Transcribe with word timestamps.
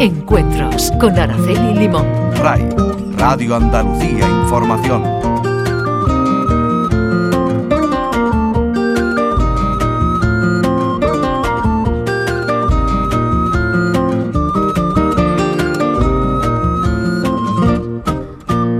Encuentros 0.00 0.92
con 1.00 1.18
Araceli 1.18 1.74
Limón. 1.74 2.06
RAI, 2.36 2.68
Radio 3.16 3.56
Andalucía 3.56 4.28
Información. 4.28 5.02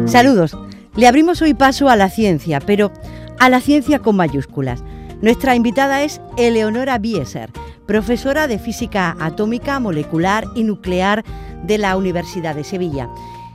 Saludos. 0.07 0.57
Le 0.95 1.09
abrimos 1.09 1.43
hoy 1.43 1.55
paso 1.55 1.89
a 1.89 1.97
la 1.97 2.11
ciencia, 2.11 2.61
pero 2.61 2.93
a 3.41 3.49
la 3.49 3.61
ciencia 3.61 3.99
con 3.99 4.15
mayúsculas. 4.15 4.85
Nuestra 5.21 5.57
invitada 5.57 6.05
es 6.05 6.21
Eleonora 6.37 6.99
Bieser, 6.99 7.51
profesora 7.89 8.47
de 8.49 8.59
física 8.59 9.17
atómica, 9.19 9.81
molecular 9.81 10.45
y 10.55 10.63
nuclear 10.63 11.25
de 11.65 11.79
la 11.79 11.97
Universidad 11.97 12.55
de 12.55 12.63
Sevilla. 12.63 13.09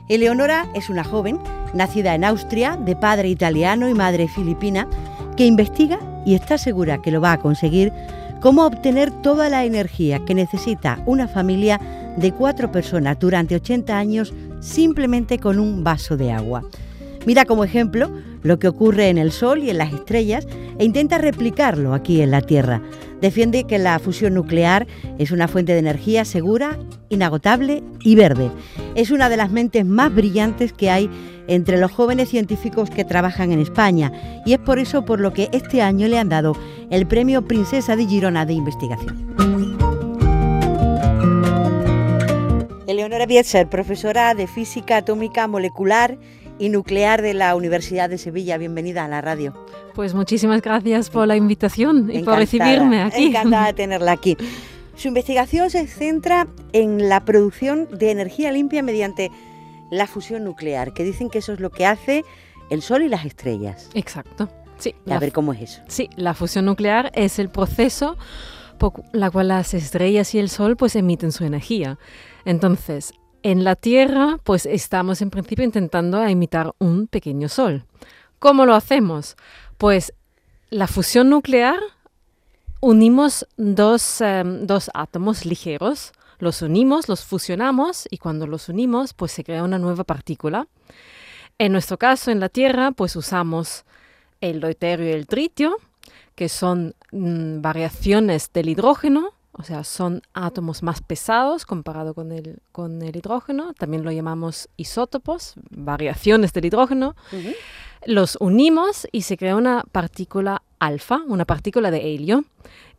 Eleonora 0.08 0.66
es 0.74 0.90
una 0.90 1.04
joven, 1.04 1.38
nacida 1.72 2.16
en 2.16 2.24
Austria, 2.24 2.76
de 2.76 2.96
padre 2.96 3.28
italiano 3.28 3.88
y 3.88 3.94
madre 3.94 4.26
filipina, 4.26 4.88
que 5.36 5.46
investiga 5.46 6.00
y 6.26 6.34
está 6.34 6.58
segura 6.58 7.00
que 7.00 7.12
lo 7.12 7.20
va 7.20 7.30
a 7.30 7.38
conseguir 7.38 7.92
cómo 8.40 8.66
obtener 8.66 9.12
toda 9.22 9.48
la 9.48 9.64
energía 9.64 10.24
que 10.24 10.34
necesita 10.34 10.98
una 11.06 11.28
familia 11.28 11.80
de 12.16 12.32
cuatro 12.32 12.72
personas 12.72 13.16
durante 13.20 13.54
80 13.54 13.96
años 13.96 14.34
simplemente 14.58 15.38
con 15.38 15.60
un 15.60 15.84
vaso 15.84 16.16
de 16.16 16.32
agua. 16.32 16.64
Mira 17.24 17.44
como 17.44 17.62
ejemplo 17.62 18.10
lo 18.44 18.60
que 18.60 18.68
ocurre 18.68 19.08
en 19.08 19.18
el 19.18 19.32
Sol 19.32 19.64
y 19.64 19.70
en 19.70 19.78
las 19.78 19.92
estrellas 19.92 20.46
e 20.78 20.84
intenta 20.84 21.18
replicarlo 21.18 21.94
aquí 21.94 22.20
en 22.20 22.30
la 22.30 22.42
Tierra. 22.42 22.80
Defiende 23.20 23.64
que 23.64 23.78
la 23.78 23.98
fusión 23.98 24.34
nuclear 24.34 24.86
es 25.18 25.32
una 25.32 25.48
fuente 25.48 25.72
de 25.72 25.78
energía 25.78 26.24
segura, 26.24 26.78
inagotable 27.08 27.82
y 28.02 28.14
verde. 28.14 28.50
Es 28.94 29.10
una 29.10 29.28
de 29.28 29.38
las 29.38 29.50
mentes 29.50 29.84
más 29.84 30.14
brillantes 30.14 30.72
que 30.72 30.90
hay 30.90 31.10
entre 31.48 31.78
los 31.78 31.90
jóvenes 31.90 32.28
científicos 32.28 32.90
que 32.90 33.04
trabajan 33.04 33.50
en 33.50 33.60
España 33.60 34.12
y 34.46 34.52
es 34.52 34.58
por 34.58 34.78
eso 34.78 35.04
por 35.04 35.20
lo 35.20 35.32
que 35.32 35.48
este 35.52 35.82
año 35.82 36.06
le 36.06 36.18
han 36.18 36.28
dado 36.28 36.54
el 36.90 37.06
Premio 37.06 37.46
Princesa 37.46 37.96
de 37.96 38.06
Girona 38.06 38.46
de 38.46 38.52
Investigación. 38.52 39.34
Eleonora 42.86 43.26
Bietzer, 43.26 43.68
profesora 43.68 44.34
de 44.34 44.46
Física 44.46 44.98
Atómica 44.98 45.48
Molecular 45.48 46.18
y 46.58 46.68
Nuclear 46.68 47.22
de 47.22 47.34
la 47.34 47.54
Universidad 47.54 48.08
de 48.08 48.18
Sevilla. 48.18 48.58
Bienvenida 48.58 49.04
a 49.04 49.08
la 49.08 49.20
radio. 49.20 49.54
Pues 49.94 50.14
muchísimas 50.14 50.62
gracias 50.62 51.10
por 51.10 51.26
la 51.26 51.36
invitación 51.36 52.10
y 52.12 52.22
por 52.22 52.36
recibirme 52.36 53.02
aquí. 53.02 53.26
Encantada 53.26 53.66
de 53.66 53.72
tenerla 53.74 54.12
aquí. 54.12 54.36
Su 54.96 55.08
investigación 55.08 55.70
se 55.70 55.86
centra 55.86 56.46
en 56.72 57.08
la 57.08 57.24
producción 57.24 57.88
de 57.90 58.10
energía 58.10 58.52
limpia 58.52 58.82
mediante 58.82 59.30
la 59.90 60.06
fusión 60.06 60.44
nuclear, 60.44 60.92
que 60.92 61.04
dicen 61.04 61.30
que 61.30 61.38
eso 61.38 61.52
es 61.52 61.60
lo 61.60 61.70
que 61.70 61.86
hace 61.86 62.24
el 62.70 62.82
Sol 62.82 63.02
y 63.02 63.08
las 63.08 63.24
estrellas. 63.24 63.90
Exacto. 63.94 64.48
Sí. 64.78 64.94
A 65.08 65.18
ver 65.18 65.32
cómo 65.32 65.52
es 65.52 65.62
eso. 65.62 65.82
Sí, 65.88 66.10
la 66.16 66.34
fusión 66.34 66.64
nuclear 66.64 67.10
es 67.14 67.38
el 67.38 67.48
proceso 67.48 68.16
por 68.78 68.92
la 69.12 69.30
cual 69.30 69.48
las 69.48 69.74
estrellas 69.74 70.34
y 70.34 70.38
el 70.38 70.48
Sol 70.48 70.76
pues 70.76 70.96
emiten 70.96 71.32
su 71.32 71.44
energía. 71.44 71.98
Entonces, 72.44 73.14
en 73.44 73.62
la 73.62 73.76
Tierra, 73.76 74.38
pues 74.42 74.64
estamos 74.64 75.20
en 75.20 75.28
principio 75.28 75.64
intentando 75.64 76.26
imitar 76.26 76.74
un 76.78 77.06
pequeño 77.06 77.50
sol. 77.50 77.84
¿Cómo 78.38 78.64
lo 78.64 78.74
hacemos? 78.74 79.36
Pues 79.76 80.14
la 80.70 80.86
fusión 80.86 81.28
nuclear 81.28 81.78
unimos 82.80 83.46
dos, 83.58 84.22
em, 84.22 84.66
dos, 84.66 84.90
átomos 84.94 85.44
ligeros, 85.44 86.12
los 86.38 86.62
unimos, 86.62 87.06
los 87.08 87.22
fusionamos 87.24 88.08
y 88.10 88.16
cuando 88.16 88.46
los 88.46 88.70
unimos, 88.70 89.12
pues 89.12 89.32
se 89.32 89.44
crea 89.44 89.62
una 89.62 89.78
nueva 89.78 90.04
partícula. 90.04 90.66
En 91.58 91.72
nuestro 91.72 91.98
caso, 91.98 92.30
en 92.30 92.40
la 92.40 92.48
Tierra, 92.48 92.92
pues 92.92 93.14
usamos 93.14 93.84
el 94.40 94.60
deuterio 94.60 95.06
y 95.06 95.12
el 95.12 95.26
tritio, 95.26 95.76
que 96.34 96.48
son 96.48 96.94
mm, 97.12 97.60
variaciones 97.60 98.50
del 98.54 98.70
hidrógeno, 98.70 99.34
o 99.56 99.62
sea, 99.62 99.84
son 99.84 100.22
átomos 100.32 100.82
más 100.82 101.00
pesados 101.00 101.64
comparado 101.64 102.12
con 102.12 102.32
el, 102.32 102.58
con 102.72 103.02
el 103.02 103.16
hidrógeno. 103.16 103.72
También 103.74 104.02
lo 104.02 104.10
llamamos 104.10 104.68
isótopos, 104.76 105.54
variaciones 105.70 106.52
del 106.52 106.64
hidrógeno. 106.64 107.14
Los 108.04 108.36
unimos 108.40 109.06
y 109.12 109.22
se 109.22 109.36
crea 109.36 109.54
una 109.54 109.84
partícula 109.92 110.62
alfa, 110.80 111.22
una 111.28 111.44
partícula 111.44 111.92
de 111.92 112.14
helio. 112.14 112.44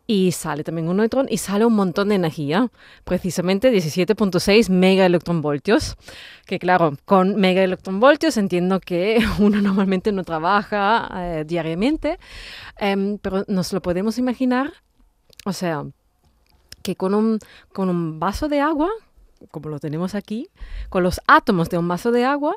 Y 0.07 0.31
sale 0.33 0.63
también 0.63 0.87
un 0.87 0.97
neutrón 0.97 1.25
y 1.29 1.39
sale 1.39 1.65
un 1.65 1.73
montón 1.73 2.09
de 2.09 2.15
energía, 2.15 2.69
precisamente 3.03 3.73
17.6 3.73 4.69
megaelectronvoltios. 4.69 5.97
Que 6.45 6.59
claro, 6.59 6.95
con 7.05 7.35
megaelectronvoltios 7.35 8.37
entiendo 8.37 8.79
que 8.79 9.17
uno 9.39 9.61
normalmente 9.61 10.11
no 10.13 10.23
trabaja 10.23 11.09
eh, 11.15 11.43
diariamente, 11.45 12.17
em, 12.77 13.17
pero 13.17 13.43
nos 13.47 13.73
lo 13.73 13.81
podemos 13.81 14.19
imaginar, 14.19 14.73
o 15.43 15.53
sea, 15.53 15.83
que 16.85 16.95
con 16.95 17.15
un, 17.15 17.39
con 17.73 17.89
un 17.89 18.19
vaso 18.19 18.47
de 18.47 18.61
agua, 18.61 18.91
como 19.49 19.69
lo 19.69 19.79
tenemos 19.79 20.13
aquí, 20.13 20.49
con 20.89 21.01
los 21.01 21.19
átomos 21.25 21.67
de 21.69 21.79
un 21.79 21.87
vaso 21.87 22.11
de 22.11 22.25
agua, 22.25 22.55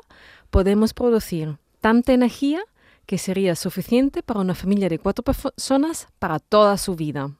podemos 0.51 0.93
producir 0.93 1.57
tanta 1.81 2.13
energía 2.13 2.61
que 3.07 3.17
sería 3.17 3.55
suficiente 3.55 4.21
para 4.21 4.39
una 4.39 4.53
familia 4.53 4.87
de 4.87 4.99
cuatro 4.99 5.23
personas 5.23 6.07
para 6.19 6.37
toda 6.37 6.77
su 6.77 6.95
vida. 6.95 7.31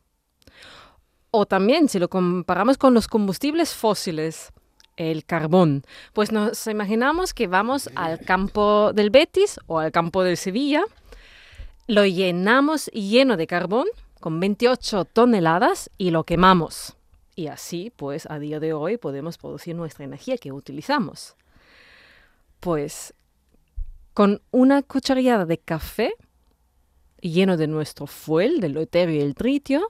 O 1.30 1.46
también, 1.46 1.90
si 1.90 2.00
lo 2.00 2.10
comparamos 2.10 2.80
con 2.80 2.96
los 2.96 3.08
combustibles 3.08 3.76
fósiles, 3.76 4.52
el 4.98 5.26
carbón, 5.26 5.84
pues 6.14 6.32
nos 6.32 6.66
imaginamos 6.66 7.36
que 7.36 7.46
vamos 7.46 7.88
al 7.96 8.20
campo 8.20 8.94
del 8.94 9.12
Betis 9.12 9.60
o 9.68 9.78
al 9.78 9.92
campo 9.92 10.24
del 10.24 10.38
Sevilla, 10.38 10.82
lo 11.86 12.04
llenamos 12.04 12.88
lleno 12.88 13.38
de 13.38 13.46
carbón, 13.46 13.86
con 14.20 14.40
28 14.40 15.06
toneladas 15.06 15.90
y 15.98 16.12
lo 16.12 16.24
quemamos. 16.24 16.96
Y 17.36 17.48
así, 17.48 17.92
pues 17.96 18.30
a 18.30 18.40
día 18.40 18.60
de 18.60 18.74
hoy 18.74 18.98
podemos 18.98 19.38
producir 19.38 19.76
nuestra 19.76 20.06
energía 20.06 20.38
que 20.38 20.52
utilizamos. 20.52 21.36
Pues 22.60 23.14
con 24.14 24.42
una 24.52 24.82
cucharada 24.82 25.46
de 25.46 25.58
café 25.58 26.14
lleno 27.22 27.58
de 27.58 27.68
nuestro 27.68 28.08
fuel, 28.08 28.60
del 28.60 28.74
deuterio 28.74 29.16
y 29.16 29.22
el 29.22 29.36
tritio, 29.36 29.90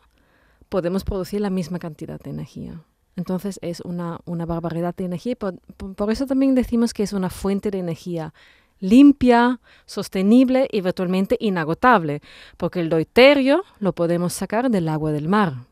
podemos 0.70 1.04
producir 1.04 1.42
la 1.42 1.50
misma 1.50 1.80
cantidad 1.80 2.20
de 2.20 2.30
energía. 2.30 2.84
Entonces 3.16 3.60
es 3.62 3.82
una, 3.82 4.20
una 4.26 4.46
barbaridad 4.46 4.96
de 4.96 5.06
energía. 5.06 5.36
Por, 5.36 5.60
por, 5.60 6.12
eso 6.12 6.26
también 6.26 6.56
decimos 6.56 6.94
que 6.94 7.04
es 7.04 7.14
una 7.14 7.30
fuente 7.30 7.72
de 7.72 7.80
energía 7.80 8.34
limpia, 8.80 9.60
sostenible 9.86 10.68
y 10.72 10.82
virtualmente 10.82 11.38
inagotable, 11.40 12.22
porque 12.58 12.80
el 12.80 12.90
deuterio 12.90 13.64
lo 13.80 13.94
podemos 13.94 14.34
sacar 14.34 14.70
del 14.70 14.90
agua 14.90 15.12
del 15.12 15.28
mar 15.28 15.70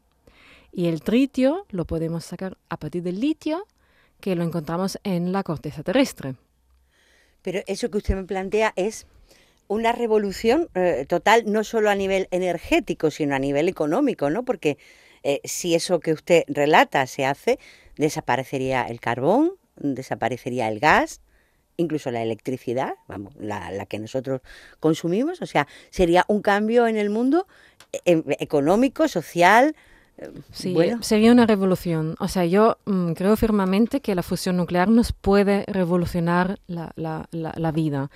y 0.77 0.87
el 0.87 1.01
tritio 1.01 1.65
lo 1.69 1.85
podemos 1.85 2.23
sacar 2.23 2.55
a 2.69 2.77
partir 2.77 3.01
del 3.01 3.19
litio, 3.19 3.65
que 4.19 4.35
lo 4.35 4.43
encontramos 4.43 4.99
en 5.03 5.31
la 5.31 5.41
corteza 5.41 5.81
terrestre. 5.81 6.35
Pero 7.41 7.61
eso 7.65 7.89
que 7.89 7.97
usted 7.97 8.15
me 8.15 8.25
plantea 8.25 8.73
es 8.75 9.07
una 9.67 9.91
revolución 9.91 10.69
eh, 10.75 11.05
total, 11.09 11.51
no 11.51 11.63
solo 11.63 11.89
a 11.89 11.95
nivel 11.95 12.27
energético, 12.29 13.09
sino 13.09 13.35
a 13.35 13.39
nivel 13.39 13.69
económico, 13.69 14.29
¿no? 14.29 14.43
Porque 14.43 14.77
eh, 15.23 15.41
si 15.43 15.73
eso 15.73 15.99
que 15.99 16.13
usted 16.13 16.43
relata 16.47 17.07
se 17.07 17.25
hace, 17.25 17.57
desaparecería 17.95 18.83
el 18.83 18.99
carbón, 18.99 19.53
desaparecería 19.77 20.67
el 20.67 20.79
gas, 20.79 21.21
incluso 21.77 22.11
la 22.11 22.21
electricidad, 22.21 22.95
vamos, 23.07 23.33
la, 23.39 23.85
que 23.85 23.99
nosotros 23.99 24.41
consumimos, 24.79 25.41
o 25.41 25.45
sea, 25.45 25.67
sería 25.89 26.25
un 26.27 26.41
cambio 26.41 26.87
en 26.87 26.97
el 26.97 27.09
mundo 27.09 27.47
eh, 28.05 28.23
económico, 28.39 29.07
social. 29.07 29.75
Eh, 30.17 30.31
sí, 30.51 30.75
sería 31.01 31.31
una 31.31 31.45
revolución. 31.45 32.15
O 32.19 32.27
sea, 32.27 32.45
yo 32.45 32.77
mm, 32.85 33.13
creo 33.13 33.37
firmemente 33.37 34.01
que 34.01 34.15
la 34.15 34.23
fusión 34.23 34.57
nuclear 34.57 34.89
nos 34.89 35.13
puede 35.13 35.63
revolucionar 35.67 36.59
la, 36.67 36.91
la, 36.95 37.29
la, 37.31 37.71
vida. 37.71 38.09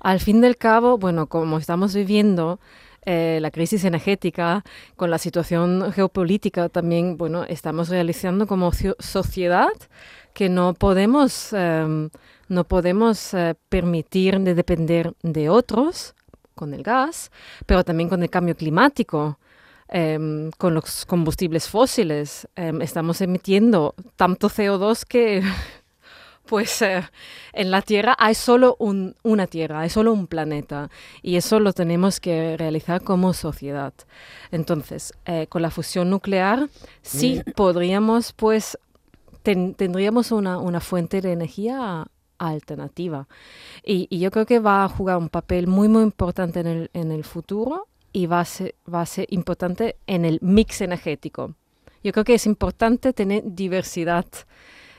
Al 0.00 0.20
fin 0.20 0.40
del 0.40 0.56
cabo, 0.56 0.98
bueno, 0.98 1.26
como 1.26 1.58
estamos 1.58 1.94
viviendo 1.94 2.60
eh, 3.04 3.38
la 3.40 3.50
crisis 3.50 3.84
energética, 3.84 4.64
con 4.94 5.10
la 5.10 5.18
situación 5.18 5.92
geopolítica 5.92 6.68
también, 6.68 7.16
bueno, 7.16 7.44
estamos 7.44 7.88
realizando 7.88 8.46
como 8.46 8.70
sociedad 8.72 9.72
que 10.34 10.48
no 10.48 10.74
podemos 10.74 11.52
em, 11.52 12.10
no 12.48 12.64
podemos 12.64 13.34
eh, 13.34 13.54
permitir 13.68 14.38
de 14.40 14.54
depender 14.54 15.14
de 15.22 15.48
otros 15.48 16.14
con 16.54 16.74
el 16.74 16.82
gas, 16.82 17.30
pero 17.66 17.84
también 17.84 18.08
con 18.08 18.22
el 18.22 18.30
cambio 18.30 18.56
climático. 18.56 19.38
Em, 19.90 20.50
con 20.58 20.74
los 20.74 21.06
combustibles 21.06 21.66
fósiles 21.66 22.46
em, 22.56 22.82
estamos 22.82 23.22
emitiendo 23.22 23.94
tanto 24.16 24.50
CO2 24.50 25.06
que 25.06 25.42
pues 26.44 26.82
eh, 26.82 27.08
en 27.54 27.70
la 27.70 27.80
Tierra 27.80 28.14
hay 28.18 28.34
solo 28.34 28.76
una 28.78 29.46
Tierra, 29.46 29.80
hay 29.80 29.88
solo 29.88 30.12
un 30.12 30.26
planeta 30.26 30.90
y 31.22 31.36
eso 31.36 31.58
lo 31.58 31.72
tenemos 31.72 32.20
que 32.20 32.58
realizar 32.58 33.02
como 33.02 33.32
sociedad. 33.32 33.94
Entonces, 34.50 35.14
eh, 35.24 35.46
con 35.48 35.62
la 35.62 35.70
fusión 35.70 36.10
nuclear 36.10 36.68
sí 37.00 37.42
podríamos 37.56 38.34
pues 38.34 38.78
tendríamos 39.42 40.32
una, 40.32 40.58
una, 40.58 40.80
fuente 40.80 41.22
de 41.22 41.32
energía 41.32 42.06
alternativa. 42.38 43.28
Y, 43.84 44.18
yo 44.18 44.30
creo 44.30 44.46
que 44.46 44.58
va 44.58 44.84
a 44.84 44.88
jugar 44.88 45.18
un 45.18 45.28
papel 45.28 45.66
muy, 45.66 45.88
muy 45.88 46.02
importante 46.02 46.60
en 46.60 46.66
el, 46.66 46.90
en 46.94 47.12
el 47.12 47.24
futuro 47.24 47.86
y 48.12 48.26
va 48.26 48.40
a, 48.40 48.44
ser, 48.44 48.74
va 48.92 49.02
a 49.02 49.06
ser 49.06 49.26
importante 49.30 49.96
en 50.06 50.24
el 50.24 50.38
mix 50.40 50.80
energético. 50.80 51.54
Yo 52.02 52.12
creo 52.12 52.24
que 52.24 52.34
es 52.34 52.46
importante 52.46 53.12
tener 53.12 53.42
diversidad 53.44 54.26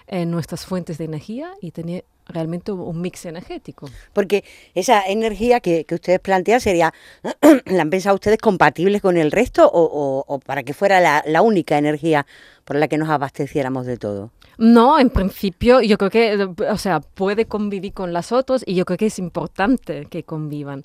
en 0.08 0.32
nuestras 0.32 0.66
fuentes 0.66 0.98
de 0.98 1.06
energía 1.06 1.54
y 1.62 1.72
tener 1.72 2.04
realmente 2.30 2.72
un 2.72 3.02
mix 3.02 3.26
energético. 3.26 3.90
Porque 4.14 4.44
esa 4.76 5.06
energía 5.06 5.60
que, 5.60 5.86
ustedes 5.92 6.20
plantean 6.20 6.62
sería, 6.62 6.94
¿la 7.66 7.82
han 7.82 7.90
pensado 7.90 8.16
ustedes 8.16 8.38
compatibles 8.38 9.02
con 9.02 9.18
el 9.18 9.32
resto 9.32 9.70
o, 9.72 10.40
para 10.46 10.64
que 10.64 10.74
fuera 10.74 11.24
la, 11.26 11.42
única 11.42 11.78
energía 11.78 12.26
por 12.66 12.76
la 12.76 12.88
que 12.88 12.98
nos 12.98 13.10
abasteciéramos 13.10 13.86
de 13.86 13.98
todo? 13.98 14.32
No, 14.60 15.00
en 15.00 15.10
principio 15.10 15.80
yo 15.82 15.98
creo 15.98 16.10
que, 16.10 16.64
o 16.70 16.78
sea, 16.78 17.00
puede 17.00 17.46
convivir 17.46 17.94
con 17.94 18.12
las 18.12 18.34
otras 18.34 18.62
y 18.68 18.76
yo 18.76 18.84
creo 18.84 18.98
que 18.98 19.06
es 19.06 19.18
importante 19.18 20.06
que 20.10 20.24
convivan. 20.24 20.84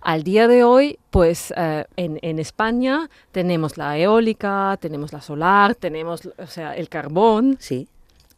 Al 0.00 0.22
día 0.22 0.46
de 0.46 0.62
hoy, 0.62 1.00
pues 1.10 1.52
eh, 1.56 1.84
en, 1.96 2.20
en, 2.22 2.38
España 2.38 3.10
tenemos 3.32 3.78
la 3.78 3.98
eólica, 3.98 4.78
tenemos 4.80 5.12
la 5.12 5.20
solar, 5.20 5.74
tenemos, 5.74 6.28
o 6.38 6.46
sea, 6.46 6.76
el 6.76 6.88
carbón. 6.88 7.56
Sí. 7.58 7.88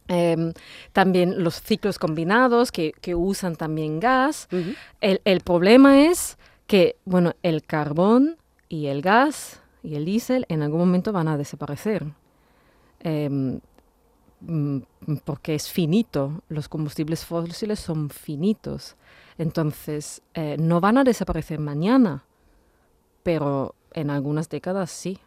Em, 0.09 0.53
también 0.91 1.43
los 1.43 1.61
ciclos 1.61 1.99
combinados 1.99 2.71
que, 2.71 2.93
usan 3.15 3.55
también 3.55 3.99
gas. 3.99 4.47
el, 5.01 5.41
problema 5.41 6.01
es 6.01 6.39
que, 6.65 6.95
bueno, 7.05 7.35
el 7.43 7.61
carbón 7.61 8.37
y 8.69 8.87
el 8.87 9.03
gas 9.03 9.61
y 9.83 9.93
el 9.95 10.05
diésel 10.05 10.47
en 10.49 10.63
algún 10.63 10.79
momento 10.79 11.11
van 11.11 11.27
a 11.27 11.37
desaparecer. 11.37 12.05
Em, 13.01 13.59
porque 15.25 15.55
es 15.55 15.69
finito, 15.69 16.43
los 16.49 16.69
combustibles 16.69 17.25
fósiles 17.25 17.79
son 17.79 18.09
finitos. 18.09 18.95
Entonces, 19.37 20.21
eh, 20.33 20.57
no 20.59 20.81
van 20.81 20.97
a 20.97 21.03
desaparecer 21.03 21.59
mañana, 21.59 22.23
pero 23.23 23.75
en 23.93 24.09
algunas 24.09 24.49
décadas 24.49 24.91
sí. 24.91 25.19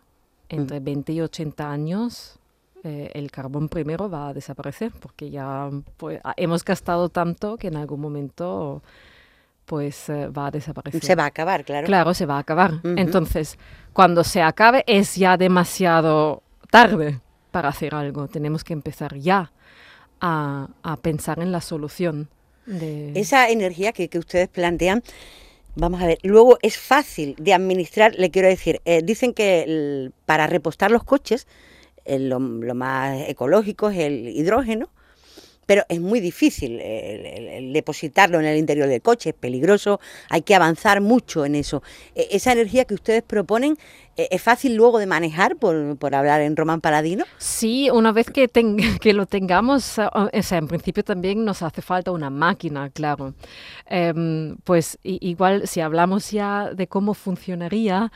Entre 0.48 0.80
20 0.80 1.12
y 1.14 1.20
80 1.22 1.70
años 1.70 2.38
eh, 2.84 3.10
el 3.14 3.30
carbón 3.30 3.68
primero 3.68 4.10
va 4.10 4.28
a 4.28 4.34
desaparecer 4.34 4.90
porque 5.00 5.30
ya 5.30 5.70
pues, 5.96 6.20
hemos 6.36 6.64
gastado 6.64 7.08
tanto 7.08 7.56
que 7.56 7.68
en 7.68 7.76
algún 7.76 8.00
momento 8.00 8.82
pues 9.64 10.08
eh, 10.08 10.26
va 10.28 10.48
a 10.48 10.50
desaparecer. 10.50 11.02
Se 11.02 11.14
va 11.14 11.22
a 11.22 11.26
acabar, 11.26 11.64
claro. 11.64 11.86
Claro, 11.86 12.12
se 12.12 12.26
va 12.26 12.36
a 12.36 12.40
acabar. 12.40 12.80
Entonces, 12.82 13.56
cuando 13.92 14.24
se 14.24 14.42
acabe 14.42 14.82
es 14.86 15.14
ya 15.14 15.36
demasiado 15.36 16.42
tarde 16.70 17.20
para 17.52 17.68
hacer 17.68 17.94
algo. 17.94 18.26
Tenemos 18.26 18.64
que 18.64 18.72
empezar 18.72 19.16
ya 19.16 19.52
a, 20.20 20.68
pensar 21.02 21.38
en 21.38 21.52
la 21.52 21.60
solución. 21.60 22.28
De... 22.66 23.12
Esa 23.14 23.48
energía 23.50 23.92
que, 23.92 24.08
ustedes 24.18 24.48
plantean, 24.48 25.04
vamos 25.76 26.02
a 26.02 26.06
ver, 26.06 26.18
luego 26.24 26.58
es 26.62 26.76
fácil 26.78 27.36
de 27.38 27.54
administrar, 27.54 28.14
le 28.16 28.30
quiero 28.30 28.48
decir, 28.48 28.80
eh, 28.84 29.02
dicen 29.04 29.34
que 29.34 30.10
para 30.26 30.46
repostar 30.46 30.90
los 30.90 31.04
coches 31.04 31.46
lo, 32.06 32.40
más 32.40 33.28
ecológico 33.28 33.90
es 33.90 33.98
el 33.98 34.28
hidrógeno, 34.28 34.88
pero 35.66 35.84
es 35.88 36.00
muy 36.00 36.20
difícil 36.20 36.80
el, 36.80 37.72
depositarlo 37.72 38.40
en 38.40 38.46
el 38.46 38.58
interior 38.58 38.88
del 38.88 39.02
coche, 39.02 39.30
es 39.30 39.36
peligroso, 39.36 40.00
hay 40.28 40.42
que 40.42 40.54
avanzar 40.54 41.00
mucho 41.00 41.44
en 41.44 41.54
eso. 41.54 41.82
E, 42.14 42.28
esa 42.32 42.52
energía 42.52 42.84
que 42.84 42.94
ustedes 42.94 43.22
proponen 43.22 43.78
e, 44.16 44.28
es 44.30 44.42
fácil 44.42 44.74
luego 44.74 44.98
de 44.98 45.06
manejar, 45.06 45.56
por, 45.56 45.96
por 45.96 46.14
hablar 46.14 46.40
en 46.40 46.56
román 46.56 46.80
paladino. 46.80 47.24
Sí, 47.38 47.90
una 47.90 48.12
vez 48.12 48.30
que, 48.30 48.48
que 49.00 49.12
lo 49.12 49.26
tengamos, 49.26 49.98
o 49.98 50.42
sea, 50.42 50.58
en 50.58 50.68
principio 50.68 51.04
también 51.04 51.44
nos 51.44 51.62
hace 51.62 51.82
falta 51.82 52.10
una 52.10 52.30
máquina, 52.30 52.90
claro. 52.90 53.34
Em, 53.86 54.56
pues 54.64 54.98
igual 55.02 55.66
si 55.66 55.80
hablamos 55.80 56.30
ya 56.30 56.70
de 56.74 56.86
cómo 56.86 57.14
funcionaría, 57.14 58.12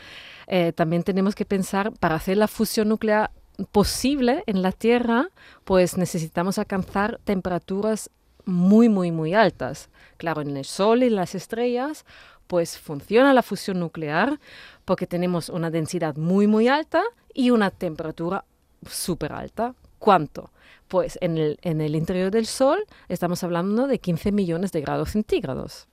eh, 0.47 0.73
también 0.73 1.03
tenemos 1.03 1.35
que 1.35 1.45
pensar 1.45 1.93
para 1.93 2.15
hacer 2.15 2.37
la 2.37 2.49
fusión 2.49 2.89
nuclear 2.89 3.31
posible 3.73 4.43
en 4.47 4.62
la 4.62 4.73
Tierra, 4.73 5.31
pues 5.64 5.97
necesitamos 5.97 6.58
alcanzar 6.58 7.20
temperaturas 7.25 8.11
muy, 8.44 8.88
muy, 8.88 9.11
muy 9.11 9.35
altas. 9.35 9.91
Claro, 10.17 10.43
en 10.43 10.56
el 10.56 10.64
Sol 10.64 11.03
y 11.03 11.11
las 11.11 11.35
estrellas, 11.35 12.05
pues 12.47 12.79
funciona 12.79 13.35
la 13.35 13.43
fusión 13.43 13.81
nuclear 13.81 14.38
porque 14.85 15.06
tenemos 15.06 15.49
una 15.49 15.70
densidad 15.70 16.17
muy, 16.17 16.47
muy 16.47 16.69
alta 16.69 17.03
y 17.35 17.50
una 17.50 17.70
temperatura 17.70 18.44
súper 18.88 19.32
alta. 19.32 19.75
¿Cuánto? 19.99 20.50
Pues 20.88 21.19
en 21.20 21.38
el, 21.38 21.59
en 21.62 21.81
el 21.81 21.97
interior 21.97 22.31
del 22.31 22.47
Sol 22.47 22.85
estamos 23.09 23.43
hablando 23.43 23.87
de 23.87 23.99
15 23.99 24.31
millones 24.31 24.70
de 24.73 24.82
grados 24.82 25.11
centígrados 25.11 25.88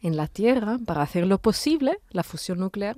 en 0.00 0.16
la 0.16 0.26
Tierra, 0.26 0.78
para 0.84 1.02
hacerlo 1.02 1.38
posible, 1.38 1.98
la 2.10 2.22
fusión 2.22 2.58
nuclear, 2.58 2.96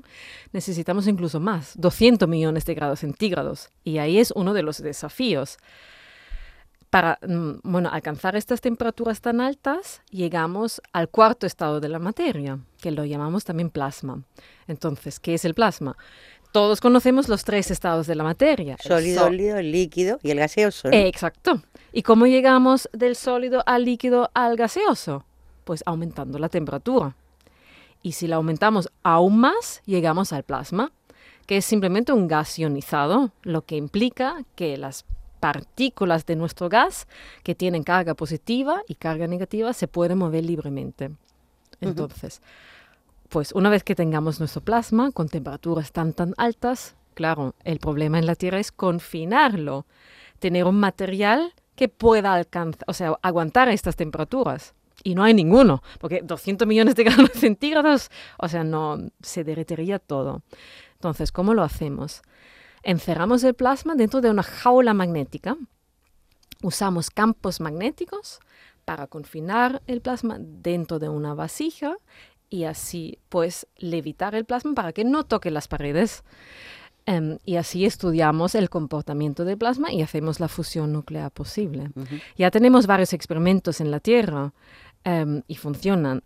necesitamos 0.53 1.07
incluso 1.07 1.41
más, 1.41 1.73
200 1.77 2.29
millones 2.29 2.65
de 2.65 2.75
grados 2.75 3.01
centígrados. 3.01 3.71
Y 3.85 3.99
ahí 3.99 4.19
es 4.19 4.33
uno 4.35 4.53
de 4.53 4.63
los 4.63 4.83
desafíos. 4.83 5.59
Para 6.91 7.19
mm, 7.27 7.61
bueno, 7.63 7.89
alcanzar 7.91 8.37
estas 8.37 8.61
temperaturas 8.61 9.21
tan 9.21 9.41
altas, 9.41 10.03
llegamos 10.11 10.83
al 10.93 11.09
cuarto 11.09 11.47
estado 11.47 11.81
de 11.81 11.89
la 11.89 11.99
materia, 12.01 12.59
que 12.81 12.91
lo 12.91 13.05
llamamos 13.05 13.45
también 13.45 13.71
plasma. 13.71 14.23
Entonces, 14.67 15.21
¿qué 15.21 15.35
es 15.35 15.45
el 15.45 15.55
plasma? 15.55 15.97
Todos 16.53 16.81
conocemos 16.81 17.29
los 17.29 17.45
tres 17.45 17.71
estados 17.71 18.09
de 18.09 18.17
la 18.17 18.25
materia. 18.25 18.77
Sólido, 18.83 19.23
sólido, 19.23 19.59
el 19.59 19.71
líquido 19.71 20.19
y 20.21 20.33
el 20.33 20.39
gaseoso. 20.39 20.89
Exacto. 20.91 21.63
¿Y 21.93 22.03
cómo 22.03 22.27
llegamos 22.27 22.89
del 22.93 23.15
sólido 23.15 23.63
al 23.67 23.85
líquido 23.85 24.31
al 24.35 24.57
gaseoso? 24.57 25.25
Pues 25.71 25.85
aumentando 25.87 26.37
la 26.41 26.49
temperatura. 26.49 27.15
Y 28.03 28.11
si 28.11 28.27
la 28.27 28.35
aumentamos 28.35 28.91
aún 29.05 29.39
más, 29.39 29.83
llegamos 29.87 30.33
al 30.33 30.43
plasma, 30.43 30.91
que 31.47 31.59
es 31.59 31.65
simplemente 31.65 32.13
un 32.13 32.27
gas 32.27 32.59
ionizado, 32.59 33.31
lo 33.45 33.63
que 33.63 33.77
implica 33.77 34.43
que 34.57 34.77
las 34.77 35.05
partículas 35.39 36.27
de 36.27 36.35
nuestro 36.35 36.69
gas 36.69 37.07
que 37.45 37.55
tienen 37.55 37.85
carga 37.85 38.15
positiva 38.15 38.83
y 38.89 38.97
carga 38.97 39.29
negativa 39.29 39.73
se 39.73 39.87
pueden 39.87 40.19
mover 40.19 40.45
libremente. 40.45 41.13
Entonces, 41.81 42.43
pues 43.29 43.53
una 43.53 43.71
vez 43.71 43.85
que 43.85 43.95
tengamos 43.95 44.41
nuestro 44.41 44.63
plasma 44.63 45.13
con 45.13 45.29
temperaturas 45.29 45.93
tan 45.93 46.15
tan 46.15 46.35
altas, 46.37 46.97
claro, 47.15 47.55
el 47.63 47.79
problema 47.79 48.19
en 48.19 48.27
la 48.27 48.35
Tierra 48.35 48.59
es 48.59 48.73
confinarlo, 48.73 49.87
tener 50.41 50.65
un 50.65 50.81
material 50.81 51.55
que 51.77 51.89
pueda 51.89 52.35
alcanzar, 52.35 52.83
o 52.89 52.93
sea, 52.93 53.17
aguantar 53.23 53.69
estas 53.69 53.95
temperaturas 53.95 54.75
y 55.03 55.15
no 55.15 55.23
hay 55.23 55.35
ninguno, 55.35 55.83
porque 55.99 56.21
200 56.23 56.67
millones 56.67 56.95
de 56.95 57.05
grados 57.05 57.31
centígrados, 57.35 58.11
o 58.39 58.49
sea, 58.49 58.65
no 58.65 58.99
se 59.23 59.45
derretiría 59.45 59.99
todo. 59.99 60.43
Entonces, 60.95 61.33
¿cómo 61.33 61.55
lo 61.55 61.63
hacemos? 61.63 62.23
Encerramos 62.83 63.45
el 63.45 63.55
plasma 63.55 63.95
dentro 63.95 64.21
de 64.21 64.31
una 64.31 64.43
jaula 64.43 64.95
magnética. 64.95 65.57
Usamos 66.63 67.11
campos 67.11 67.61
magnéticos 67.61 68.41
para 68.85 69.07
confinar 69.07 69.83
el 69.87 70.01
plasma 70.01 70.37
dentro 70.39 70.99
de 70.99 71.09
una 71.09 71.35
vasija 71.35 71.97
y 72.51 72.65
así 72.65 73.19
pues 73.29 73.67
levitar 73.77 74.35
el 74.35 74.45
plasma 74.45 74.75
para 74.75 74.93
que 74.93 75.05
no 75.05 75.25
toque 75.25 75.51
las 75.51 75.69
paredes. 75.69 76.25
Em, 77.07 77.39
y 77.45 77.57
así 77.57 77.87
estudiamos 77.87 78.55
el 78.55 78.69
comportamiento 78.69 79.45
del 79.45 79.57
plasma 79.57 79.93
y 79.93 80.03
hacemos 80.03 80.39
la 80.39 80.49
fusión 80.49 80.93
nuclear 80.93 81.31
posible. 81.31 81.91
Ya 82.37 82.51
tenemos 82.51 82.87
varios 82.87 83.13
experimentos 83.13 83.81
en 83.81 83.91
la 83.91 84.01
Tierra 84.01 84.53
Em, 85.05 85.43
y 85.49 85.55
funcionan. 85.55 86.23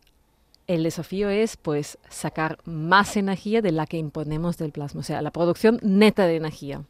El 0.66 0.82
desafío 0.82 1.28
es 1.28 1.56
pues 1.56 1.98
sacar 2.08 2.58
más 2.64 3.16
energía 3.16 3.60
de 3.60 3.70
la 3.70 3.86
que 3.86 3.98
imponemos 3.98 4.56
del 4.56 4.72
plasma, 4.72 5.00
o 5.00 5.04
sea, 5.04 5.20
la 5.22 5.30
producción 5.30 5.78
neta 5.82 6.26
de 6.26 6.36
energía. 6.36 6.82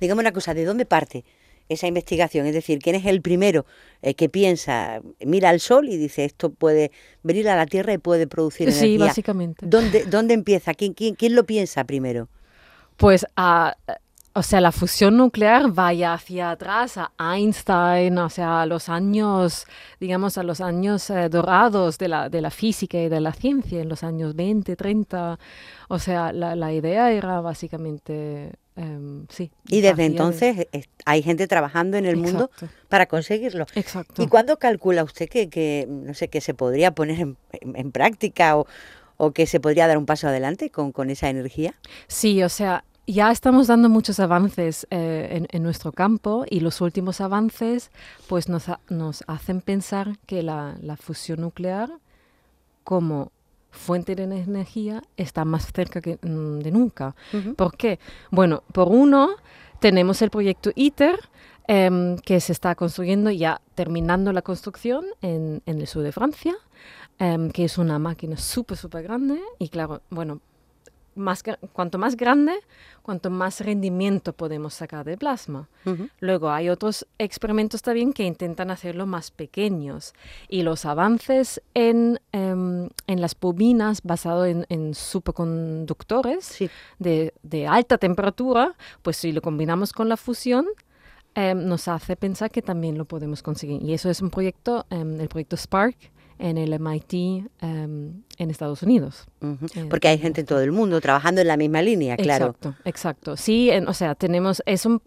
Digamos 0.00 0.22
una 0.22 0.32
cosa, 0.32 0.54
¿de 0.54 0.64
dónde 0.64 0.86
parte 0.86 1.24
esa 1.68 1.88
investigación? 1.88 2.46
Es 2.46 2.54
decir, 2.54 2.78
¿quién 2.78 2.94
es 2.94 3.04
el 3.04 3.20
primero 3.20 3.66
eh, 4.00 4.14
que 4.14 4.28
piensa, 4.28 5.02
mira 5.18 5.50
al 5.50 5.58
sol 5.58 5.88
y 5.88 5.96
dice 5.96 6.24
esto 6.24 6.50
puede 6.50 6.92
venir 7.24 7.48
a 7.48 7.56
la 7.56 7.66
Tierra 7.66 7.92
y 7.92 7.98
puede 7.98 8.28
producir 8.28 8.68
energía? 8.68 8.86
Sí, 8.86 8.96
básicamente. 8.96 9.66
¿Dónde, 9.66 10.04
dónde 10.04 10.34
empieza? 10.34 10.72
¿Quién, 10.72 10.94
quién, 10.94 11.16
quién 11.16 11.34
lo 11.34 11.44
piensa 11.44 11.82
primero? 11.84 12.28
Pues 12.96 13.26
a, 13.36 13.76
o 14.32 14.42
sea, 14.42 14.60
la 14.60 14.70
fusión 14.70 15.16
nuclear 15.16 15.72
vaya 15.72 16.14
hacia 16.14 16.52
atrás 16.52 16.96
a 16.96 17.10
Einstein, 17.18 18.16
o 18.18 18.30
sea, 18.30 18.62
a 18.62 18.66
los 18.66 18.88
años, 18.88 19.66
digamos, 19.98 20.38
a 20.38 20.44
los 20.44 20.60
años 20.60 21.10
eh, 21.10 21.28
dorados 21.28 21.98
de 21.98 22.08
la, 22.08 22.28
de 22.28 22.40
la 22.40 22.50
física 22.50 22.98
y 22.98 23.08
de 23.08 23.20
la 23.20 23.32
ciencia, 23.32 23.80
en 23.80 23.88
los 23.88 24.04
años 24.04 24.36
20, 24.36 24.76
30. 24.76 25.38
O 25.88 25.98
sea, 25.98 26.32
la, 26.32 26.54
la 26.54 26.72
idea 26.72 27.10
era 27.10 27.40
básicamente, 27.40 28.52
em, 28.76 29.26
sí. 29.28 29.50
Y 29.66 29.80
desde 29.80 30.04
entonces 30.04 30.68
hay 31.04 31.22
gente 31.22 31.48
trabajando 31.48 31.96
en 31.96 32.06
el 32.06 32.16
mundo 32.16 32.50
para 32.88 33.06
conseguirlo. 33.06 33.66
Exacto. 33.74 34.22
¿Y 34.22 34.28
cuándo 34.28 34.58
calcula 34.58 35.02
usted 35.02 35.28
que, 35.28 35.48
que 35.48 35.86
no 35.88 36.14
sé, 36.14 36.28
que 36.28 36.40
se 36.40 36.54
podría 36.54 36.92
poner 36.94 37.18
en, 37.18 37.36
en 37.74 37.90
práctica 37.90 38.56
o, 38.56 38.68
o 39.16 39.32
que 39.32 39.46
se 39.46 39.58
podría 39.58 39.88
dar 39.88 39.98
un 39.98 40.06
paso 40.06 40.28
adelante 40.28 40.70
con, 40.70 40.92
con 40.92 41.10
esa 41.10 41.28
energía? 41.28 41.74
Sí, 42.06 42.42
o 42.44 42.48
sea, 42.48 42.84
ya 43.12 43.30
estamos 43.30 43.66
dando 43.66 43.88
muchos 43.88 44.20
avances 44.20 44.86
eh, 44.90 45.28
en, 45.32 45.48
en 45.50 45.62
nuestro 45.62 45.92
campo 45.92 46.44
y 46.48 46.60
los 46.60 46.80
últimos 46.80 47.20
avances 47.20 47.90
pues 48.28 48.48
nos, 48.48 48.68
ha- 48.68 48.80
nos 48.88 49.24
hacen 49.26 49.60
pensar 49.60 50.18
que 50.26 50.42
la, 50.42 50.76
la 50.82 50.96
fusión 50.96 51.40
nuclear 51.40 51.90
como 52.84 53.32
fuente 53.70 54.14
de 54.16 54.24
energía 54.24 55.02
está 55.16 55.44
más 55.44 55.72
cerca 55.72 56.00
que, 56.00 56.18
mm, 56.22 56.58
de 56.60 56.70
nunca. 56.72 57.14
¿Por 57.56 57.76
qué? 57.76 57.98
Bueno, 58.30 58.64
por 58.72 58.88
uno, 58.88 59.30
tenemos 59.78 60.22
el 60.22 60.30
proyecto 60.30 60.70
ITER, 60.74 61.20
em, 61.68 62.16
que 62.18 62.40
se 62.40 62.52
está 62.52 62.74
construyendo, 62.74 63.30
ya 63.30 63.60
terminando 63.76 64.32
la 64.32 64.42
construcción 64.42 65.04
en, 65.22 65.62
en 65.66 65.80
el 65.80 65.86
sur 65.86 66.02
de 66.02 66.10
Francia, 66.10 66.54
em, 67.20 67.50
que 67.50 67.64
es 67.64 67.78
una 67.78 67.98
máquina 68.00 68.36
súper, 68.36 68.76
súper 68.76 69.04
grande. 69.04 69.40
Y 69.60 69.68
claro, 69.68 70.02
bueno, 70.10 70.40
más, 71.20 71.42
cuanto 71.72 71.98
más 71.98 72.16
grande, 72.16 72.54
cuanto 73.02 73.30
más 73.30 73.60
rendimiento 73.60 74.32
podemos 74.32 74.74
sacar 74.74 75.04
del 75.04 75.18
plasma. 75.18 75.68
Ujú. 75.86 76.08
Luego 76.20 76.50
hay 76.50 76.68
otros 76.68 77.06
experimentos 77.18 77.82
también 77.82 78.12
que 78.12 78.24
intentan 78.24 78.70
hacerlo 78.70 79.06
más 79.06 79.30
pequeños 79.30 80.12
y 80.48 80.62
los 80.62 80.84
avances 80.84 81.62
en, 81.74 82.20
em, 82.32 82.88
en 83.06 83.20
las 83.20 83.38
bobinas 83.38 84.00
basado 84.02 84.44
en, 84.46 84.66
en 84.68 84.94
superconductores 84.94 86.44
Sí. 86.44 86.70
de, 86.98 87.32
de 87.42 87.66
alta 87.66 87.98
temperatura, 87.98 88.74
pues 89.02 89.16
si 89.16 89.32
lo 89.32 89.40
combinamos 89.42 89.92
con 89.92 90.08
la 90.08 90.16
fusión, 90.16 90.66
em, 91.34 91.66
nos 91.66 91.88
hace 91.88 92.16
pensar 92.16 92.50
que 92.50 92.62
también 92.62 92.98
lo 92.98 93.04
podemos 93.04 93.42
conseguir. 93.42 93.82
Y 93.82 93.94
eso 93.94 94.10
es 94.10 94.20
un 94.20 94.30
proyecto, 94.30 94.86
em, 94.90 95.20
el 95.20 95.28
proyecto 95.28 95.56
Spark 95.56 95.96
en 96.40 96.58
el 96.58 96.72
MIT 96.72 97.12
em, 97.60 98.22
en 98.38 98.50
Estados 98.50 98.82
Unidos. 98.82 99.26
Ujú. 99.40 99.66
Eh, 99.74 99.86
Porque 99.90 100.08
hay 100.08 100.18
gente 100.18 100.40
en 100.40 100.46
todo 100.46 100.60
el 100.60 100.72
mundo 100.72 101.00
trabajando 101.00 101.40
en 101.42 101.46
la 101.48 101.56
misma 101.56 101.82
línea, 101.82 102.16
claro. 102.16 102.46
Exacto, 102.46 102.74
exacto. 102.84 103.36
Sí, 103.36 103.70
en- 103.70 103.86
o 103.88 103.92
sea, 103.94 104.14
tenemos, 104.14 104.62
es 104.66 104.86
un- 104.86 105.02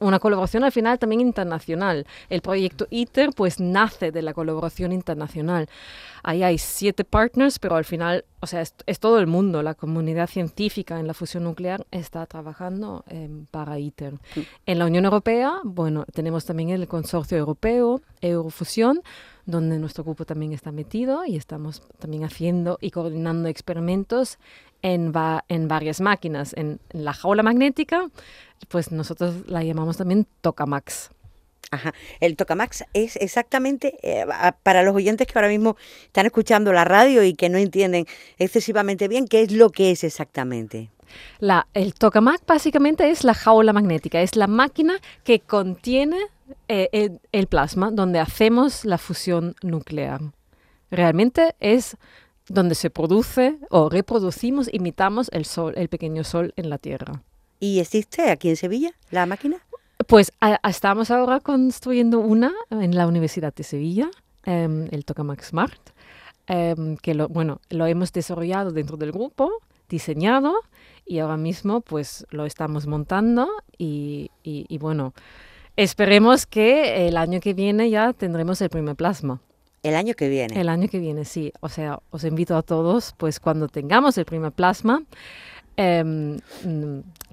una 0.00 0.18
colaboración 0.18 0.64
al 0.64 0.72
final 0.72 0.98
también 0.98 1.20
internacional. 1.22 2.06
El 2.28 2.42
proyecto 2.42 2.86
ITER 2.90 3.30
pues 3.34 3.58
nace 3.58 4.10
de 4.12 4.22
la 4.22 4.34
colaboración 4.34 4.92
internacional. 4.92 5.68
Ahí 6.22 6.42
hay 6.42 6.58
siete 6.58 7.04
partners, 7.04 7.58
pero 7.58 7.76
al 7.76 7.84
final, 7.84 8.24
o 8.40 8.46
sea, 8.46 8.60
es, 8.60 8.74
es 8.86 8.98
todo 8.98 9.18
el 9.18 9.26
mundo, 9.26 9.62
la 9.62 9.74
comunidad 9.74 10.26
científica 10.28 10.98
en 11.00 11.06
la 11.06 11.14
fusión 11.14 11.44
nuclear 11.44 11.86
está 11.90 12.26
trabajando 12.26 13.04
em, 13.08 13.46
para 13.46 13.78
ITER. 13.78 14.14
En 14.66 14.78
la 14.78 14.86
Unión 14.86 15.04
Europea, 15.06 15.60
bueno, 15.64 16.04
tenemos 16.12 16.44
también 16.44 16.70
el 16.70 16.86
consorcio 16.86 17.38
europeo, 17.38 18.02
Eurofusión, 18.20 19.00
donde 19.46 19.78
nuestro 19.78 20.04
grupo 20.04 20.24
también 20.24 20.52
está 20.52 20.72
metido 20.72 21.24
y 21.26 21.36
estamos 21.36 21.82
también 21.98 22.24
haciendo 22.24 22.78
y 22.80 22.90
coordinando 22.90 23.48
experimentos 23.48 24.38
en, 24.82 25.12
va- 25.12 25.44
en 25.48 25.68
varias 25.68 26.00
máquinas. 26.00 26.54
En, 26.54 26.80
en 26.90 27.04
la 27.04 27.12
jaula 27.12 27.42
magnética, 27.42 28.10
pues 28.68 28.92
nosotros 28.92 29.46
la 29.46 29.62
llamamos 29.62 29.96
también 29.96 30.26
Tokamak. 30.40 30.90
Ajá. 31.70 31.92
El 32.20 32.36
Tocamax 32.36 32.84
es 32.92 33.16
exactamente, 33.16 33.98
eh, 34.02 34.26
para 34.62 34.82
los 34.82 34.94
oyentes 34.94 35.26
que 35.26 35.36
ahora 35.36 35.48
mismo 35.48 35.76
están 36.04 36.26
escuchando 36.26 36.72
la 36.72 36.84
radio 36.84 37.24
y 37.24 37.34
que 37.34 37.48
no 37.48 37.58
entienden 37.58 38.06
excesivamente 38.38 39.08
bien, 39.08 39.26
¿qué 39.26 39.42
es 39.42 39.50
lo 39.50 39.70
que 39.70 39.90
es 39.90 40.04
exactamente? 40.04 40.90
La, 41.38 41.66
el 41.74 41.94
tokamak 41.94 42.46
básicamente 42.46 43.10
es 43.10 43.24
la 43.24 43.34
jaula 43.34 43.72
magnética, 43.72 44.20
es 44.20 44.36
la 44.36 44.46
máquina 44.46 44.98
que 45.24 45.40
contiene 45.40 46.18
eh, 46.68 46.88
el, 46.92 47.20
el 47.32 47.46
plasma 47.46 47.90
donde 47.90 48.18
hacemos 48.20 48.84
la 48.84 48.98
fusión 48.98 49.54
nuclear. 49.62 50.20
Realmente 50.90 51.54
es 51.60 51.96
donde 52.48 52.74
se 52.74 52.90
produce 52.90 53.56
o 53.70 53.88
reproducimos, 53.88 54.68
imitamos 54.72 55.28
el 55.32 55.44
sol, 55.44 55.72
el 55.76 55.88
pequeño 55.88 56.24
sol 56.24 56.52
en 56.56 56.68
la 56.70 56.78
Tierra. 56.78 57.22
¿Y 57.60 57.80
existe 57.80 58.30
aquí 58.30 58.50
en 58.50 58.56
Sevilla 58.56 58.92
la 59.10 59.24
máquina? 59.26 59.56
Pues 60.06 60.32
a- 60.40 60.58
a- 60.62 60.68
estamos 60.70 61.10
ahora 61.10 61.40
construyendo 61.40 62.20
una 62.20 62.52
en 62.70 62.94
la 62.94 63.06
Universidad 63.06 63.54
de 63.54 63.64
Sevilla, 63.64 64.10
em, 64.44 64.86
el 64.90 65.04
Tokamak 65.06 65.42
Smart, 65.42 65.80
em, 66.46 66.96
que 66.98 67.14
lo, 67.14 67.28
bueno, 67.28 67.60
lo 67.70 67.86
hemos 67.86 68.12
desarrollado 68.12 68.70
dentro 68.72 68.98
del 68.98 69.12
grupo, 69.12 69.50
diseñado 69.88 70.54
y 71.06 71.20
ahora 71.20 71.36
mismo 71.38 71.80
pues 71.80 72.26
lo 72.30 72.44
estamos 72.44 72.86
montando 72.86 73.48
y, 73.78 74.30
y- 74.42 74.66
y, 74.68 74.78
bueno, 74.78 75.14
esperemos 75.76 76.46
que 76.46 77.06
el 77.08 77.16
año 77.16 77.40
que 77.40 77.54
viene 77.54 77.90
ya 77.90 78.12
tendremos 78.12 78.60
el 78.60 78.70
primer 78.70 78.96
plasma. 78.96 79.40
El 79.82 79.94
año 79.96 80.14
que 80.14 80.28
viene. 80.28 80.58
El 80.58 80.68
año 80.68 80.88
que 80.88 80.98
viene, 80.98 81.24
sí. 81.24 81.52
O 81.60 81.68
sea, 81.68 82.00
os 82.10 82.24
invito 82.24 82.56
a 82.56 82.62
todos, 82.62 83.14
pues 83.18 83.38
cuando 83.38 83.68
tengamos 83.68 84.16
el 84.16 84.24
primer 84.24 84.52
plasma, 84.52 85.02
mm, 85.76 86.36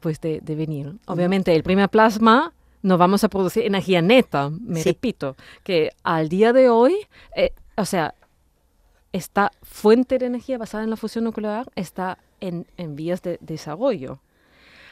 pues 0.01 0.19
de, 0.19 0.41
de 0.41 0.55
venir. 0.55 0.93
Obviamente, 1.05 1.55
el 1.55 1.63
primer 1.63 1.87
plasma 1.89 2.53
no 2.81 2.97
vamos 2.97 3.23
a 3.23 3.29
producir 3.29 3.63
energía 3.65 4.01
neta, 4.01 4.49
me 4.49 4.81
Sí. 4.81 4.89
repito, 4.89 5.35
que 5.63 5.91
al 6.03 6.27
día 6.29 6.51
de 6.51 6.67
hoy, 6.69 6.95
eh, 7.35 7.51
o 7.77 7.85
sea, 7.85 8.15
esta 9.13 9.51
fuente 9.61 10.17
de 10.17 10.25
energía 10.25 10.57
basada 10.57 10.83
en 10.83 10.89
la 10.89 10.97
fusión 10.97 11.23
nuclear 11.25 11.69
está 11.75 12.17
en, 12.41 12.65
en 12.77 12.95
vías 12.95 13.21
de 13.21 13.37
desarrollo. 13.39 14.19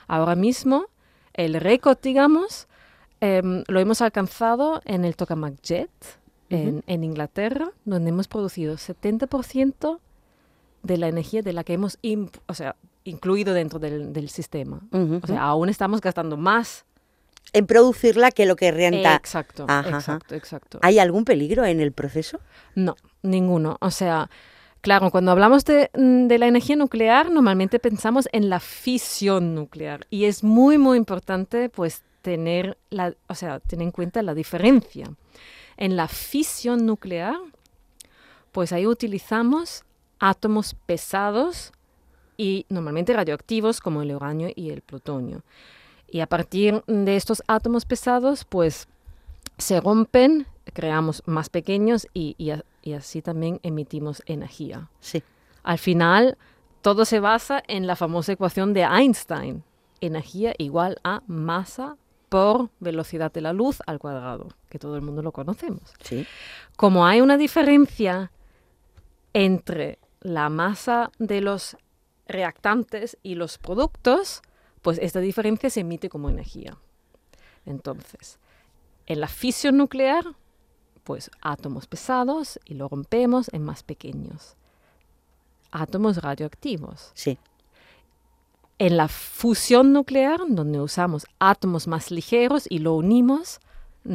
Ahora 0.07 0.35
mismo, 0.35 0.85
el 1.33 1.55
récord, 1.55 1.97
digamos, 2.01 2.67
em, 3.21 3.63
lo 3.67 3.79
hemos 3.79 4.01
alcanzado 4.01 4.81
en 4.85 5.05
el 5.05 5.15
Tokamak 5.15 5.61
Jet, 5.61 5.89
en, 6.49 6.83
en 6.87 7.03
Inglaterra, 7.03 7.71
donde 7.85 8.09
hemos 8.09 8.27
producido 8.27 8.75
70% 8.75 9.99
de 10.83 10.97
la 10.97 11.07
energía 11.07 11.41
de 11.41 11.53
la 11.53 11.63
que 11.63 11.73
hemos 11.73 11.99
o 12.47 12.53
sea, 12.53 12.75
incluido 13.03 13.53
dentro 13.53 13.79
del, 13.79 14.13
del 14.13 14.29
sistema. 14.29 14.81
Ujú. 14.91 15.19
O 15.23 15.27
sea, 15.27 15.43
aún 15.43 15.69
estamos 15.69 16.01
gastando 16.01 16.37
más. 16.37 16.85
En 17.51 17.65
producirla 17.65 18.31
que 18.31 18.45
lo 18.45 18.55
que 18.55 18.71
renta. 18.71 19.15
Exacto, 19.15 19.65
Ajá, 19.67 19.79
ajá. 19.89 19.97
exacto, 19.97 20.35
exacto. 20.35 20.79
¿Hay 20.81 20.99
algún 20.99 21.25
peligro 21.25 21.65
en 21.65 21.79
el 21.79 21.91
proceso? 21.91 22.39
No, 22.75 22.95
ninguno. 23.23 23.77
O 23.81 23.89
sea, 23.89 24.29
claro, 24.81 25.09
cuando 25.09 25.31
hablamos 25.31 25.65
de, 25.65 25.89
mm, 25.95 26.27
de 26.27 26.37
la 26.37 26.47
energía 26.47 26.75
nuclear, 26.75 27.31
normalmente 27.31 27.79
pensamos 27.79 28.29
en 28.33 28.49
la 28.49 28.59
fisión 28.59 29.55
nuclear. 29.55 30.05
Y 30.11 30.25
es 30.25 30.43
muy, 30.43 30.77
muy 30.77 30.97
importante, 30.97 31.69
pues, 31.69 32.03
tener, 32.21 32.77
la, 32.89 33.15
o 33.27 33.35
sea, 33.35 33.59
tener 33.59 33.85
en 33.85 33.91
cuenta 33.91 34.21
la 34.21 34.33
diferencia. 34.33 35.11
En 35.77 35.95
la 35.95 36.07
fisión 36.07 36.85
nuclear, 36.85 37.37
pues 38.51 38.73
ahí 38.73 38.85
utilizamos 38.85 39.83
átomos 40.19 40.75
pesados 40.85 41.71
y 42.37 42.65
normalmente 42.69 43.13
radioactivos 43.13 43.79
como 43.79 44.01
el 44.01 44.15
uranio 44.15 44.49
y 44.55 44.71
el 44.71 44.81
plutonio. 44.81 45.43
Y 46.09 46.21
a 46.21 46.27
partir 46.27 46.83
de 46.87 47.15
estos 47.15 47.43
átomos 47.47 47.85
pesados, 47.85 48.43
pues 48.45 48.87
se 49.57 49.79
rompen, 49.79 50.47
creamos 50.73 51.21
más 51.25 51.49
pequeños 51.49 52.07
y, 52.13 52.35
y 52.37 52.51
y 52.81 52.93
así 52.93 53.21
también 53.21 53.59
emitimos 53.63 54.23
energía. 54.25 54.89
Sí. 54.99 55.23
Al 55.63 55.77
final, 55.77 56.37
todo 56.81 57.05
se 57.05 57.19
basa 57.19 57.61
en 57.67 57.87
la 57.87 57.95
famosa 57.95 58.31
ecuación 58.31 58.73
de 58.73 58.81
Einstein. 58.81 59.63
Energía 60.01 60.53
igual 60.57 60.97
a 61.03 61.21
masa 61.27 61.97
por 62.29 62.69
velocidad 62.79 63.31
de 63.31 63.41
la 63.41 63.53
luz 63.53 63.81
al 63.87 63.99
cuadrado, 63.99 64.49
que 64.69 64.79
todo 64.79 64.95
el 64.95 65.01
mundo 65.01 65.21
lo 65.21 65.31
conocemos. 65.31 65.93
Sí. 66.01 66.25
Como 66.77 67.05
hay 67.05 67.21
una 67.21 67.37
diferencia 67.37 68.31
entre 69.33 69.99
la 70.21 70.49
masa 70.49 71.11
de 71.17 71.41
los 71.41 71.77
reactantes 72.27 73.17
y 73.23 73.35
los 73.35 73.57
productos, 73.57 74.41
pues 74.81 74.99
esta 75.01 75.19
diferencia 75.19 75.69
se 75.69 75.81
emite 75.81 76.09
como 76.09 76.29
energía. 76.29 76.77
Entonces, 77.65 78.39
en 79.07 79.19
la 79.19 79.27
fisión 79.27 79.77
nuclear, 79.77 80.23
pues 81.03 81.31
átomos 81.41 81.87
pesados 81.87 82.59
y 82.65 82.75
lo 82.75 82.87
rompemos 82.87 83.51
en 83.53 83.63
más 83.63 83.83
pequeños. 83.83 84.55
Átomos 85.71 86.17
radioactivos. 86.17 87.11
Sí. 87.13 87.37
En 88.79 88.97
la 88.97 89.07
fusión 89.07 89.93
nuclear, 89.93 90.39
donde 90.47 90.79
usamos 90.79 91.27
átomos 91.39 91.87
más 91.87 92.11
ligeros 92.11 92.65
y 92.69 92.79
lo 92.79 92.93
unimos, 92.95 93.59
mm, 94.05 94.13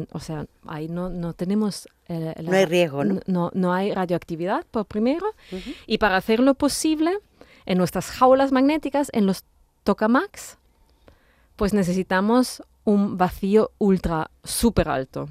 mm, 0.00 0.06
o 0.12 0.20
sea, 0.20 0.46
ahí 0.66 0.88
no, 0.88 1.08
no 1.10 1.32
tenemos... 1.34 1.88
eh, 2.08 2.32
la- 2.36 2.42
No 2.50 2.56
hay 2.56 2.64
riesgo, 2.64 3.04
¿no? 3.04 3.20
no, 3.26 3.50
no 3.54 3.72
hay 3.72 3.92
radioactividad, 3.92 4.64
por 4.70 4.86
primero. 4.86 5.26
Y 5.86 5.98
para 5.98 6.16
hacerlo 6.16 6.54
posible, 6.54 7.18
en 7.66 7.78
nuestras 7.78 8.06
jaulas 8.10 8.52
magnéticas, 8.52 9.10
en 9.12 9.26
los 9.26 9.44
tokamaks, 9.82 10.58
pues 11.56 11.74
necesitamos 11.74 12.62
un 12.84 13.16
vacío 13.18 13.72
ultra 13.78 14.30
súper 14.44 14.88
alto. 14.88 15.28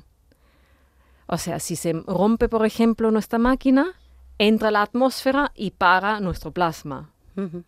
O 1.28 1.38
sea, 1.38 1.60
si 1.60 1.76
se 1.78 1.94
rompe, 1.94 2.50
por 2.50 2.66
ejemplo, 2.66 3.12
nuestra 3.12 3.40
máquina, 3.40 3.94
entra 4.40 4.72
la 4.72 4.82
atmósfera 4.82 5.52
y 5.56 5.72
para 5.72 6.20
nuestro 6.20 6.52
plasma 6.52 7.10
Ujú. 7.38 7.64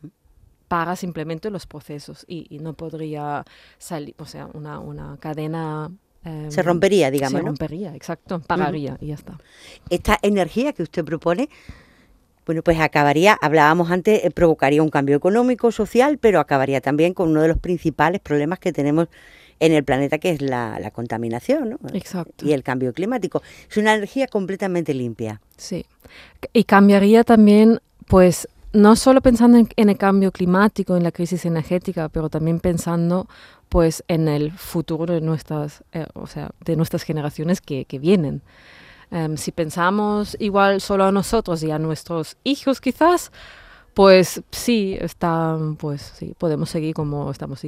Para 0.75 0.97
simplemente 0.97 1.49
los 1.49 1.65
procesos 1.67 2.25
y, 2.27 2.47
y 2.49 2.59
no 2.59 2.73
podría 2.73 3.45
salir, 3.77 4.13
o 4.17 4.25
sea, 4.25 4.49
una, 4.53 4.79
una 4.79 5.15
cadena... 5.21 5.89
em, 6.25 6.51
Se 6.51 6.61
rompería, 6.63 7.09
digamos, 7.11 7.37
Se 7.39 7.43
¿no? 7.43 7.47
rompería, 7.51 7.95
exacto, 7.95 8.41
pararía 8.41 8.97
y 8.99 9.07
ya 9.07 9.13
está. 9.15 9.37
Esta 9.89 10.19
energía 10.21 10.73
que 10.73 10.83
usted 10.83 11.05
propone 11.05 11.47
Bueno, 12.45 12.61
pues 12.61 12.77
acabaría, 12.79 13.37
hablábamos 13.41 13.89
antes, 13.89 14.23
eh, 14.25 14.31
provocaría 14.31 14.83
un 14.83 14.89
cambio 14.89 15.15
económico, 15.15 15.71
social, 15.71 16.17
pero 16.17 16.41
acabaría 16.41 16.81
también 16.81 17.13
con 17.13 17.29
uno 17.29 17.41
de 17.41 17.47
los 17.47 17.57
principales 17.57 18.19
problemas 18.19 18.59
que 18.59 18.73
tenemos 18.73 19.07
en 19.61 19.71
el 19.71 19.83
planeta, 19.85 20.17
que 20.17 20.31
es 20.31 20.41
la, 20.41 20.77
la 20.81 20.91
contaminación 20.91 21.69
¿no? 21.69 21.77
Exacto. 21.93 22.45
y 22.45 22.51
el 22.51 22.61
cambio 22.63 22.91
climático. 22.91 23.41
Es 23.69 23.77
una 23.77 23.93
energía 23.95 24.27
completamente 24.27 24.93
limpia. 24.93 25.39
Sí. 25.55 25.85
Y 26.51 26.65
cambiaría 26.65 27.23
también, 27.23 27.79
pues, 28.07 28.47
no 28.75 28.95
solo 28.95 29.21
pensando 29.21 29.57
en, 29.57 29.69
en 29.75 29.89
el 29.89 29.97
cambio 29.97 30.31
climático, 30.31 30.95
en 30.95 31.03
la 31.03 31.11
crisis 31.11 31.45
energética, 31.45 32.09
pero 32.09 32.29
también 32.29 32.59
pensando, 32.59 33.27
pues, 33.69 34.03
en 34.07 34.27
el 34.27 34.51
futuro 34.51 35.13
de 35.13 35.21
nuestras, 35.21 35.83
eh, 35.93 36.05
o 36.13 36.27
sea, 36.27 36.51
de 36.63 36.75
nuestras 36.75 37.03
generaciones 37.03 37.61
que, 37.61 37.85
que 37.85 37.99
vienen. 37.99 38.41
Em, 39.11 39.37
si 39.37 39.51
pensamos 39.51 40.35
igual 40.39 40.81
solo 40.81 41.05
a 41.05 41.11
nosotros 41.11 41.63
y 41.63 41.71
a 41.71 41.79
nuestros 41.79 42.37
hijos, 42.43 42.81
quizás, 42.81 43.31
pues 43.93 44.41
sí, 44.51 44.97
está, 44.99 45.57
pues 45.77 46.01
sí, 46.01 46.35
podemos 46.37 46.69
seguir 46.69 46.93
como 46.93 47.31
estamos, 47.31 47.61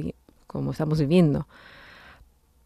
como 0.46 0.72
estamos 0.72 1.00
viviendo 1.00 1.46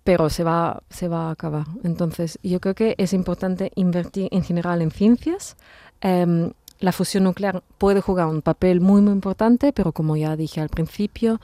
pero 0.05 0.31
se 0.31 0.43
va, 0.45 0.83
se 0.91 1.09
va 1.09 1.29
a 1.29 1.31
acabar. 1.31 1.67
Entonces, 1.85 2.39
yo 2.43 2.61
creo 2.61 2.75
que 2.75 2.95
es 2.99 3.13
importante 3.13 3.71
invertir 3.77 4.29
en 4.33 4.43
general 4.43 4.83
en 4.83 4.91
ciencias. 4.91 5.57
Em, 6.01 6.53
la 6.83 6.93
fusión 6.93 7.25
nuclear 7.25 7.63
puede 7.79 8.01
jugar 8.01 8.27
un 8.27 8.43
papel 8.43 8.81
muy, 8.81 9.01
muy 9.01 9.13
importante, 9.13 9.73
pero 9.73 9.93
como 9.93 10.17
ya 10.17 10.37
dije 10.37 10.61
al 10.61 10.69
principio, 10.69 11.41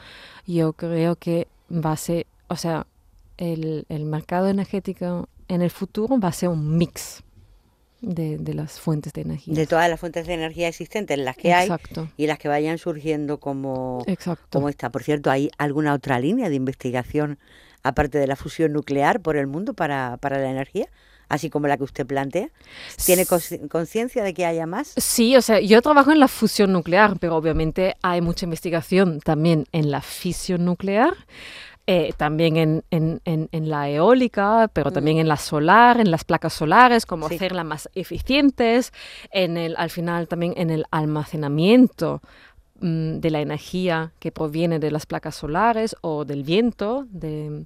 yo 0.46 0.72
creo 0.72 1.16
que 1.16 1.46
va 1.72 1.92
a 1.92 1.96
ser, 1.96 2.26
o 2.48 2.56
sea, 2.56 2.86
el, 3.36 3.86
el 3.88 4.04
mercado 4.04 4.48
energético 4.48 5.28
en 5.46 5.62
el 5.62 5.70
futuro 5.70 6.18
va 6.18 6.28
a 6.28 6.32
ser 6.32 6.48
un 6.48 6.76
mix 6.76 7.22
de, 8.00 8.38
de 8.38 8.54
las 8.54 8.80
fuentes 8.80 9.12
de 9.12 9.22
energía. 9.22 9.54
De 9.54 9.66
todas 9.66 9.88
las 9.88 10.00
fuentes 10.00 10.26
de 10.26 10.34
energía 10.34 10.68
existentes, 10.68 11.18
las 11.18 11.36
que 11.36 11.52
hay 11.52 11.70
y 12.16 12.26
las 12.26 12.38
que 12.38 12.48
vayan 12.48 12.78
surgiendo 12.78 13.38
como, 13.38 14.02
exacto. 14.06 14.58
como 14.58 14.68
esta. 14.68 14.90
Por 14.90 15.02
cierto, 15.02 15.30
¿hay 15.30 15.50
alguna 15.58 15.94
otra 15.94 16.18
línea 16.18 16.48
de 16.48 16.56
investigación, 16.56 17.38
aparte 17.82 18.18
de 18.18 18.26
la 18.26 18.36
fusión 18.36 18.72
nuclear, 18.72 19.20
por 19.20 19.36
el 19.36 19.46
mundo 19.46 19.74
para, 19.74 20.16
para 20.18 20.38
la 20.38 20.50
energía? 20.50 20.88
Así 21.28 21.50
como 21.50 21.66
la 21.66 21.76
que 21.76 21.84
usted 21.84 22.06
plantea. 22.06 22.48
¿Tiene 23.04 23.26
conciencia 23.70 24.24
de 24.24 24.32
que 24.32 24.46
haya 24.46 24.66
más? 24.66 24.94
Sí, 24.96 25.36
o 25.36 25.42
sea, 25.42 25.60
yo 25.60 25.82
trabajo 25.82 26.10
en 26.10 26.20
la 26.20 26.28
fusión 26.28 26.72
nuclear, 26.72 27.18
pero 27.20 27.36
obviamente 27.36 27.96
hay 28.02 28.20
mucha 28.22 28.46
investigación 28.46 29.20
también 29.20 29.66
en 29.72 29.90
la 29.90 30.00
fisión 30.00 30.64
nuclear, 30.64 31.14
eh, 31.86 32.12
también 32.16 32.56
en, 32.56 32.84
en- 32.90 33.20
en- 33.24 33.48
en 33.52 33.68
la 33.70 33.88
eólica, 33.90 34.70
pero 34.72 34.90
también 34.90 35.18
en 35.18 35.28
la 35.28 35.36
solar, 35.36 36.00
en 36.00 36.10
las 36.10 36.24
placas 36.24 36.52
solares, 36.54 37.04
cómo 37.06 37.28
Sí. 37.28 37.34
hacerlas 37.36 37.64
más 37.64 37.88
eficientes, 37.94 38.92
en 39.30 39.56
el, 39.56 39.74
al 39.76 39.90
final 39.90 40.28
también 40.28 40.54
en 40.56 40.70
el 40.70 40.84
almacenamiento 40.90 42.20
mm, 42.80 43.18
de 43.20 43.30
la 43.30 43.40
energía 43.40 44.12
que 44.18 44.30
proviene 44.32 44.78
de 44.78 44.90
las 44.90 45.04
placas 45.04 45.34
solares 45.34 45.96
o 46.00 46.24
del 46.24 46.42
viento. 46.44 47.06
De, 47.10 47.64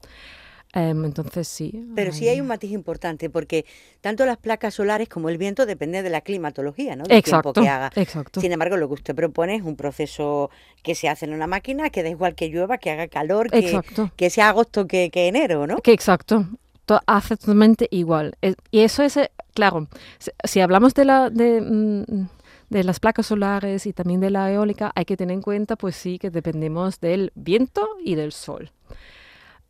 em, 0.73 1.05
entonces 1.05 1.47
sí. 1.49 1.85
Pero 1.95 2.13
sí 2.13 2.29
hay 2.29 2.41
un 2.41 2.47
matiz 2.47 2.71
importante, 2.73 3.29
porque 3.31 3.65
tanto 4.01 4.25
las 4.27 4.39
placas 4.39 4.75
solares 4.75 5.09
como 5.09 5.29
el 5.29 5.39
viento 5.39 5.67
dependen 5.67 6.05
de 6.05 6.11
la 6.11 6.21
climatología, 6.23 6.97
¿no? 6.97 7.05
Del 7.05 7.19
Exacto, 7.19 7.53
tiempo 7.53 7.65
que 7.67 7.69
haga. 7.69 7.93
exacto. 7.97 8.41
Sin 8.41 8.53
embargo, 8.53 8.77
lo 8.77 8.89
que 8.89 8.95
usted 8.95 9.15
propone 9.15 9.57
es 9.57 9.63
un 9.63 9.77
proceso 9.77 10.51
que 10.83 10.95
se 10.95 11.09
hace 11.09 11.27
en 11.27 11.35
una 11.35 11.47
máquina, 11.47 11.91
que 11.91 12.03
da 12.03 12.09
igual 12.09 12.35
que 12.35 12.49
llueva, 12.49 12.79
que 12.79 12.91
haga 12.91 13.09
calor, 13.09 13.51
que, 13.51 13.81
que 14.17 14.31
sea 14.31 14.49
agosto 14.51 14.87
que, 14.87 15.11
que 15.11 15.29
enero, 15.29 15.67
¿no? 15.67 15.77
Que 15.79 15.93
exacto. 15.93 16.47
To- 16.87 17.01
hace 17.07 17.37
totalmente 17.37 17.87
igual. 17.91 18.35
Es- 18.41 18.57
y 18.71 18.81
eso 18.81 19.03
es, 19.03 19.17
eh, 19.17 19.31
claro, 19.55 19.89
si, 20.19 20.31
si 20.45 20.61
hablamos 20.61 20.95
de, 20.95 21.05
la, 21.05 21.31
de, 21.31 21.61
mm, 21.61 22.27
de 22.71 22.85
las 22.85 22.99
placas 22.99 23.27
solares 23.27 23.87
y 23.87 23.93
también 23.93 24.21
de 24.21 24.31
la 24.31 24.51
eólica, 24.51 24.91
hay 24.95 25.05
que 25.05 25.17
tener 25.17 25.35
en 25.35 25.43
cuenta, 25.43 25.77
pues 25.77 25.95
sí, 25.95 26.19
que 26.19 26.31
dependemos 26.31 26.99
del 27.01 27.31
viento 27.37 27.87
y 28.05 28.15
del 28.17 28.33
sol. 28.33 28.71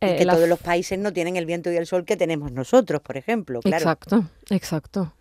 Y 0.03 0.09
Eh, 0.11 0.15
que 0.17 0.25
la 0.25 0.33
todos 0.35 0.49
los 0.49 0.59
países 0.59 0.99
no 0.99 1.13
tienen 1.13 1.35
el 1.37 1.45
viento 1.45 1.71
y 1.71 1.75
el 1.77 1.85
sol 1.87 2.03
que 2.05 2.17
tenemos 2.17 2.51
nosotros, 2.51 3.01
por 3.01 3.17
ejemplo, 3.17 3.61
claro. 3.61 3.77
Exacto, 3.83 4.25
exacto. 4.49 5.13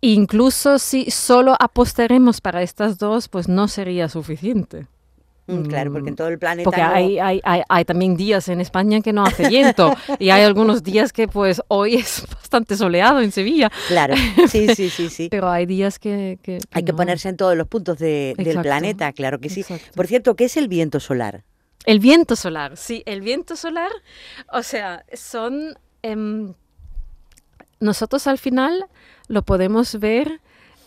Incluso 0.00 0.78
si 0.78 1.10
solo 1.10 1.54
apostaremos 1.58 2.40
para 2.40 2.62
estas 2.62 2.98
dos, 2.98 3.28
pues 3.28 3.48
no 3.48 3.68
sería 3.68 4.08
suficiente. 4.08 4.86
Mm, 5.48 5.62
claro, 5.64 5.92
porque 5.92 6.10
en 6.10 6.14
todo 6.16 6.28
el 6.28 6.38
planeta 6.38 6.64
Porque 6.64 6.80
no- 6.82 6.88
hay, 6.92 7.18
hay, 7.18 7.40
hay, 7.42 7.62
hay 7.68 7.84
también 7.84 8.16
días 8.16 8.48
en 8.48 8.60
España 8.60 9.00
que 9.00 9.12
no 9.12 9.24
hace 9.24 9.48
viento 9.48 9.92
y 10.20 10.30
hay 10.30 10.42
algunos 10.44 10.84
días 10.84 11.12
que 11.12 11.26
pues 11.26 11.60
hoy 11.66 11.96
es 11.96 12.24
bastante 12.32 12.76
soleado 12.76 13.20
en 13.20 13.32
Sevilla, 13.32 13.68
Claro, 13.88 14.14
sí, 14.48 14.72
sí, 14.74 14.88
sí, 14.88 15.08
sí. 15.08 15.28
pero 15.30 15.50
hay 15.50 15.66
días 15.66 15.98
que... 15.98 16.38
que- 16.42 16.58
que 16.58 16.68
Hay 16.70 16.84
que 16.84 16.92
ponerse 16.94 17.28
en 17.28 17.36
todos 17.36 17.56
los 17.56 17.66
puntos 17.66 17.98
de- 17.98 18.34
del 18.38 18.60
planeta, 18.60 19.12
claro 19.12 19.40
que 19.40 19.48
sí. 19.48 19.60
exacto. 19.62 19.86
Por 19.96 20.06
cierto, 20.06 20.36
¿qué 20.36 20.44
es 20.44 20.56
el 20.56 20.68
viento 20.68 21.00
solar? 21.00 21.42
El 21.84 21.98
viento 21.98 22.36
solar, 22.36 22.76
sí, 22.76 23.02
el 23.06 23.20
viento 23.22 23.56
solar, 23.56 23.90
o 24.52 24.62
sea, 24.62 25.04
son... 25.14 25.76
em, 26.02 26.54
nosotros 27.80 28.26
al 28.28 28.38
final 28.38 28.86
lo 29.28 29.42
podemos 29.42 29.98
ver 29.98 30.40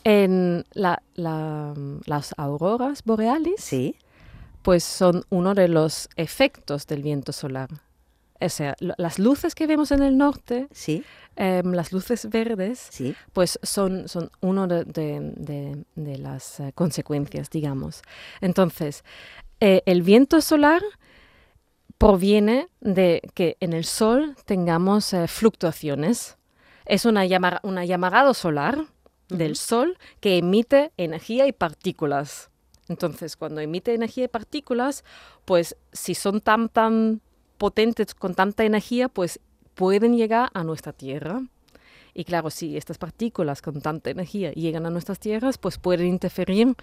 en 0.06 0.66
la- 0.74 1.02
la- 1.16 1.74
las 2.06 2.34
auroras 2.38 3.04
boreales, 3.04 3.56
Sí, 3.58 3.98
pues 4.62 4.84
son 4.84 5.24
uno 5.30 5.54
de 5.54 5.68
los 5.68 6.08
efectos 6.16 6.88
del 6.88 7.04
viento 7.04 7.34
solar. 7.34 7.70
O 8.40 8.50
sea, 8.50 8.76
lo- 8.80 8.94
las 8.98 9.20
luces 9.20 9.56
que 9.56 9.68
vemos 9.68 9.92
en 9.92 10.04
el 10.04 10.18
norte, 10.18 10.68
sí, 10.72 11.04
em, 11.36 11.74
las 11.74 11.92
luces 11.92 12.30
verdes, 12.30 12.88
sí. 12.92 13.16
pues 13.34 13.60
son, 13.64 14.08
son 14.08 14.30
uno 14.42 14.68
de, 14.68 14.86
de- 14.86 15.34
de- 15.36 15.84
de 15.96 16.18
las 16.18 16.60
eh, 16.62 16.72
consecuencias, 16.74 17.50
digamos. 17.50 18.02
Entonces, 18.42 19.04
eh, 19.60 19.82
el 19.86 20.02
viento 20.02 20.42
solar 20.42 20.82
proviene 21.98 22.68
de 22.82 23.22
que 23.34 23.58
en 23.60 23.74
el 23.74 23.86
Sol 23.86 24.36
tengamos 24.46 25.14
eh, 25.14 25.28
fluctuaciones. 25.28 26.38
Es 26.86 27.06
una, 27.06 27.26
llamar- 27.26 27.60
una 27.64 27.86
llamarada 27.86 28.34
solar 28.34 28.86
del 29.30 29.56
Sol 29.56 29.98
que 30.20 30.38
emite 30.38 30.92
energía 30.98 31.48
y 31.48 31.52
partículas. 31.52 32.50
Entonces, 32.88 33.36
cuando 33.36 33.62
emite 33.62 33.94
energía 33.94 34.26
y 34.26 34.28
partículas, 34.28 35.04
pues 35.46 35.76
si 35.92 36.14
son 36.14 36.42
tan, 36.42 36.70
tan 36.70 37.22
potentes 37.58 38.14
con 38.14 38.36
tanta 38.36 38.64
energía, 38.64 39.10
pues 39.10 39.40
pueden 39.74 40.16
llegar 40.16 40.50
a 40.54 40.64
nuestra 40.64 40.94
Tierra. 40.94 41.42
Y 42.14 42.24
claro, 42.24 42.50
si 42.50 42.78
estas 42.78 42.98
partículas 42.98 43.62
con 43.62 43.82
tanta 43.82 44.10
energía 44.10 44.54
llegan 44.54 44.86
a 44.86 44.90
nuestras 44.90 45.20
tierras, 45.20 45.58
pues 45.58 45.78
pueden 45.78 46.08
interferir 46.08 46.74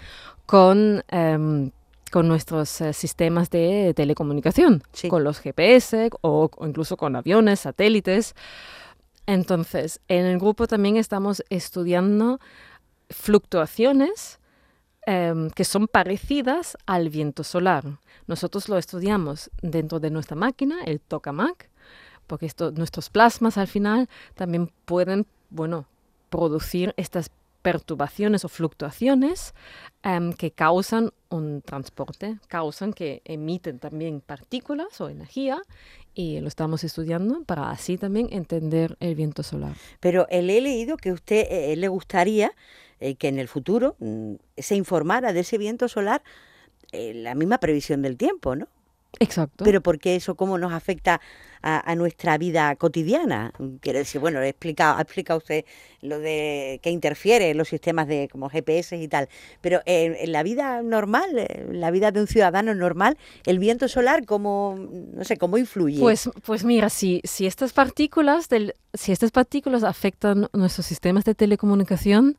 con, 0.45 1.03
em, 1.09 1.71
con 2.13 2.29
nuestros 2.29 2.81
eh, 2.83 2.93
sistemas 2.93 3.49
de 3.51 3.95
telecomunicación, 3.97 4.83
Sí. 4.93 5.09
con 5.09 5.25
los 5.25 5.41
GPS 5.41 6.11
o, 6.21 6.51
o 6.57 6.67
incluso 6.67 6.97
con 6.97 7.17
aviones, 7.17 7.61
satélites. 7.61 8.35
Entonces, 9.27 10.01
en 10.09 10.27
el 10.27 10.39
grupo 10.39 10.67
también 10.67 10.97
estamos 10.97 11.43
estudiando 11.49 12.39
fluctuaciones 13.09 14.39
em, 15.07 15.51
que 15.51 15.65
son 15.65 15.89
parecidas 15.89 16.77
al 16.87 17.09
viento 17.09 17.43
solar. 17.45 17.85
Nosotros 18.27 18.69
lo 18.69 18.79
estudiamos 18.79 19.51
dentro 19.63 19.99
de 19.99 20.11
nuestra 20.11 20.37
máquina, 20.37 20.83
el 20.85 21.01
tokamak, 21.01 21.71
porque 22.27 22.47
esto, 22.47 22.71
nuestros 22.73 23.11
plasmas 23.11 23.59
al 23.59 23.67
final 23.67 24.09
también 24.35 24.71
pueden, 24.85 25.27
bueno, 25.51 25.87
producir 26.31 26.95
estas 26.97 27.31
perturbaciones 27.63 28.45
o 28.45 28.49
fluctuaciones 28.49 29.55
em, 30.03 30.33
que 30.33 30.51
causan 30.51 31.13
un 31.31 31.63
transporte, 31.63 32.39
causan 32.49 32.93
que 32.93 33.23
emiten 33.25 33.79
también 33.79 34.21
partículas 34.21 35.01
o 35.01 35.09
energía 35.09 35.63
y 36.15 36.41
lo 36.41 36.49
estamos 36.49 36.85
estudiando 36.85 37.45
para 37.45 37.71
así 37.71 37.97
también 37.97 38.29
entender 38.33 38.97
el 39.01 39.15
viento 39.15 39.43
solar. 39.43 39.73
Pero 40.01 40.27
eh, 40.29 40.43
le 40.43 40.59
he 40.59 40.61
leído 40.61 40.97
que 40.97 41.13
usted 41.13 41.47
eh, 41.51 41.77
le 41.77 41.89
gustaría 41.89 42.53
eh, 43.01 43.17
que 43.17 43.29
en 43.29 43.39
el 43.39 43.49
futuro 43.49 43.97
mm, 43.99 44.35
se 44.57 44.77
informara 44.77 45.33
de 45.33 45.41
ese 45.41 45.59
viento 45.59 45.89
solar 45.89 46.23
eh, 46.93 47.15
la 47.15 47.35
misma 47.35 47.59
previsión 47.59 48.03
del 48.03 48.17
tiempo, 48.17 48.55
¿no? 48.55 48.69
Exacto. 49.21 49.65
Pero 49.65 49.81
¿por 49.81 49.99
qué 49.99 50.17
eso 50.17 50.35
cómo 50.35 50.59
nos 50.59 50.73
afecta 50.73 51.21
a, 51.63 51.91
a 51.91 51.95
nuestra 51.95 52.39
vida 52.39 52.75
cotidiana? 52.77 53.53
Quiero 53.81 53.99
decir, 53.99 54.21
bueno, 54.21 54.41
he 54.41 54.49
explicado, 54.49 54.99
ha 54.99 55.03
explicado 55.03 55.39
usted 55.39 55.65
lo 56.01 56.19
de 56.19 56.81
que 56.83 56.91
interfiere 56.91 57.51
en 57.51 57.59
los 57.59 57.69
sistemas 57.69 58.09
de 58.09 58.29
como 58.31 58.49
GPS 58.49 58.97
y 58.97 59.09
tal, 59.09 59.29
pero 59.61 59.81
en, 59.87 60.17
en 60.17 60.33
la 60.33 60.43
vida 60.43 60.83
normal, 60.83 61.39
eh, 61.39 61.67
en 61.69 61.81
la 61.81 61.91
vida 61.91 62.11
de 62.11 62.21
un 62.21 62.27
ciudadano 62.27 62.75
normal, 62.75 63.17
el 63.47 63.59
viento 63.59 63.87
solar, 63.89 64.25
¿cómo, 64.25 64.77
no 64.79 65.25
sé, 65.25 65.37
cómo 65.37 65.59
influye? 65.59 66.01
Pues, 66.01 66.29
pues 66.45 66.65
mira, 66.65 66.89
si, 66.91 67.21
si 67.25 67.47
estas 67.47 67.73
partículas 67.73 68.49
del, 68.49 68.75
si 68.95 69.13
estas 69.13 69.31
partículas 69.31 69.85
afectan 69.85 70.49
nuestros 70.53 70.87
sistemas 70.87 71.25
de 71.25 71.35
telecomunicación, 71.35 72.39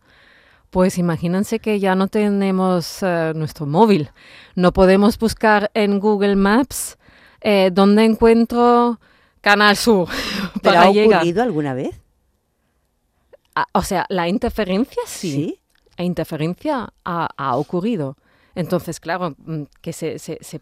pues 0.73 0.97
imagínense 0.97 1.59
que 1.59 1.79
ya 1.79 1.93
no 1.93 2.07
tenemos 2.07 3.03
eh, 3.03 3.31
nuestro 3.35 3.67
móvil. 3.67 4.09
No 4.55 4.73
podemos 4.73 5.19
buscar 5.19 5.69
en 5.75 5.99
Google 5.99 6.35
Maps 6.35 6.97
eh, 7.41 7.69
dónde 7.71 8.03
encuentro 8.03 8.99
Canal 9.39 9.77
Sur 9.77 10.09
¿Pero 10.63 10.79
ha 10.79 10.91
llegar. 10.91 11.19
ocurrido 11.19 11.43
alguna 11.43 11.75
vez? 11.75 12.01
Ah, 13.53 13.67
o 13.73 13.83
sea, 13.83 14.07
la 14.09 14.27
interferencia 14.27 15.03
sí. 15.05 15.59
interferencia 15.99 16.91
ha, 17.05 17.29
ha 17.37 17.55
ocurrido. 17.55 18.17
Entonces, 18.55 18.99
claro, 18.99 19.35
mm, 19.45 19.65
que 19.79 19.93
se, 19.93 20.17
se, 20.17 20.39
se 20.41 20.59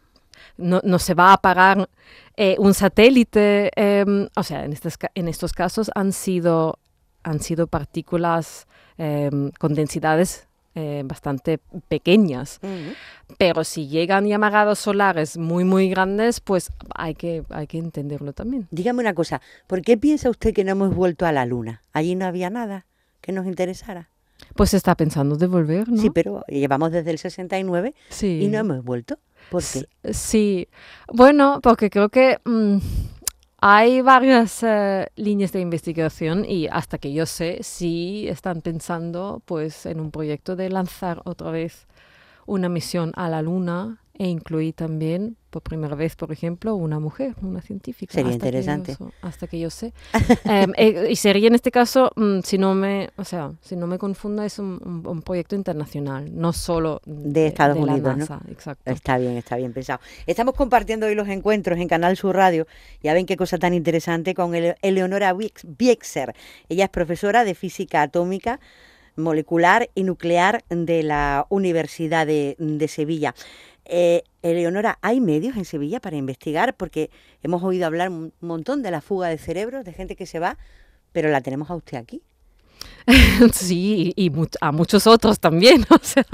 no, 0.57 0.81
no, 0.83 0.99
se 0.99 1.13
va 1.13 1.29
a 1.29 1.33
apagar 1.33 1.89
eh, 2.35 2.57
un 2.59 2.73
satélite, 2.73 3.71
eh, 3.77 4.27
o 4.35 4.43
sea, 4.43 4.65
en, 4.65 4.73
estos, 4.73 4.97
en 5.15 5.29
estos 5.29 5.53
casos 5.53 5.89
han 5.95 6.11
sido, 6.11 6.79
han 7.23 7.39
sido 7.39 7.67
partículas 7.67 8.67
eh, 8.97 9.29
con 9.59 9.73
densidades 9.73 10.47
eh, 10.73 11.03
bastante 11.05 11.59
pequeñas. 11.89 12.59
Uh 12.63 12.67
-huh. 12.67 12.95
Pero 13.37 13.63
si 13.65 13.87
llegan 13.87 14.25
llamarados 14.25 14.79
solares 14.79 15.37
muy, 15.37 15.65
muy 15.65 15.89
grandes, 15.89 16.39
pues 16.39 16.71
hay 16.95 17.13
que, 17.13 17.43
hay 17.49 17.67
que 17.67 17.77
entenderlo 17.77 18.31
también. 18.31 18.67
Dígame 18.71 19.01
una 19.01 19.13
cosa, 19.13 19.41
¿por 19.67 19.81
qué 19.81 19.97
piensa 19.97 20.29
usted 20.29 20.53
que 20.53 20.63
no 20.63 20.71
hemos 20.71 20.95
vuelto 20.95 21.25
a 21.25 21.33
la 21.33 21.45
Luna? 21.45 21.81
Allí 21.91 22.15
no 22.15 22.25
había 22.25 22.49
nada 22.49 22.85
que 23.19 23.33
nos 23.33 23.45
interesara. 23.47 24.09
Pues 24.55 24.73
está 24.73 24.95
pensando 24.95 25.35
de 25.35 25.47
volver, 25.47 25.89
¿no? 25.89 26.01
Sí, 26.01 26.09
pero 26.09 26.43
llevamos 26.47 26.91
desde 26.91 27.11
el 27.11 27.17
69 27.17 27.93
sí. 28.09 28.39
y 28.41 28.47
no 28.47 28.59
hemos 28.59 28.83
vuelto. 28.83 29.17
¿Por 29.49 29.63
qué? 29.63 30.13
Sí, 30.13 30.67
bueno, 31.11 31.59
porque 31.61 31.89
creo 31.89 32.09
que 32.09 32.39
mmm, 32.45 32.77
hay 33.61 34.01
varias 34.01 34.63
uh, 34.63 35.05
líneas 35.15 35.51
de 35.51 35.61
investigación 35.61 36.45
y 36.45 36.67
hasta 36.67 36.97
que 36.97 37.13
yo 37.13 37.27
sé, 37.27 37.59
sí 37.61 38.25
están 38.27 38.61
pensando 38.61 39.43
pues 39.45 39.85
en 39.85 39.99
un 39.99 40.09
proyecto 40.09 40.55
de 40.55 40.69
lanzar 40.69 41.21
otra 41.25 41.51
vez 41.51 41.85
una 42.47 42.69
misión 42.69 43.11
a 43.15 43.29
la 43.29 43.43
Luna 43.43 43.99
e 44.21 44.27
incluir 44.27 44.75
también, 44.75 45.35
por 45.49 45.63
primera 45.63 45.95
vez, 45.95 46.15
por 46.15 46.31
ejemplo, 46.31 46.75
una 46.75 46.99
mujer, 46.99 47.33
una 47.41 47.59
científica. 47.59 48.13
Sería 48.13 48.33
hasta 48.33 48.45
interesante. 48.45 48.95
Que 48.95 49.03
yo, 49.03 49.11
hasta 49.23 49.47
que 49.47 49.59
yo 49.59 49.71
sé. 49.71 49.93
um, 50.45 50.73
eh, 50.77 51.07
y 51.09 51.15
sería 51.15 51.47
en 51.47 51.55
este 51.55 51.71
caso, 51.71 52.11
um, 52.15 52.43
si 52.43 52.59
no 52.59 52.75
me, 52.75 53.09
o 53.17 53.23
sea, 53.23 53.51
si 53.61 53.75
no 53.75 53.87
me 53.87 53.97
confunda, 53.97 54.45
es 54.45 54.59
un, 54.59 54.79
un, 54.85 55.07
un 55.07 55.21
proyecto 55.23 55.55
internacional, 55.55 56.29
no 56.39 56.53
solo 56.53 57.01
de, 57.03 57.31
de 57.31 57.47
Estados 57.47 57.77
de 57.77 57.81
Unidos, 57.81 58.15
NASA, 58.15 58.41
¿no? 58.45 58.51
Exacto. 58.51 58.91
Está 58.91 59.17
bien, 59.17 59.37
está 59.37 59.55
bien 59.55 59.73
pensado. 59.73 59.99
Estamos 60.27 60.53
compartiendo 60.53 61.07
hoy 61.07 61.15
los 61.15 61.27
encuentros 61.27 61.79
en 61.79 61.87
Canal 61.87 62.15
Sur 62.15 62.35
Radio. 62.35 62.67
Ya 63.01 63.15
ven 63.15 63.25
qué 63.25 63.37
cosa 63.37 63.57
tan 63.57 63.73
interesante 63.73 64.35
con 64.35 64.53
Ele 64.53 64.75
Eleonora 64.83 65.33
Biexer. 65.33 66.35
Ella 66.69 66.83
es 66.83 66.89
profesora 66.91 67.43
de 67.43 67.55
física 67.55 68.03
atómica 68.03 68.59
molecular 69.15 69.89
y 69.95 70.03
nuclear 70.03 70.63
de 70.69 71.03
la 71.03 71.45
Universidad 71.49 72.27
de, 72.27 72.55
de 72.57 72.87
Sevilla. 72.87 73.35
Eh, 73.93 74.23
Eleonora, 74.41 74.97
¿hay 75.01 75.19
medios 75.19 75.57
en 75.57 75.65
Sevilla 75.65 75.99
para 75.99 76.15
investigar? 76.15 76.77
Porque 76.77 77.11
hemos 77.43 77.61
oído 77.61 77.85
hablar 77.85 78.07
un 78.09 78.31
montón 78.39 78.83
de 78.83 78.89
la 78.89 79.01
fuga 79.01 79.27
de 79.27 79.37
cerebros, 79.37 79.83
de 79.83 79.91
gente 79.91 80.15
que 80.15 80.25
se 80.25 80.39
va, 80.39 80.57
pero 81.11 81.29
la 81.29 81.41
tenemos 81.41 81.69
a 81.69 81.75
usted 81.75 81.97
aquí. 81.97 82.21
Sí, 83.53 84.13
y, 84.15 84.31
a 84.61 84.71
muchos 84.71 85.07
otros 85.07 85.41
también. 85.41 85.85
O 85.89 85.99
sea, 86.01 86.25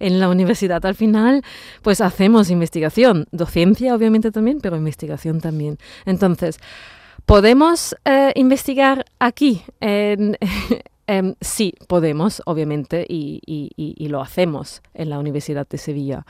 en 0.00 0.20
la 0.20 0.30
universidad 0.30 0.84
al 0.86 0.94
final, 0.94 1.42
pues 1.82 2.00
hacemos 2.00 2.48
investigación, 2.48 3.26
docencia 3.30 3.94
obviamente 3.94 4.30
también, 4.30 4.60
pero 4.62 4.76
investigación 4.76 5.42
también. 5.42 5.76
Entonces, 6.06 6.58
¿podemos 7.26 7.94
eh, 8.06 8.32
investigar 8.36 9.04
aquí? 9.18 9.62
Um, 11.12 11.34
sí, 11.40 11.74
podemos, 11.88 12.42
obviamente, 12.46 13.04
y, 13.08 13.40
lo 14.08 14.20
hacemos 14.20 14.82
en 14.94 15.10
la 15.10 15.18
Universidad 15.18 15.66
de 15.68 15.78
Sevilla. 15.78 16.26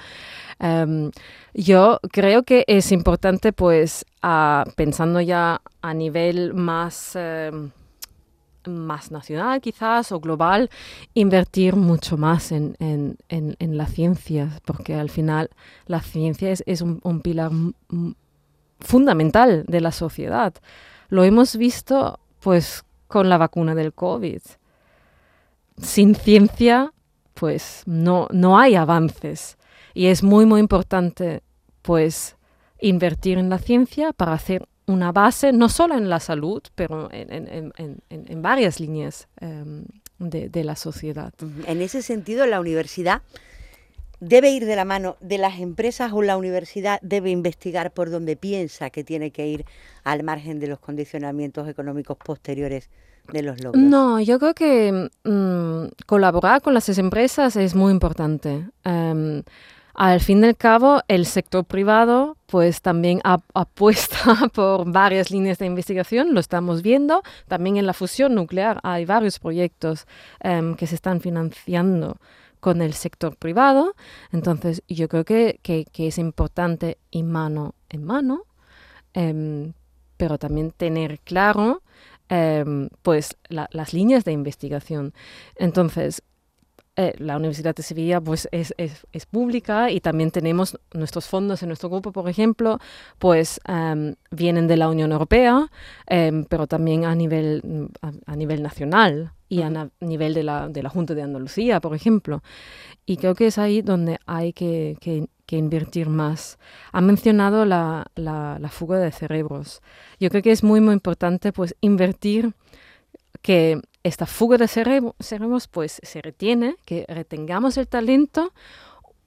Um, 0.60 1.10
yo 1.52 2.00
creo 2.12 2.42
que 2.44 2.64
es 2.66 2.92
importante, 2.92 3.52
pues, 3.52 4.04
pensando 4.76 5.20
ya 5.20 5.60
a 5.82 5.94
nivel 5.94 6.54
más, 6.54 7.16
uh, 7.16 7.70
más 8.70 9.10
nacional 9.10 9.60
quizás 9.60 10.12
o 10.12 10.20
global, 10.20 10.70
invertir 11.14 11.76
mucho 11.76 12.16
más 12.16 12.52
en, 12.52 12.76
en, 12.78 13.16
en, 13.28 13.76
la 13.76 13.86
ciencia, 13.86 14.60
porque 14.64 14.94
al 14.94 15.10
final 15.10 15.50
la 15.86 16.00
ciencia 16.00 16.50
es, 16.50 16.62
es 16.66 16.80
un, 16.80 17.00
un 17.02 17.20
pilar 17.20 17.50
fundamental 18.80 19.64
de 19.66 19.80
la 19.80 19.92
sociedad. 19.92 20.54
Lo 21.08 21.24
hemos 21.24 21.56
visto, 21.56 22.20
pues, 22.40 22.84
con 23.08 23.28
la 23.28 23.38
vacuna 23.38 23.74
del 23.74 23.92
COVID 23.92 24.40
sin 25.82 26.14
ciencia, 26.14 26.92
pues 27.34 27.82
no, 27.86 28.28
no 28.30 28.58
hay 28.58 28.74
avances. 28.74 29.58
Y 29.94 30.06
es 30.06 30.22
muy, 30.22 30.46
muy 30.46 30.60
importante, 30.60 31.42
pues, 31.82 32.36
invertir 32.80 33.38
en 33.38 33.50
la 33.50 33.58
ciencia 33.58 34.12
para 34.12 34.32
hacer 34.32 34.66
una 34.86 35.12
base, 35.12 35.52
no 35.52 35.68
solo 35.68 35.96
en 35.96 36.08
la 36.08 36.20
salud, 36.20 36.62
pero 36.74 37.10
en, 37.12 37.32
en, 37.32 37.72
en, 37.76 38.02
en 38.08 38.42
varias 38.42 38.80
líneas 38.80 39.28
um, 39.40 39.84
de, 40.18 40.48
de, 40.48 40.64
la 40.64 40.76
sociedad. 40.76 41.32
En 41.66 41.80
ese 41.80 42.02
sentido, 42.02 42.46
la 42.46 42.60
universidad 42.60 43.22
debe 44.20 44.50
ir 44.50 44.66
de 44.66 44.76
la 44.76 44.84
mano 44.84 45.16
de 45.20 45.38
las 45.38 45.58
empresas 45.60 46.12
o 46.12 46.22
la 46.22 46.36
universidad 46.36 47.00
debe 47.02 47.30
investigar 47.30 47.92
por 47.92 48.10
donde 48.10 48.36
piensa 48.36 48.90
que 48.90 49.04
tiene 49.04 49.30
que 49.30 49.46
ir 49.46 49.64
al 50.04 50.22
margen 50.22 50.60
de 50.60 50.68
los 50.68 50.78
condicionamientos 50.78 51.68
económicos 51.68 52.16
posteriores 52.18 52.88
de 53.30 53.42
los 53.42 53.62
logros? 53.62 53.82
No, 53.82 54.20
yo 54.20 54.38
creo 54.38 54.54
que 54.54 55.10
mmm, 55.24 55.92
colaborar 56.06 56.62
con 56.62 56.74
las 56.74 56.88
empresas 56.98 57.56
es 57.56 57.74
muy 57.74 57.92
importante. 57.92 58.66
Um, 58.84 59.42
al 59.94 60.20
fin 60.20 60.40
al 60.40 60.54
cabo, 60.54 61.02
el 61.08 61.26
sector 61.26 61.64
privado 61.64 62.36
pues 62.46 62.80
también 62.80 63.20
ap 63.24 63.42
apuesta 63.54 64.48
por 64.54 64.90
varias 64.90 65.30
líneas 65.30 65.58
de 65.58 65.66
investigación, 65.66 66.34
lo 66.34 66.40
estamos 66.40 66.82
viendo. 66.82 67.22
También 67.46 67.76
en 67.76 67.86
la 67.86 67.92
fusión 67.92 68.34
nuclear 68.34 68.80
hay 68.82 69.04
varios 69.04 69.38
proyectos 69.38 70.06
um, 70.44 70.74
que 70.74 70.86
se 70.86 70.94
están 70.94 71.20
financiando 71.20 72.16
con 72.60 72.80
el 72.80 72.94
sector 72.94 73.36
privado. 73.36 73.94
Entonces, 74.30 74.82
yo 74.86 75.08
creo 75.08 75.24
que, 75.24 75.58
que, 75.62 75.86
es 76.06 76.16
importante 76.16 76.96
ir 77.10 77.24
mano 77.24 77.74
en 77.88 78.04
mano, 78.04 78.44
um, 79.14 79.72
pero 80.16 80.38
también 80.38 80.70
tener 80.70 81.18
claro 81.20 81.82
eh, 82.34 82.64
pues 83.02 83.36
la, 83.50 83.68
las 83.72 83.92
líneas 83.92 84.24
de 84.24 84.32
investigación. 84.32 85.12
Entonces, 85.56 86.22
eh, 86.96 87.14
la 87.18 87.36
Universidad 87.36 87.74
de 87.74 87.82
Sevilla 87.82 88.20
pues 88.22 88.48
es, 88.52 88.74
es, 88.78 89.06
es, 89.12 89.26
pública 89.26 89.90
y 89.90 90.00
también 90.00 90.30
tenemos 90.30 90.78
nuestros 90.94 91.26
fondos 91.26 91.62
en 91.62 91.68
nuestro 91.68 91.90
grupo, 91.90 92.10
por 92.12 92.28
ejemplo, 92.28 92.78
pues 93.18 93.60
um, 93.68 94.14
vienen 94.30 94.66
de 94.66 94.76
la 94.78 94.88
Unión 94.88 95.12
Europea, 95.12 95.70
um, 96.10 96.44
pero 96.44 96.66
también 96.66 97.04
a 97.04 97.14
nivel, 97.14 97.90
a, 98.00 98.12
a 98.26 98.36
nivel 98.36 98.62
nacional 98.62 99.32
y 99.48 99.60
a, 99.62 99.66
a, 99.68 99.88
nivel 100.00 100.32
de 100.32 100.42
la, 100.42 100.68
de 100.68 100.82
la 100.82 100.88
Junta 100.88 101.14
de 101.14 101.22
Andalucía, 101.22 101.80
por 101.80 101.94
ejemplo. 101.94 102.42
Y 103.04 103.18
creo 103.18 103.34
que 103.34 103.48
es 103.48 103.58
ahí 103.58 103.82
donde 103.82 104.18
hay 104.26 104.52
que, 104.52 104.96
que, 105.00 105.28
que 105.52 105.58
invertir 105.58 106.08
más. 106.08 106.58
Ha 106.92 107.02
mencionado 107.02 107.66
la, 107.66 108.06
la, 108.14 108.56
la, 108.58 108.68
fuga 108.70 108.98
de 108.98 109.12
cerebros. 109.12 109.82
Yo 110.18 110.30
creo 110.30 110.40
que 110.40 110.50
es 110.50 110.64
muy, 110.64 110.80
muy 110.80 110.94
importante 110.94 111.52
pues 111.52 111.76
invertir 111.82 112.54
que 113.42 113.78
esta 114.02 114.24
fuga 114.24 114.56
de 114.56 114.66
cerebros 114.66 115.68
pues 115.68 116.00
se 116.02 116.22
retiene, 116.22 116.76
que 116.86 117.04
retengamos 117.06 117.76
el 117.76 117.86
talento, 117.86 118.54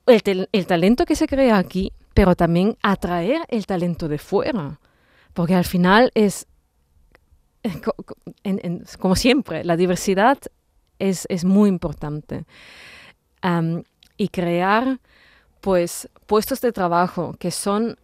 el, 0.08 0.50
el, 0.52 0.66
talento 0.66 1.06
que 1.06 1.16
se 1.16 1.28
crea 1.28 1.60
aquí, 1.60 1.94
pero 2.16 2.36
también 2.36 2.76
atraer 2.82 3.42
el 3.50 3.68
talento 3.68 4.08
de 4.08 4.18
fuera, 4.18 4.80
porque 5.36 5.54
al 5.54 5.66
final 5.66 6.10
es, 6.16 6.48
en, 7.62 8.60
en, 8.64 8.84
como 9.00 9.16
siempre, 9.16 9.64
la 9.64 9.78
diversidad 9.78 10.40
es, 10.98 11.28
es 11.30 11.46
muy 11.46 11.70
importante. 11.70 12.46
Um, 13.44 13.84
y 14.18 14.30
crear 14.30 15.00
pues 15.66 16.08
puestos 16.26 16.62
de 16.62 16.72
trabajo 16.72 17.36
que 17.40 17.52
son 17.52 17.98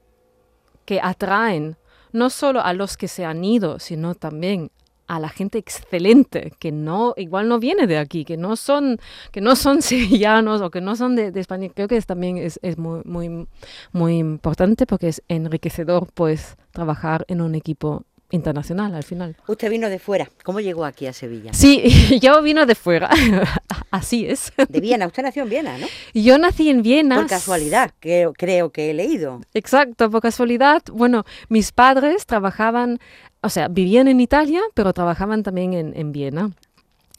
que 0.85 0.99
atraen 1.01 1.77
no 2.11 2.29
solo 2.29 2.61
a 2.61 2.73
los 2.73 2.97
que 2.97 3.07
se 3.07 3.23
han 3.25 3.43
ido, 3.43 3.79
sino 3.79 4.15
también 4.15 4.71
a 5.07 5.19
la 5.19 5.29
gente 5.29 5.57
excelente 5.57 6.53
que 6.57 6.71
no 6.71 7.13
igual 7.17 7.49
no 7.49 7.59
viene 7.59 7.85
de 7.85 7.97
aquí 7.97 8.23
que 8.23 8.37
no 8.37 8.55
son 8.55 8.97
que 9.31 9.41
no 9.41 9.55
son 9.55 9.81
sevillanos 9.81 10.61
o 10.61 10.71
que 10.71 10.81
no 10.81 10.95
son 10.95 11.15
de, 11.15 11.31
España. 11.35 11.69
Creo 11.73 11.87
que 11.87 11.97
es, 11.97 12.05
también 12.05 12.37
es, 12.37 12.59
es, 12.61 12.77
muy 12.77 13.01
muy 13.03 13.47
muy 13.91 14.17
importante 14.17 14.85
porque 14.85 15.09
es 15.09 15.21
enriquecedor 15.27 16.07
pues 16.13 16.55
trabajar 16.71 17.25
en 17.27 17.41
un 17.41 17.55
equipo 17.55 18.05
internacional 18.31 18.93
al 18.95 19.03
final. 19.03 19.35
Usted 19.47 19.69
vino 19.69 19.89
de 19.89 19.99
fuera. 19.99 20.29
¿Cómo 20.43 20.59
llegó 20.59 20.85
aquí 20.85 21.07
a 21.07 21.13
Sevilla? 21.13 21.53
Sí, 21.53 22.19
yo 22.21 22.41
vino 22.41 22.65
de 22.65 22.75
fuera. 22.75 23.09
Así 23.91 24.25
es. 24.25 24.51
De 24.69 24.79
Viena. 24.79 25.07
Usted 25.07 25.23
nació 25.23 25.43
en 25.43 25.49
Viena, 25.49 25.77
¿no? 25.77 25.87
Yo 26.13 26.37
nací 26.37 26.69
en 26.69 26.81
Viena. 26.81 27.15
Por 27.15 27.27
casualidad, 27.27 27.91
creo, 27.99 28.33
creo 28.33 28.71
que 28.71 28.89
he 28.89 28.93
leído. 28.93 29.41
Exacto, 29.53 30.09
por 30.09 30.21
casualidad. 30.21 30.81
Bueno, 30.91 31.25
mis 31.49 31.71
padres 31.71 32.25
trabajaban, 32.25 32.99
o 33.41 33.49
sea, 33.49 33.67
vivían 33.67 34.07
en 34.07 34.19
Italia, 34.19 34.61
pero 34.73 34.93
trabajaban 34.93 35.43
también 35.43 35.73
en, 35.73 35.93
en 35.95 36.11
Viena. 36.11 36.51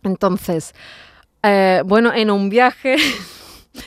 Entonces, 0.03 0.75
eh, 1.42 1.83
bueno, 1.85 2.12
en 2.12 2.31
un 2.31 2.48
viaje 2.48 2.96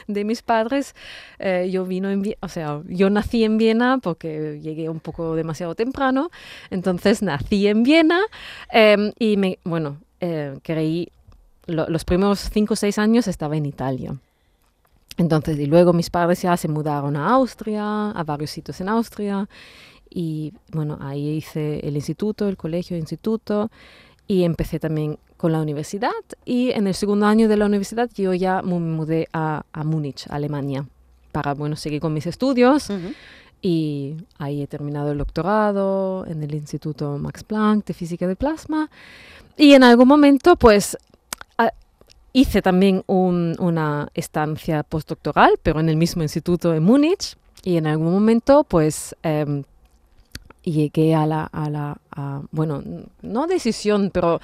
de 0.07 0.23
mis 0.23 0.41
padres, 0.41 0.95
eh, 1.39 1.69
yo 1.71 1.85
vino 1.85 2.09
o 2.41 2.47
sea, 2.49 2.81
yo 2.87 3.09
nací 3.09 3.43
en 3.43 3.57
Viena 3.57 3.99
porque 4.01 4.59
llegué 4.61 4.89
un 4.89 4.99
poco 4.99 5.35
demasiado 5.35 5.75
temprano, 5.75 6.29
entonces 6.69 7.21
nací 7.21 7.67
en 7.67 7.83
Viena 7.83 8.21
eh, 8.71 9.11
y 9.19 9.37
me, 9.37 9.59
bueno, 9.63 9.97
eh, 10.19 10.57
creí 10.63 11.09
lo- 11.67 11.87
los 11.89 12.05
primeros 12.05 12.39
cinco 12.51 12.73
o 12.73 12.77
seis 12.77 12.97
años 12.99 13.27
estaba 13.27 13.57
en 13.57 13.65
Italia. 13.65 14.15
Entonces, 15.17 15.57
y 15.59 15.65
luego 15.65 15.93
mis 15.93 16.09
padres 16.09 16.41
ya 16.41 16.57
se 16.57 16.67
mudaron 16.67 17.15
a 17.15 17.29
Austria, 17.29 18.11
a 18.11 18.23
varios 18.23 18.51
sitios 18.51 18.81
en 18.81 18.89
Austria. 18.89 19.47
Y 20.09 20.53
bueno, 20.71 20.97
ahí 21.01 21.37
hice 21.37 21.79
el 21.87 21.95
instituto, 21.95 22.47
el 22.49 22.57
colegio, 22.57 22.95
el 22.95 23.01
instituto. 23.01 23.71
Y 24.27 24.43
empecé 24.43 24.79
también 24.79 25.17
con 25.37 25.51
la 25.51 25.59
universidad. 25.61 26.11
Y 26.45 26.71
en 26.71 26.87
el 26.87 26.93
segundo 26.93 27.25
año 27.25 27.47
de 27.47 27.57
la 27.57 27.65
universidad 27.65 28.09
yo 28.15 28.33
ya 28.33 28.61
me 28.61 28.79
mudé 28.79 29.27
a, 29.33 29.63
a 29.73 29.83
Múnich, 29.83 30.25
Alemania, 30.29 30.85
para, 31.31 31.53
bueno, 31.53 31.75
seguir 31.75 31.99
con 32.01 32.13
mis 32.13 32.25
estudios. 32.27 32.89
Ujú. 32.89 33.13
Y 33.61 34.15
ahí 34.37 34.61
he 34.61 34.67
terminado 34.67 35.11
el 35.11 35.17
doctorado 35.17 36.25
en 36.27 36.43
el 36.43 36.53
Instituto 36.53 37.17
Max 37.17 37.43
Planck 37.43 37.85
de 37.85 37.93
Física 37.93 38.27
del 38.27 38.35
Plasma. 38.35 38.89
Y 39.57 39.73
en 39.73 39.83
algún 39.83 40.07
momento, 40.07 40.55
pues, 40.55 40.97
a- 41.57 41.71
hice 42.31 42.61
también 42.61 43.03
un- 43.07 43.55
una 43.59 44.09
estancia 44.13 44.83
postdoctoral, 44.83 45.53
pero 45.63 45.79
en 45.79 45.89
el 45.89 45.95
mismo 45.97 46.21
instituto 46.21 46.73
en 46.75 46.83
Múnich. 46.83 47.35
Y 47.63 47.77
en 47.77 47.87
algún 47.87 48.13
momento, 48.13 48.63
pues, 48.65 49.15
em, 49.23 49.63
llegué 50.63 51.15
a 51.15 51.25
la, 51.25 51.45
a 51.45 51.69
la 51.69 51.97
a- 52.11 52.41
bueno, 52.51 52.83
no 53.21 53.47
decisión, 53.47 54.09
pero 54.13 54.39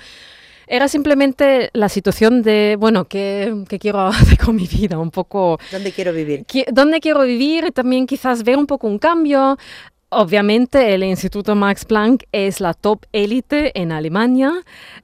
era 0.71 0.87
simplemente 0.87 1.69
la 1.73 1.89
situación 1.89 2.41
de, 2.43 2.77
bueno, 2.79 3.03
¿qué, 3.03 3.65
qué 3.67 3.77
quiero 3.77 3.99
hacer 4.07 4.37
con 4.37 4.55
mi 4.55 4.67
vida? 4.67 4.97
Un 4.97 5.11
poco 5.11 5.59
¿Dónde 5.69 5.91
quiero 5.91 6.13
vivir? 6.13 6.45
dónde 6.71 7.01
quiero 7.01 7.23
vivir 7.23 7.73
también 7.73 8.07
quizás 8.07 8.43
ver 8.43 8.57
un 8.57 8.65
poco 8.65 8.87
un 8.87 8.97
cambio. 8.97 9.57
Obviamente 10.07 10.93
el 10.93 11.03
Instituto 11.03 11.55
Max 11.55 11.83
Planck 11.83 12.23
es 12.31 12.61
la 12.61 12.73
top 12.73 13.05
élite 13.11 13.77
en 13.79 13.91
Alemania. 13.91 14.53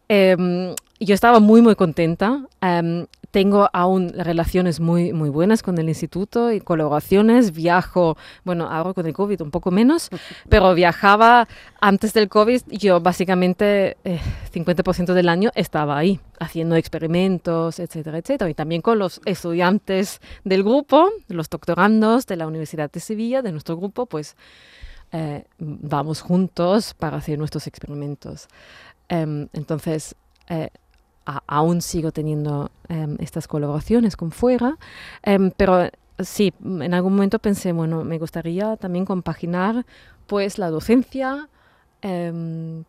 Em, 0.08 0.74
yo 1.02 1.14
estaba 1.14 1.42
muy 1.42 1.62
muy 1.62 1.76
contenta. 1.76 2.46
Em, 2.62 3.06
tengo 3.38 3.70
aún 3.72 4.14
relaciones 4.16 4.80
muy 4.80 5.14
muy 5.14 5.30
buenas 5.30 5.62
con 5.62 5.78
el 5.78 5.88
instituto 5.90 6.52
y 6.52 6.60
colaboraciones. 6.60 7.52
Viajo, 7.52 8.18
bueno, 8.44 8.68
ahora 8.68 8.96
con 8.96 9.06
el 9.06 9.14
COVID 9.14 9.40
un 9.44 9.52
poco 9.52 9.70
menos, 9.70 10.10
pero 10.50 10.74
viajaba 10.74 11.48
antes 11.80 12.14
del 12.14 12.30
COVID. 12.30 12.62
Yo 12.70 13.00
básicamente 13.00 13.96
eh, 14.06 14.20
50% 14.52 15.14
del 15.14 15.30
año 15.30 15.52
estaba 15.54 16.00
ahí 16.00 16.20
haciendo 16.40 16.76
experimentos, 16.78 17.78
etcétera, 17.78 18.18
etcétera. 18.18 18.50
Y 18.50 18.56
también 18.56 18.82
con 18.82 18.98
los 18.98 19.22
estudiantes 19.26 20.20
del 20.44 20.64
grupo, 20.64 21.08
los 21.28 21.48
doctorandos 21.48 22.26
de 22.26 22.38
la 22.38 22.48
Universidad 22.48 22.90
de 22.90 23.00
Sevilla, 23.00 23.44
de 23.44 23.52
nuestro 23.52 23.78
grupo, 23.78 24.08
pues 24.08 24.36
eh, 25.12 25.44
vamos 25.60 26.22
juntos 26.22 26.96
para 26.96 27.18
hacer 27.18 27.38
nuestros 27.38 27.68
experimentos. 27.68 28.48
Em, 29.10 29.48
entonces, 29.54 30.16
eh, 30.50 30.70
aún 31.48 31.82
sigo 31.82 32.12
teniendo 32.12 32.72
em, 32.88 33.18
estas 33.20 33.48
colaboraciones 33.48 34.16
con 34.16 34.32
fuera, 34.32 34.78
em, 35.24 35.52
pero 35.56 35.90
sí, 36.20 36.54
en 36.64 36.94
algún 36.94 37.14
momento 37.14 37.40
pensé, 37.40 37.72
bueno, 37.74 38.04
me 38.04 38.18
gustaría 38.18 38.78
también 38.78 39.06
compaginar 39.06 39.86
pues 40.26 40.58
la 40.58 40.70
docencia 40.70 41.50
em, 42.02 42.84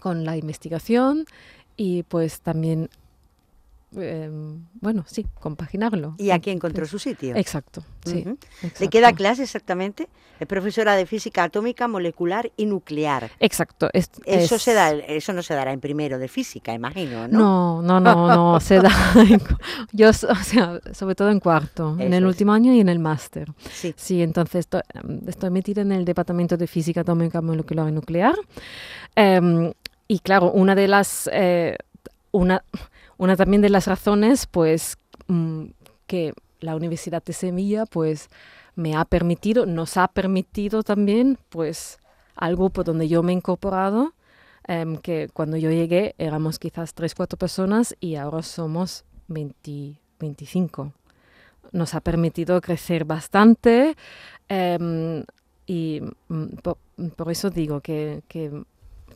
con 0.00 0.24
la 0.24 0.36
investigación 0.36 1.24
y 1.76 2.02
pues 2.04 2.40
también, 2.40 2.88
em, 3.96 4.64
bueno, 4.80 5.04
sí, 5.06 5.26
compaginarlo. 5.40 6.14
Y 6.18 6.30
aquí 6.30 6.50
encontró 6.50 6.86
su 6.86 6.98
sitio. 6.98 7.34
Exacto, 7.36 7.84
sí. 8.04 8.20
Ujú. 8.26 8.38
¿De 8.62 8.88
qué 8.88 8.98
exacto. 8.98 9.00
da 9.00 9.12
clase 9.12 9.42
exactamente? 9.42 10.08
Es 10.38 10.46
profesora 10.46 10.96
de 10.96 11.04
física 11.04 11.44
atómica, 11.44 11.86
molecular 11.86 12.50
y 12.56 12.64
nuclear. 12.66 13.30
Exacto. 13.40 13.90
es- 13.92 14.10
Eso, 14.24 14.54
es- 14.56 14.62
se 14.62 14.72
da, 14.74 14.90
eso 14.92 15.32
no 15.34 15.42
se 15.42 15.52
dará 15.54 15.72
en 15.72 15.80
primero 15.80 16.18
de 16.18 16.28
física, 16.28 16.72
imagino, 16.72 17.28
¿no? 17.28 17.80
No, 17.80 17.82
no, 17.82 18.00
no, 18.00 18.26
no, 18.54 18.60
se 18.60 18.78
da. 18.80 18.90
en 19.28 19.40
yo, 19.92 20.08
o 20.08 20.12
sea, 20.12 20.80
sobre 20.94 21.14
todo 21.14 21.30
en 21.30 21.40
cuarto, 21.40 21.96
en 21.98 22.14
el 22.14 22.22
es. 22.24 22.28
último 22.28 22.52
año 22.54 22.72
y 22.72 22.80
en 22.80 22.88
el 22.88 22.98
máster. 23.00 23.52
Sí. 23.70 23.92
Sí, 23.96 24.22
entonces 24.22 24.60
estoy, 24.60 24.80
estoy 25.26 25.50
metida 25.50 25.82
en 25.82 25.92
el 25.92 26.04
departamento 26.06 26.56
de 26.56 26.66
física 26.66 27.02
atómica, 27.02 27.42
molecular 27.42 27.88
y 27.88 27.92
nuclear. 27.92 28.34
Em, 29.14 29.72
y 30.08 30.18
claro, 30.20 30.50
una 30.52 30.74
de 30.74 30.88
las, 30.88 31.28
eh, 31.32 31.76
una, 32.32 32.64
una 33.20 33.36
también 33.36 33.60
de 33.60 33.68
las 33.68 33.86
razones, 33.86 34.46
pues, 34.46 34.96
mm, 35.28 35.66
que 36.06 36.32
la 36.60 36.74
Universidad 36.74 37.22
de 37.22 37.34
Sevilla, 37.34 37.84
pues, 37.84 38.30
me 38.76 38.96
ha 38.96 39.04
permitido, 39.04 39.66
nos 39.66 39.98
ha 39.98 40.08
permitido 40.08 40.82
también, 40.82 41.36
pues, 41.50 41.98
al 42.34 42.56
grupo 42.56 42.82
donde 42.82 43.08
yo 43.08 43.22
me 43.22 43.32
he 43.32 43.34
incorporado, 43.34 44.14
em, 44.66 44.96
que 44.96 45.28
cuando 45.34 45.58
yo 45.58 45.70
llegué 45.70 46.14
éramos 46.16 46.58
quizás 46.58 46.94
3, 46.94 47.14
4 47.14 47.38
personas 47.38 47.94
y 48.00 48.14
ahora 48.16 48.42
somos 48.42 49.04
20, 49.28 50.00
25. 50.18 50.94
Nos 51.72 51.94
ha 51.94 52.00
permitido 52.00 52.58
crecer 52.62 53.04
bastante 53.04 53.96
em, 54.48 55.24
y 55.66 56.00
mm, 56.28 56.46
por, 56.62 57.30
eso 57.30 57.50
digo 57.50 57.80
que 57.82 58.22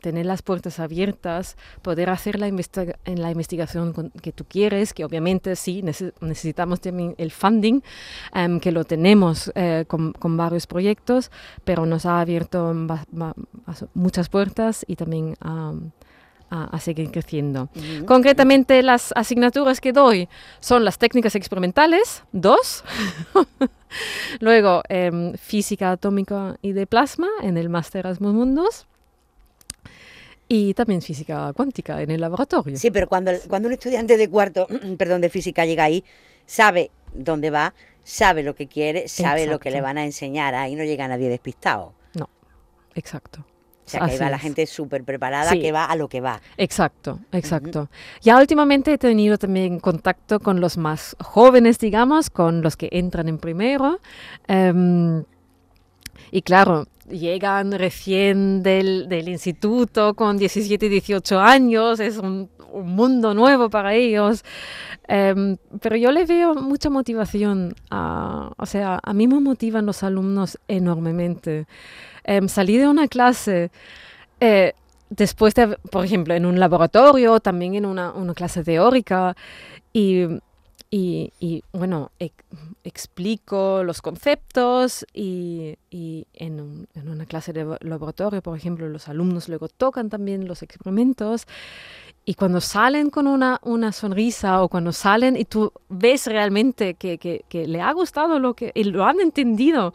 tener 0.05 0.27
las 0.27 0.43
puertas 0.43 0.79
abiertas, 0.79 1.57
poder 1.81 2.11
hacer 2.11 2.37
la, 2.39 2.47
investiga- 2.47 2.95
en 3.05 3.23
la 3.23 3.31
investigación 3.31 3.91
con- 3.91 4.11
que 4.11 4.31
tú 4.31 4.45
quieres, 4.47 4.93
que 4.93 5.03
obviamente 5.03 5.55
sí, 5.55 5.81
nece- 5.81 6.13
necesitamos 6.21 6.79
también 6.79 7.15
el 7.17 7.31
funding, 7.31 7.81
em, 8.31 8.59
que 8.59 8.71
lo 8.71 8.83
tenemos 8.83 9.51
eh, 9.55 9.85
con, 9.87 10.13
con 10.13 10.37
varios 10.37 10.67
proyectos, 10.67 11.31
pero 11.63 11.87
nos 11.87 12.05
ha 12.05 12.21
abierto 12.21 12.71
muchas 13.95 14.29
puertas 14.29 14.85
y 14.87 14.95
también 14.95 15.33
a, 15.41 15.73
a- 16.51 16.65
a 16.75 16.79
seguir 16.79 17.09
creciendo. 17.09 17.69
Ujú. 17.75 18.05
Concretamente, 18.05 18.83
las 18.83 19.11
asignaturas 19.15 19.81
que 19.81 19.91
doy 19.91 20.29
son 20.59 20.85
las 20.85 20.99
técnicas 20.99 21.33
experimentales, 21.35 22.23
dos. 22.31 22.83
Luego, 24.39 24.83
em, 24.89 25.33
física 25.37 25.91
atómica 25.91 26.57
y 26.61 26.73
de 26.73 26.85
plasma 26.85 27.29
en 27.41 27.57
el 27.57 27.69
máster 27.69 28.05
Erasmus 28.05 28.33
Mundus. 28.33 28.85
Y 30.47 30.73
también 30.75 31.01
física 31.01 31.51
cuántica 31.53 32.01
en 32.01 32.11
el 32.11 32.21
laboratorio. 32.21 32.77
Sí, 32.77 32.91
pero 32.91 33.07
cuando, 33.07 33.31
cuando 33.49 33.67
un 33.67 33.73
estudiante 33.73 34.15
de 34.17 34.29
cuarto, 34.29 34.67
perdón, 34.97 35.21
de 35.21 35.29
física 35.29 35.65
llega 35.65 35.85
ahí, 35.85 36.03
sabe 36.45 36.91
dónde 37.13 37.49
va, 37.49 37.73
sabe 38.03 38.43
lo 38.43 38.53
que 38.55 38.67
quiere, 38.67 39.07
sabe 39.07 39.47
lo 39.47 39.59
que 39.59 39.71
le 39.71 39.81
van 39.81 39.97
a 39.97 40.05
enseñar. 40.05 40.53
Ahí 40.53 40.75
no 40.75 40.83
llega 40.83 41.07
nadie 41.07 41.29
despistado. 41.29 41.93
Exacto. 42.97 43.45
O 43.85 43.87
sea, 43.89 44.05
que 44.05 44.11
ahí 44.13 44.17
va 44.17 44.29
la 44.29 44.39
gente 44.39 44.65
súper 44.65 45.03
preparada 45.03 45.51
Sí. 45.51 45.59
que 45.61 45.71
va 45.71 45.85
a 45.85 45.95
lo 45.95 46.07
que 46.07 46.21
va. 46.21 46.41
Exacto, 46.57 47.19
exacto. 47.31 47.89
Ya 48.21 48.39
últimamente 48.39 48.93
he 48.93 48.97
tenido 48.97 49.37
también 49.37 49.79
contacto 49.79 50.39
con 50.39 50.59
los 50.59 50.77
más 50.77 51.15
jóvenes, 51.19 51.77
digamos, 51.77 52.29
con 52.31 52.61
los 52.63 52.77
que 52.77 52.89
entran 52.91 53.27
en 53.27 53.37
primero. 53.37 53.99
em, 54.47 55.23
y 56.31 56.41
claro, 56.41 56.87
llegan 57.09 57.71
recién 57.73 58.63
del, 58.63 59.07
del 59.09 59.29
instituto 59.29 60.13
con 60.15 60.37
17, 60.37 60.89
18 60.89 61.39
años, 61.39 61.99
es 61.99 62.17
un, 62.17 62.49
un 62.71 62.95
mundo 62.95 63.33
nuevo 63.33 63.69
para 63.69 63.93
ellos. 63.93 64.43
Em, 65.07 65.57
pero 65.81 65.95
yo 65.97 66.11
le 66.11 66.25
veo 66.25 66.55
mucha 66.55 66.89
motivación. 66.89 67.75
a- 67.91 68.51
o 68.57 68.65
sea, 68.65 68.99
a 69.03 69.13
mí 69.13 69.27
me 69.27 69.39
motivan 69.39 69.85
los 69.85 70.03
alumnos 70.03 70.57
enormemente. 70.67 71.65
Em, 72.23 72.47
salí 72.49 72.77
de 72.77 72.87
una 72.87 73.07
clase 73.07 73.71
eh, 74.41 74.73
después 75.09 75.53
de, 75.55 75.77
por 75.91 76.05
ejemplo, 76.05 76.33
en 76.35 76.45
un 76.45 76.59
laboratorio, 76.59 77.39
también 77.39 77.75
en 77.75 77.85
una, 77.85 78.11
una 78.13 78.33
clase 78.33 78.63
teórica, 78.63 79.35
y, 79.93 80.25
y- 80.97 81.31
y, 81.39 81.61
bueno, 81.73 82.11
ex- 82.19 82.43
explico 82.83 83.83
los 83.83 84.01
conceptos 84.01 85.05
y, 85.13 85.75
y 85.89 86.25
en, 86.33 86.61
un- 86.61 86.87
en 86.95 87.09
una 87.09 87.25
clase 87.25 87.51
de 87.53 87.63
labo- 87.65 87.77
laboratorio, 87.81 88.41
por 88.41 88.55
ejemplo, 88.57 88.87
los 88.87 89.07
alumnos 89.09 89.49
luego 89.49 89.67
tocan 89.67 90.09
también 90.09 90.47
los 90.47 90.61
experimentos 90.63 91.47
y 92.23 92.35
cuando 92.35 92.61
salen 92.61 93.09
con 93.09 93.27
una, 93.27 93.59
una 93.63 93.91
sonrisa 93.91 94.63
o 94.63 94.69
cuando 94.69 94.91
salen 94.91 95.35
y 95.35 95.45
tú 95.45 95.71
ves 95.89 96.27
realmente 96.27 96.93
que, 96.93 97.17
que- 97.17 97.43
que 97.49 97.67
le 97.67 97.81
ha 97.81 97.91
gustado 97.91 98.39
lo 98.39 98.53
que 98.53 98.71
y 98.73 98.83
lo 98.85 99.03
han 99.05 99.19
entendido, 99.19 99.93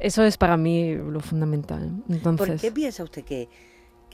eso 0.00 0.22
es 0.24 0.36
para 0.36 0.56
mí 0.56 0.94
lo 0.94 1.20
fundamental. 1.20 1.90
¿Por 2.06 2.16
Entonces, 2.16 2.60
qué 2.60 2.70
piensa 2.72 3.02
usted 3.02 3.24
que, 3.24 3.48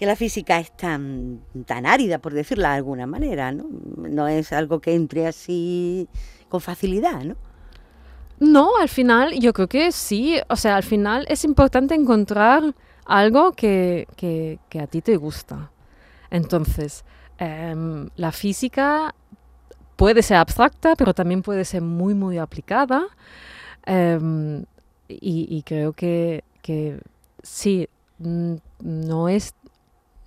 que 0.00 0.06
la 0.06 0.16
física 0.16 0.58
es 0.58 0.76
tan, 0.76 1.42
tan 1.66 1.86
árida, 1.86 2.18
por 2.18 2.34
decirlo 2.34 2.64
de 2.64 2.74
alguna 2.74 3.06
manera? 3.06 3.52
¿no? 3.52 3.66
no 3.96 4.26
es 4.28 4.52
algo 4.52 4.80
que 4.80 4.94
entre 4.94 5.28
así 5.28 6.08
con 6.48 6.60
facilidad, 6.60 7.22
¿no? 7.24 7.36
No, 8.38 8.70
al 8.80 8.88
final 8.88 9.38
yo 9.38 9.52
creo 9.52 9.68
que 9.68 9.92
sí. 9.92 10.38
O 10.48 10.56
sea, 10.56 10.76
al 10.76 10.82
final 10.82 11.26
es 11.28 11.44
importante 11.44 11.94
encontrar 11.94 12.74
algo 13.04 13.52
que, 13.52 14.08
que- 14.16 14.58
que 14.70 14.80
a 14.80 14.86
ti 14.86 15.02
te 15.02 15.16
gusta. 15.16 15.70
Entonces, 16.30 17.04
em, 17.38 18.08
la 18.16 18.32
física 18.32 19.14
puede 19.96 20.22
ser 20.22 20.38
abstracta, 20.38 20.96
pero 20.96 21.12
también 21.14 21.42
puede 21.42 21.64
ser 21.66 21.82
muy, 21.82 22.14
muy 22.14 22.38
aplicada. 22.38 23.04
Em, 23.86 24.64
y, 25.08 25.46
y 25.50 25.62
creo 25.64 25.92
que, 25.92 26.44
que 26.62 27.00
sí, 27.42 27.88
mm, 28.18 28.54
no 28.80 29.28
es, 29.28 29.54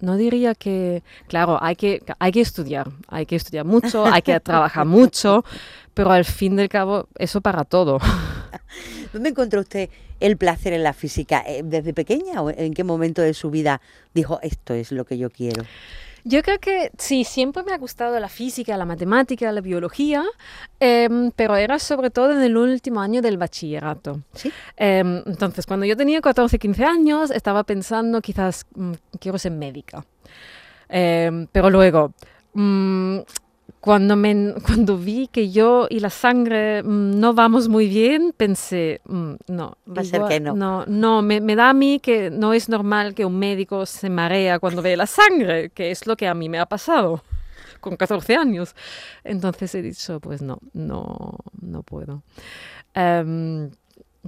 no 0.04 0.18
diría 0.18 0.54
que, 0.54 1.02
claro, 1.28 1.58
hay 1.62 1.78
que, 1.78 2.04
hay 2.20 2.32
que 2.34 2.42
estudiar, 2.42 2.92
hay 3.08 3.26
que 3.26 3.38
estudiar 3.38 3.66
mucho, 3.66 4.06
hay 4.06 4.22
que 4.22 4.38
trabajar 4.42 4.86
mucho, 4.86 5.46
pero 5.94 6.12
al 6.12 6.26
fin 6.26 6.58
del 6.58 6.68
cabo, 6.68 7.08
eso 7.18 7.40
para 7.40 7.64
todo. 7.64 8.00
¿Dónde 9.14 9.30
encontró 9.30 9.62
usted 9.62 9.90
el 10.20 10.36
placer 10.36 10.74
en 10.74 10.84
la 10.84 10.92
física? 10.92 11.42
Eh, 11.48 11.62
¿Desde 11.64 11.94
pequeña 11.94 12.42
o 12.42 12.50
en 12.50 12.74
qué 12.74 12.84
momento 12.84 13.22
de 13.22 13.34
su 13.34 13.50
vida 13.50 13.80
dijo, 14.14 14.40
esto 14.42 14.74
es 14.74 14.92
lo 14.92 15.06
que 15.06 15.18
yo 15.18 15.30
quiero? 15.30 15.64
Yo 16.26 16.42
creo 16.42 16.60
que 16.60 16.92
sí, 16.98 17.26
siempre 17.26 17.64
me 17.64 17.74
ha 17.74 17.78
gustado 17.78 18.18
la 18.20 18.30
física, 18.30 18.78
la 18.78 18.86
matemática, 18.86 19.52
la 19.52 19.60
biología, 19.62 20.24
em, 20.80 21.32
pero 21.32 21.56
era 21.58 21.80
sobre 21.80 22.10
todo 22.10 22.32
en 22.32 22.42
el 22.42 22.56
último 22.56 23.02
año 23.02 23.22
del 23.22 23.38
bachillerato. 23.38 24.22
¿Sí? 24.34 24.52
Em, 24.78 25.22
entonces, 25.26 25.66
cuando 25.66 25.86
yo 25.86 25.98
tenía 25.98 26.22
14, 26.22 26.58
15 26.58 26.86
años, 26.86 27.32
estaba 27.32 27.64
pensando 27.64 28.22
quizás 28.22 28.66
mm, 28.76 28.94
quiero 29.20 29.38
ser 29.38 29.52
médica. 29.52 30.06
Em, 30.88 31.48
pero 31.52 31.70
luego, 31.70 32.14
mm, 32.54 33.20
cuando, 33.84 34.16
me, 34.16 34.54
cuando 34.66 34.98
vi 34.98 35.28
que 35.28 35.52
yo 35.52 35.88
y 35.90 36.00
la 36.00 36.10
sangre 36.10 36.82
mm, 36.84 37.20
no 37.20 37.34
vamos 37.34 37.68
muy 37.68 37.90
bien, 37.90 38.34
pensé, 38.36 39.02
mm, 39.04 39.34
no. 39.48 39.78
Va 39.86 40.04
a 40.04 40.06
ser 40.06 40.22
que 40.30 40.40
no. 40.40 40.56
No, 40.56 40.86
no 40.86 41.22
me, 41.22 41.42
me, 41.42 41.54
da 41.58 41.72
a 41.72 41.74
mí 41.74 42.00
que 42.00 42.30
no 42.30 42.54
es 42.54 42.70
normal 42.70 43.14
que 43.14 43.26
un 43.26 43.38
médico 43.38 43.86
se 43.86 44.10
marea 44.10 44.60
cuando 44.60 44.82
ve 44.82 44.96
la 44.96 45.06
sangre, 45.06 45.70
que 45.72 45.92
es 45.92 46.08
lo 46.08 46.16
que 46.16 46.30
a 46.30 46.34
mí 46.34 46.48
me 46.48 46.60
ha 46.60 46.66
pasado 46.66 47.24
con 47.82 47.98
14 47.98 48.38
años. 48.38 48.74
Entonces 49.26 49.76
he 49.76 49.82
dicho, 49.82 50.22
pues 50.22 50.42
no, 50.42 50.60
no, 50.72 51.40
no 51.60 51.84
puedo. 51.84 52.24
Um, 52.96 53.70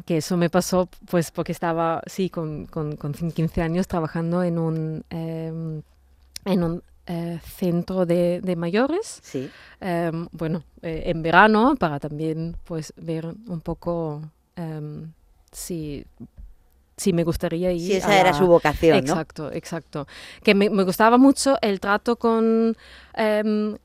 que 0.05 0.17
eso 0.17 0.35
me 0.35 0.49
pasó 0.49 0.89
pues 1.09 1.31
porque 1.31 1.53
estaba, 1.53 2.01
sí, 2.07 2.29
con, 2.29 2.65
con, 2.65 2.97
con 2.97 3.13
15 3.13 3.61
años 3.61 3.87
trabajando 3.87 4.43
en 4.43 4.59
un, 4.59 5.05
um, 5.13 5.81
en 6.43 6.63
un 6.63 6.83
eh, 7.07 7.39
centro 7.43 8.05
de, 8.05 8.41
de, 8.41 8.55
mayores. 8.55 9.19
Sí. 9.23 9.49
Eh, 9.81 10.11
bueno, 10.31 10.63
eh, 10.81 11.03
en 11.05 11.21
verano 11.21 11.75
para 11.79 11.99
también 11.99 12.57
pues 12.63 12.93
ver 12.97 13.25
un 13.25 13.61
poco 13.61 14.21
em, 14.55 15.11
si, 15.51 16.05
si 16.97 17.13
me 17.13 17.23
gustaría 17.23 17.71
ir. 17.71 17.81
Si 17.81 17.93
esa 17.93 18.19
era 18.19 18.33
su 18.33 18.47
vocación, 18.47 18.97
exacto, 18.97 19.43
¿no? 19.43 19.51
Exacto, 19.51 20.07
Que 20.43 20.55
me, 20.55 20.69
me, 20.69 20.83
gustaba 20.83 21.17
mucho 21.17 21.57
el 21.61 21.79
trato 21.79 22.15
con... 22.17 22.75
Em, 23.13 23.77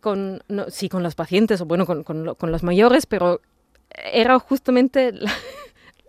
con, 0.00 0.42
no, 0.46 0.70
sí, 0.70 0.88
con 0.88 1.02
los 1.02 1.14
pacientes, 1.16 1.60
o 1.60 1.64
bueno, 1.64 1.84
con, 1.84 2.04
con, 2.04 2.34
con 2.36 2.52
los 2.52 2.62
mayores, 2.62 3.06
pero 3.06 3.40
era 3.90 4.38
justamente 4.38 5.12
la, 5.12 5.32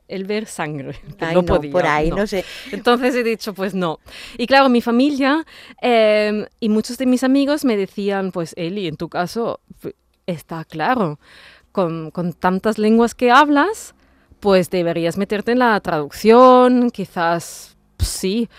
el 0.08 0.26
ver 0.26 0.46
sangre. 0.46 0.96
Ay, 1.20 1.36
no, 1.36 1.42
no, 1.42 1.46
podía. 1.46 1.72
por 1.72 1.86
ahí, 1.86 2.10
no. 2.10 2.18
no. 2.18 2.28
sé. 2.28 2.46
Entonces 2.72 3.16
he 3.16 3.24
dicho, 3.24 3.54
pues 3.54 3.74
no. 3.74 4.00
Y 4.38 4.48
claro, 4.48 4.70
mi 4.70 4.82
familia 4.82 5.46
eh, 5.82 6.48
y 6.60 6.70
muchos 6.70 6.98
de 6.98 7.06
mis 7.06 7.24
amigos 7.24 7.66
me 7.66 7.78
decían, 7.78 8.32
pues 8.32 8.54
Eli, 8.58 8.88
en 8.88 8.98
tu 8.98 9.10
caso 9.10 9.60
está 10.26 10.66
claro, 10.66 11.20
con, 11.72 12.12
con 12.12 12.34
tantas 12.34 12.78
lenguas 12.78 13.16
que 13.16 13.32
hablas, 13.32 13.96
pues 14.40 14.70
deberías 14.70 15.18
meterte 15.18 15.54
en 15.54 15.60
la 15.60 15.80
traducción, 15.80 16.92
quizás 16.92 17.78
sí. 18.00 18.50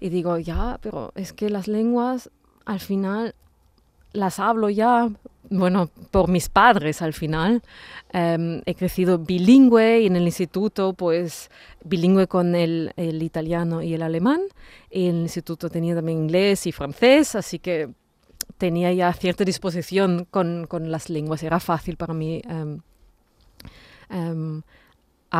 Y 0.00 0.08
digo, 0.10 0.38
ya, 0.38 0.78
pero 0.82 1.12
es 1.14 1.32
que 1.32 1.48
las 1.48 1.68
lenguas 1.68 2.30
al 2.66 2.80
final 2.80 3.34
las 4.14 4.38
hablo 4.38 4.70
ya, 4.70 5.10
bueno, 5.50 5.90
por 6.10 6.28
mis 6.28 6.48
padres 6.48 7.02
al 7.02 7.12
final. 7.12 7.62
Um, 8.14 8.62
he 8.64 8.74
crecido 8.74 9.18
bilingüe 9.18 10.00
y 10.00 10.06
en 10.06 10.16
el 10.16 10.24
instituto, 10.24 10.94
pues, 10.94 11.50
bilingüe 11.84 12.26
con 12.26 12.54
el, 12.54 12.92
el, 12.96 13.22
italiano 13.22 13.82
y 13.82 13.92
el 13.92 14.02
alemán. 14.02 14.40
Y 14.90 15.08
en 15.08 15.16
el 15.16 15.22
instituto 15.22 15.68
tenía 15.68 15.94
también 15.94 16.18
inglés 16.18 16.66
y 16.66 16.72
francés, 16.72 17.34
así 17.34 17.58
que 17.58 17.90
tenía 18.56 18.92
ya 18.92 19.12
cierta 19.12 19.44
disposición 19.44 20.26
con, 20.30 20.66
con 20.66 20.90
las 20.90 21.10
lenguas. 21.10 21.42
Era 21.42 21.60
fácil 21.60 21.96
para 21.96 22.14
mí 22.14 22.40
um, 22.48 22.80
um, 24.10 24.62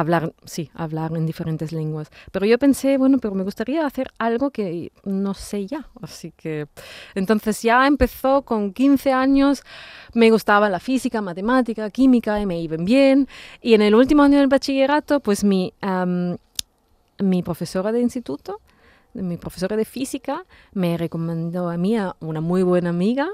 hablar, 0.01 0.33
sí, 0.45 0.71
hablar 0.75 1.13
en 1.17 1.25
diferentes 1.25 1.71
lenguas. 1.71 2.11
Pero 2.33 2.47
yo 2.47 2.59
pensé, 2.59 2.99
bueno, 2.99 3.19
pero 3.19 3.35
me 3.35 3.45
gustaría 3.45 3.87
hacer 3.87 4.11
algo 4.19 4.51
que 4.51 4.91
no 5.05 5.35
sé 5.35 5.67
ya. 5.67 5.87
Así 6.03 6.33
que 6.33 6.67
entonces 7.15 7.63
ya 7.63 7.87
empezó 7.87 8.43
con 8.43 8.73
15 8.73 9.13
años, 9.13 9.63
me 10.13 10.31
gustaba 10.31 10.69
la 10.69 10.81
física, 10.81 11.23
matemática, 11.23 11.91
química, 11.91 12.41
y 12.41 12.47
me 12.47 12.61
iban 12.61 12.85
bien. 12.85 13.29
Y 13.63 13.75
en 13.75 13.83
el 13.83 13.95
último 13.95 14.25
año 14.25 14.39
del 14.39 14.49
bachillerato, 14.49 15.21
pues 15.21 15.45
mi, 15.45 15.73
um, 15.81 16.37
mi 17.21 17.45
profesora 17.45 17.93
de 17.93 18.01
instituto, 18.01 18.61
mi 19.13 19.37
profesora 19.37 19.77
de 19.77 19.85
física, 19.85 20.45
me 20.73 20.99
recomendó 20.99 21.71
a 21.71 21.77
mí, 21.77 21.97
a 21.97 22.17
una 22.19 22.41
muy 22.41 22.65
buena 22.65 22.91
amiga, 22.91 23.29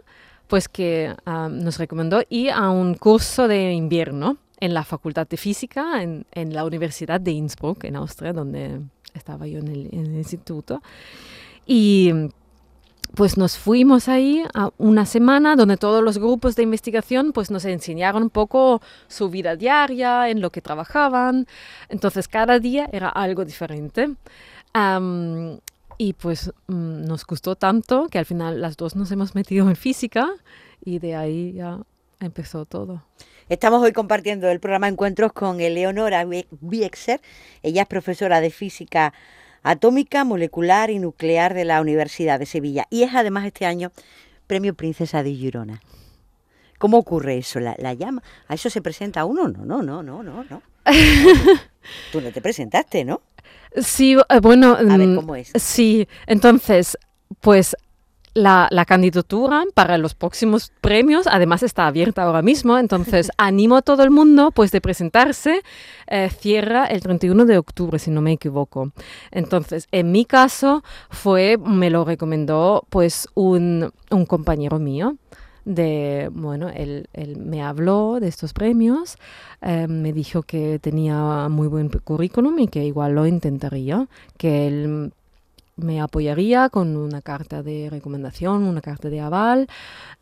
pues 0.47 0.69
que 0.69 1.15
nos 1.27 1.79
recomendó 1.79 2.23
ir 2.29 2.51
a 2.51 2.69
un 2.71 2.95
curso 2.95 3.49
de 3.49 3.73
invierno 3.73 4.37
en 4.61 4.75
la 4.75 4.85
Facultad 4.85 5.27
de 5.27 5.37
Física, 5.37 6.03
en, 6.03 6.27
en, 6.33 6.55
la 6.55 6.65
Universidad 6.65 7.21
de 7.21 7.33
Innsbruck, 7.33 7.85
en 7.85 7.97
Austria, 7.97 8.33
donde 8.33 8.81
estaba 9.15 9.47
yo 9.47 9.59
en 9.59 9.69
el, 9.69 10.15
instituto. 10.17 10.83
Y 11.67 12.13
pues 13.15 13.37
nos 13.37 13.59
fuimos 13.59 14.09
ahí 14.09 14.45
a 14.55 14.71
una 14.79 15.05
semana 15.05 15.57
donde 15.57 15.77
todos 15.77 16.03
los 16.03 16.19
grupos 16.19 16.55
de 16.55 16.63
investigación 16.63 17.33
pues 17.33 17.51
nos 17.51 17.65
enseñaron 17.65 18.25
un 18.25 18.31
poco 18.31 18.81
su 19.09 19.31
vida 19.31 19.57
diaria, 19.57 20.29
en 20.29 20.41
lo 20.41 20.51
que 20.51 20.61
trabajaban. 20.61 21.47
Entonces 21.89 22.29
cada 22.29 22.59
día 22.59 22.89
era 22.93 23.09
algo 23.09 23.45
diferente. 23.45 24.15
Y 25.99 26.15
pues 26.15 26.51
um, 26.69 27.03
nos 27.03 27.27
gustó 27.27 27.57
tanto 27.57 28.07
que 28.09 28.19
al 28.19 28.25
final 28.25 28.63
las 28.63 28.79
dos 28.79 28.97
nos 28.97 29.11
hemos 29.11 29.35
metido 29.35 29.69
en 29.69 29.77
física 29.77 30.31
y 30.83 30.99
de 30.99 31.15
ahí 31.15 31.53
ya 31.53 31.79
empezó 32.21 32.65
todo. 32.65 33.03
Estamos 33.51 33.83
hoy 33.83 33.91
compartiendo 33.91 34.49
el 34.49 34.61
programa 34.61 34.87
Encuentros 34.87 35.33
con 35.33 35.61
Eleonora 35.61 36.25
Biexer. 36.61 37.21
Ella 37.65 37.83
es 37.83 37.89
profesora 37.89 38.41
de 38.41 38.51
física 38.51 39.13
atómica, 39.65 40.23
molecular 40.23 40.89
y 40.89 41.01
nuclear 41.01 41.53
de 41.53 41.65
la 41.65 41.81
Universidad 41.81 42.39
de 42.39 42.47
Sevilla 42.47 42.87
y 42.91 43.03
es 43.03 43.13
además 43.13 43.45
este 43.45 43.67
año 43.67 43.91
Premio 44.47 44.75
Princesa 44.75 45.25
de 45.25 45.35
Girona. 45.35 45.83
¿Cómo 46.79 46.99
ocurre 46.99 47.39
eso? 47.39 47.59
¿La, 47.59 47.75
la 47.81 47.93
llama? 47.93 48.23
¿A 48.47 48.55
eso 48.55 48.71
se 48.71 48.83
presenta 48.83 49.25
uno? 49.25 49.49
No, 49.49 49.65
no, 49.65 49.83
no, 49.83 50.01
no, 50.05 50.23
no, 50.23 50.45
no. 50.45 50.63
Tú 52.13 52.21
no 52.21 52.31
te 52.31 52.41
presentaste, 52.41 53.05
¿no? 53.05 53.21
Sí, 53.77 54.17
bueno. 54.43 54.77
A 54.77 54.97
ver, 54.97 55.17
¿cómo 55.17 55.35
es? 55.35 55.51
Sí, 55.57 56.07
entonces, 56.27 56.97
pues 57.41 57.75
la, 58.35 58.69
la, 58.71 58.85
candidatura 58.85 59.65
para 59.75 59.99
los 59.99 60.15
próximos 60.15 60.73
premios 60.81 61.27
además 61.27 61.63
está 61.63 61.87
abierta 61.87 62.23
ahora 62.23 62.43
mismo, 62.43 62.79
entonces 62.79 63.31
animo 63.39 63.77
a 63.77 63.83
todo 63.83 64.03
el 64.03 64.11
mundo 64.11 64.51
pues 64.53 64.71
de 64.71 64.81
presentarse. 64.81 65.63
Eh, 66.07 66.29
cierra 66.31 66.87
el 66.87 67.01
31 67.01 67.45
de 67.45 67.59
octubre, 67.59 67.99
si 67.99 68.11
no 68.11 68.21
me 68.21 68.33
equivoco. 68.33 68.93
Entonces, 69.31 69.87
en 69.93 70.11
mi 70.11 70.25
caso 70.25 70.83
fue, 71.09 71.57
me 71.57 71.91
lo 71.91 72.05
recomendó 72.05 72.85
pues 72.91 73.29
un, 73.35 73.93
un 74.11 74.27
compañero 74.27 74.79
mío 74.79 75.17
de, 75.65 76.31
bueno, 76.33 76.69
él, 76.69 77.09
él, 77.13 77.37
me 77.37 77.63
habló 77.63 78.19
de 78.21 78.29
estos 78.29 78.53
premios, 78.53 79.17
eh, 79.63 79.87
me 79.89 80.13
dijo 80.13 80.43
que 80.43 80.79
tenía 80.79 81.49
muy 81.49 81.69
buen 81.69 81.89
currículum 81.89 82.59
y 82.59 82.69
que 82.69 82.85
igual 82.85 83.15
lo 83.15 83.27
intentaría, 83.27 84.09
que 84.37 84.67
él 84.67 85.13
me 85.83 86.01
apoyaría 86.01 86.69
con 86.69 86.97
una 86.97 87.23
carta 87.23 87.63
de 87.63 87.89
recomendación, 87.91 88.65
una 88.65 88.81
carta 88.81 89.09
de 89.09 89.21
aval 89.21 89.69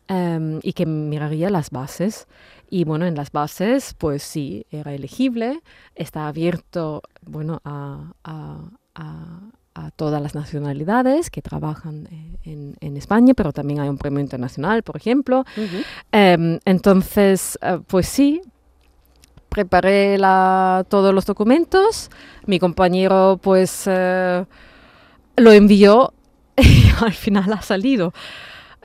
um, 0.09 0.59
y 0.61 0.73
que 0.73 0.85
miraría 0.85 1.49
las 1.49 1.69
bases. 1.69 2.27
Y 2.69 2.83
bueno, 2.83 3.05
en 3.05 3.15
las 3.15 3.31
bases, 3.31 3.95
pues 3.97 4.21
sí, 4.23 4.65
era 4.69 4.93
elegible, 4.93 5.61
está 5.95 6.27
abierto, 6.27 7.01
bueno, 7.25 7.61
a, 7.63 8.13
a, 8.23 8.69
a, 8.95 9.39
a 9.73 9.91
todas 9.91 10.21
las 10.21 10.35
nacionalidades 10.35 11.29
que 11.29 11.41
trabajan 11.41 12.07
en, 12.43 12.75
en, 12.79 12.97
España, 12.97 13.33
pero 13.33 13.51
también 13.53 13.79
hay 13.79 13.89
un 13.89 13.97
premio 13.97 14.19
internacional, 14.19 14.83
por 14.83 14.97
ejemplo. 14.97 15.45
Uh 15.57 15.61
-huh. 15.61 16.37
um, 16.37 16.59
entonces, 16.65 17.57
uh, 17.63 17.81
pues 17.83 18.07
sí, 18.07 18.41
preparé 19.49 20.17
la, 20.17 20.85
todos 20.89 21.13
los 21.13 21.25
documentos, 21.25 22.09
mi 22.45 22.59
compañero, 22.59 23.39
pues... 23.41 23.87
Uh, 23.87 24.45
lo 25.39 25.51
envió 25.51 26.13
y 26.57 26.91
al 27.03 27.13
final 27.13 27.51
ha 27.53 27.61
salido. 27.61 28.13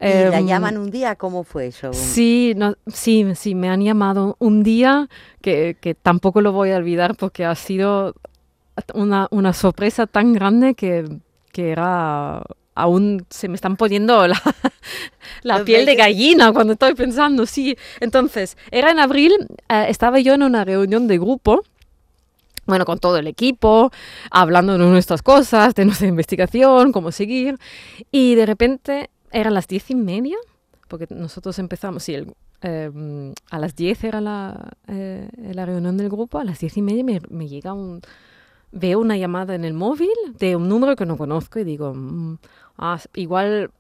¿Y 0.01 0.07
eh, 0.07 0.29
la 0.31 0.41
llaman 0.41 0.77
un 0.77 0.91
día? 0.91 1.15
¿Cómo 1.15 1.45
fue 1.45 1.69
eso? 1.69 1.93
Sí, 1.93 2.53
no, 2.57 2.75
sí, 2.87 3.27
sí, 3.37 3.55
me 3.55 3.69
han 3.71 3.83
llamado 3.83 4.37
un 4.41 4.63
día 4.63 5.09
que, 5.41 5.77
que, 5.81 5.95
tampoco 5.95 6.41
lo 6.41 6.53
voy 6.53 6.73
a 6.73 6.77
olvidar 6.77 7.17
porque 7.17 7.45
ha 7.45 7.55
sido 7.55 8.15
una, 8.93 9.29
una 9.31 9.53
sorpresa 9.53 10.07
tan 10.07 10.33
grande 10.33 10.75
que, 10.75 11.05
que 11.53 11.71
era 11.71 12.43
aún 12.75 13.25
se 13.31 13.49
me 13.49 13.55
están 13.55 13.77
poniendo 13.77 14.27
la, 14.27 14.41
la 15.43 15.65
piel 15.65 15.87
de 15.87 15.95
gallina 15.95 16.53
cuando 16.53 16.73
estoy 16.75 16.95
pensando, 16.95 17.47
sí. 17.47 17.77
Entonces, 18.01 18.57
era 18.71 18.91
en 18.91 18.99
abril, 18.99 19.33
eh, 19.69 19.87
estaba 19.89 20.19
yo 20.19 20.35
en 20.35 20.43
una 20.43 20.65
reunión 20.65 21.07
de 21.07 21.19
grupo 21.19 21.63
bueno, 22.67 22.85
con 22.85 22.99
todo 22.99 23.17
el 23.19 23.27
equipo, 23.27 23.91
hablando 24.31 24.73
de 24.75 24.79
nuestras 24.79 25.23
cosas, 25.23 25.75
de 25.75 25.85
nuestra 25.85 26.07
investigación, 26.07 26.93
cómo 26.93 27.13
seguir. 27.13 27.59
Y 28.11 28.35
de 28.35 28.47
repente 28.47 29.11
eran 29.31 29.55
las 29.55 29.69
diez 29.69 29.91
y 29.91 29.95
media, 29.95 30.37
porque 30.89 31.07
nosotros 31.11 31.59
empezamos, 31.59 32.03
sí, 32.05 32.17
eh, 32.63 33.35
a 33.51 33.59
las 33.59 33.77
diez 33.77 34.05
era 34.05 34.21
la, 34.21 34.73
eh, 34.89 35.29
la, 35.37 35.67
reunión 35.67 35.97
del 35.97 36.09
grupo, 36.09 36.39
a 36.39 36.45
las 36.45 36.61
diez 36.61 36.77
y 36.77 36.83
media 36.83 37.05
me, 37.05 37.49
llega 37.49 37.73
un... 37.73 38.01
Veo 38.77 38.99
una 38.99 39.17
llamada 39.17 39.55
en 39.55 39.65
el 39.65 39.73
móvil 39.73 40.09
de 40.37 40.57
un 40.57 40.69
número 40.69 40.97
que 40.97 41.07
no 41.07 41.17
conozco 41.17 41.61
y 41.61 41.65
digo, 41.65 41.95
mmm, 41.95 42.39
ah, 42.77 42.99
igual 43.15 43.71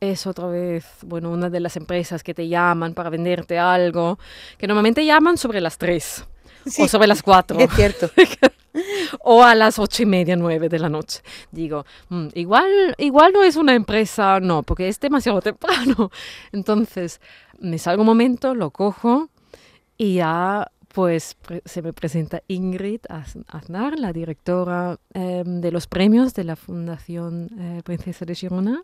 es 0.00 0.26
otra 0.26 0.46
vez, 0.46 0.86
bueno, 1.02 1.30
una 1.30 1.50
de 1.50 1.60
las 1.60 1.76
empresas 1.76 2.22
que 2.22 2.32
te 2.32 2.48
llaman 2.48 2.94
para 2.94 3.10
venderte 3.10 3.58
algo, 3.58 4.18
que 4.56 4.66
normalmente 4.66 5.04
llaman 5.04 5.36
sobre 5.36 5.60
las 5.60 5.76
tres. 5.76 6.24
Sí, 6.66 6.82
o 6.82 6.88
sobre 6.88 7.06
las 7.06 7.22
cuatro. 7.22 7.58
Es 7.58 7.70
cierto. 7.74 8.10
o 9.20 9.42
a 9.42 9.54
las 9.54 9.78
ocho 9.78 10.02
y 10.02 10.06
media, 10.06 10.36
nueve 10.36 10.68
de 10.68 10.78
la 10.78 10.88
noche. 10.88 11.22
Digo, 11.50 11.84
mmm, 12.08 12.28
igual, 12.34 12.94
igual 12.98 13.32
no 13.32 13.42
es 13.42 13.56
una 13.56 13.74
empresa, 13.74 14.40
no, 14.40 14.62
porque 14.62 14.88
es 14.88 15.00
demasiado 15.00 15.40
temprano. 15.40 16.10
Entonces, 16.52 17.20
me 17.58 17.78
salgo 17.78 18.02
un 18.02 18.06
momento, 18.06 18.54
lo 18.54 18.70
cojo 18.70 19.28
y 19.96 20.14
ya 20.16 20.70
pues 20.92 21.36
se 21.64 21.82
me 21.82 21.92
presenta 21.92 22.42
Ingrid 22.48 23.02
Aznar, 23.08 23.96
la 23.96 24.12
directora 24.12 24.98
eh, 25.14 25.44
de 25.46 25.70
los 25.70 25.86
premios 25.86 26.34
de 26.34 26.42
la 26.42 26.56
Fundación 26.56 27.48
eh, 27.58 27.82
Princesa 27.84 28.24
de 28.24 28.34
Girona, 28.34 28.82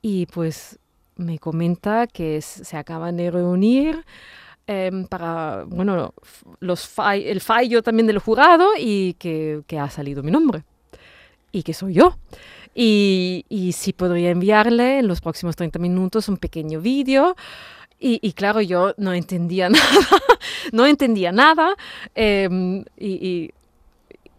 y 0.00 0.24
pues 0.26 0.78
me 1.16 1.38
comenta 1.38 2.06
que 2.06 2.40
se 2.40 2.76
acaban 2.76 3.18
de 3.18 3.30
reunir 3.30 4.04
eh, 4.66 4.90
para, 5.08 5.64
bueno, 5.66 6.14
los 6.60 6.88
fall, 6.88 7.22
el 7.22 7.40
fallo 7.40 7.82
también 7.82 8.06
del 8.06 8.18
jurado 8.18 8.70
y 8.78 9.14
que, 9.14 9.62
que, 9.66 9.78
ha 9.78 9.88
salido 9.90 10.22
mi 10.22 10.30
nombre 10.30 10.64
y 11.52 11.62
que 11.62 11.72
soy 11.72 11.94
yo. 11.94 12.18
Y, 12.74 13.44
y 13.48 13.72
si 13.72 13.92
podría 13.92 14.30
enviarle 14.30 14.98
en 14.98 15.08
los 15.08 15.20
próximos 15.20 15.56
30 15.56 15.78
minutos 15.78 16.28
un 16.28 16.36
pequeño 16.36 16.80
vídeo. 16.80 17.36
Y, 17.98 18.18
y, 18.20 18.32
claro, 18.34 18.60
yo 18.60 18.92
no 18.98 19.14
entendía 19.14 19.68
nada, 19.70 20.20
no 20.72 20.84
entendía 20.84 21.32
nada. 21.32 21.74
Y, 22.14 22.86
y 22.98 23.50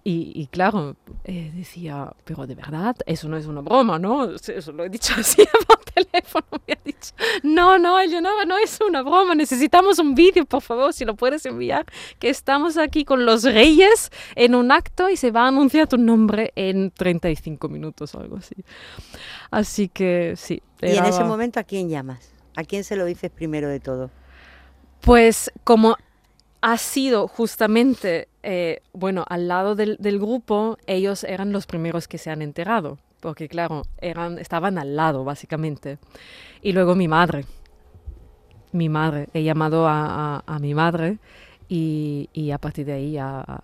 y, 0.09 0.31
y 0.33 0.47
claro, 0.47 0.95
eh, 1.25 1.51
decía, 1.53 2.13
pero 2.23 2.47
de 2.47 2.55
verdad, 2.55 2.95
eso 3.05 3.27
no 3.27 3.35
es 3.35 3.45
una 3.45 3.59
broma, 3.59 3.99
¿no? 3.99 4.35
Eso 4.35 4.71
lo 4.71 4.85
he 4.85 4.89
dicho 4.89 5.13
así 5.17 5.43
por 5.67 5.83
teléfono, 5.83 6.45
me 6.65 6.75
ha 6.75 6.79
dicho, 6.81 7.13
no, 7.43 7.77
no, 7.77 7.99
Eleonora, 7.99 8.45
no 8.45 8.57
es 8.57 8.79
una 8.79 9.01
broma, 9.01 9.35
necesitamos 9.35 9.99
un 9.99 10.15
vídeo, 10.15 10.45
por 10.45 10.61
favor, 10.61 10.93
si 10.93 11.03
lo 11.03 11.17
puedes 11.17 11.45
enviar, 11.45 11.85
que 12.19 12.29
estamos 12.29 12.77
aquí 12.77 13.03
con 13.03 13.25
los 13.25 13.43
reyes 13.43 14.09
en 14.35 14.55
un 14.55 14.71
acto 14.71 15.09
y 15.09 15.17
se 15.17 15.31
va 15.31 15.43
a 15.43 15.47
anunciar 15.49 15.89
tu 15.89 15.97
nombre 15.97 16.53
en 16.55 16.89
35 16.91 17.67
minutos 17.67 18.15
o 18.15 18.21
algo 18.21 18.37
así. 18.37 18.55
Así 19.51 19.89
que 19.89 20.35
sí. 20.37 20.63
Era... 20.79 20.93
¿Y 20.93 20.97
en 20.99 21.05
ese 21.05 21.25
momento 21.25 21.59
a 21.59 21.63
quién 21.63 21.89
llamas? 21.89 22.31
¿A 22.55 22.63
quién 22.63 22.85
se 22.85 22.95
lo 22.95 23.03
dices 23.03 23.29
primero 23.29 23.67
de 23.67 23.81
todo? 23.81 24.09
Pues 25.01 25.51
como 25.65 25.97
ha 26.61 26.77
sido 26.77 27.27
justamente, 27.27 28.29
eh, 28.49 28.81
bueno, 28.93 29.25
al 29.27 29.49
lado 29.49 29.75
del, 29.75 29.97
del, 29.99 30.19
grupo, 30.19 30.77
ellos 30.87 31.25
eran 31.25 31.51
los 31.51 31.65
primeros 31.65 32.07
que 32.07 32.17
se 32.17 32.29
han 32.29 32.41
enterado, 32.41 32.97
porque 33.19 33.49
claro, 33.49 33.81
eran, 33.99 34.39
estaban 34.39 34.77
al 34.77 34.95
lado, 34.95 35.25
básicamente. 35.25 35.97
Y 36.61 36.71
luego 36.71 36.95
mi 36.95 37.09
madre, 37.09 37.43
mi 38.71 38.87
madre, 38.87 39.27
he 39.33 39.43
llamado 39.43 39.85
a, 39.85 40.37
a, 40.37 40.43
a 40.45 40.59
mi 40.59 40.73
madre 40.73 41.17
y, 41.67 42.29
y, 42.31 42.51
a 42.51 42.57
partir 42.57 42.85
de 42.85 42.93
ahí 42.93 43.17
a, 43.17 43.41
a, 43.41 43.61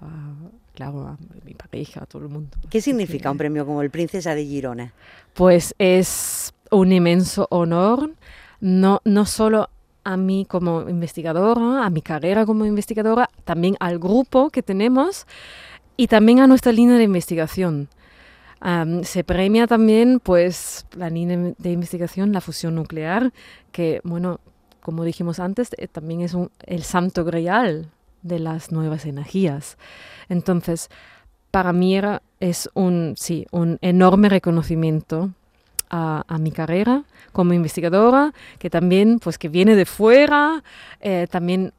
claro, 0.75 1.07
a 1.07 1.17
mi 1.45 1.53
pareja, 1.53 2.03
a 2.03 2.05
todo 2.05 2.23
el 2.23 2.27
mundo. 2.27 2.57
¿Qué 2.69 2.81
significa 2.81 3.31
un 3.31 3.37
premio 3.37 3.65
como 3.65 3.83
el 3.83 3.89
Princesa 3.89 4.35
de 4.35 4.43
Girona? 4.43 4.91
Pues 5.33 5.75
es 5.79 6.53
un 6.71 6.91
inmenso 6.91 7.47
honor, 7.51 8.11
no, 8.59 8.99
no 9.05 9.25
solo 9.25 9.69
a 10.03 10.17
mí 10.17 10.45
como 10.47 10.89
investigadora, 10.89 11.85
a 11.85 11.89
mi 11.89 12.01
carrera 12.01 12.45
como 12.45 12.65
investigadora, 12.65 13.29
también 13.45 13.75
al 13.79 13.99
grupo 13.99 14.49
que 14.49 14.63
tenemos 14.63 15.25
y 15.97 16.07
también 16.07 16.39
a 16.39 16.47
nuestra 16.47 16.71
línea 16.71 16.97
de 16.97 17.03
investigación. 17.03 17.89
Se 19.03 19.25
premia 19.25 19.67
también 19.67 20.21
pues 20.21 20.85
la 20.95 21.09
línea 21.09 21.53
de 21.57 21.71
investigación, 21.71 22.31
la 22.31 22.39
fusión 22.39 22.75
nuclear, 22.75 23.33
que 23.73 23.99
bueno, 24.05 24.39
como 24.79 25.03
dijimos 25.03 25.39
antes, 25.39 25.71
eh, 25.77 25.87
también 25.87 26.21
es 26.21 26.35
el 26.65 26.83
santo 26.83 27.25
grial 27.25 27.89
de 28.21 28.39
las 28.39 28.71
nuevas 28.71 29.05
energías. 29.05 29.77
Entonces, 30.29 30.89
para 31.51 31.73
mí 31.73 31.95
era, 31.95 32.21
es 32.39 32.69
un, 32.73 33.15
sí, 33.17 33.47
un 33.51 33.79
enorme 33.81 34.29
reconocimiento 34.29 35.31
a, 35.93 36.23
a, 36.27 36.37
mi 36.39 36.51
carrera 36.51 37.03
como 37.31 37.53
investigadora, 37.53 38.33
que 38.57 38.69
también, 38.69 39.19
pues 39.19 39.37
que 39.37 39.47
viene 39.47 39.75
de 39.75 39.85
fuera, 39.85 40.63
eh, 40.99 41.27
también 41.29 41.71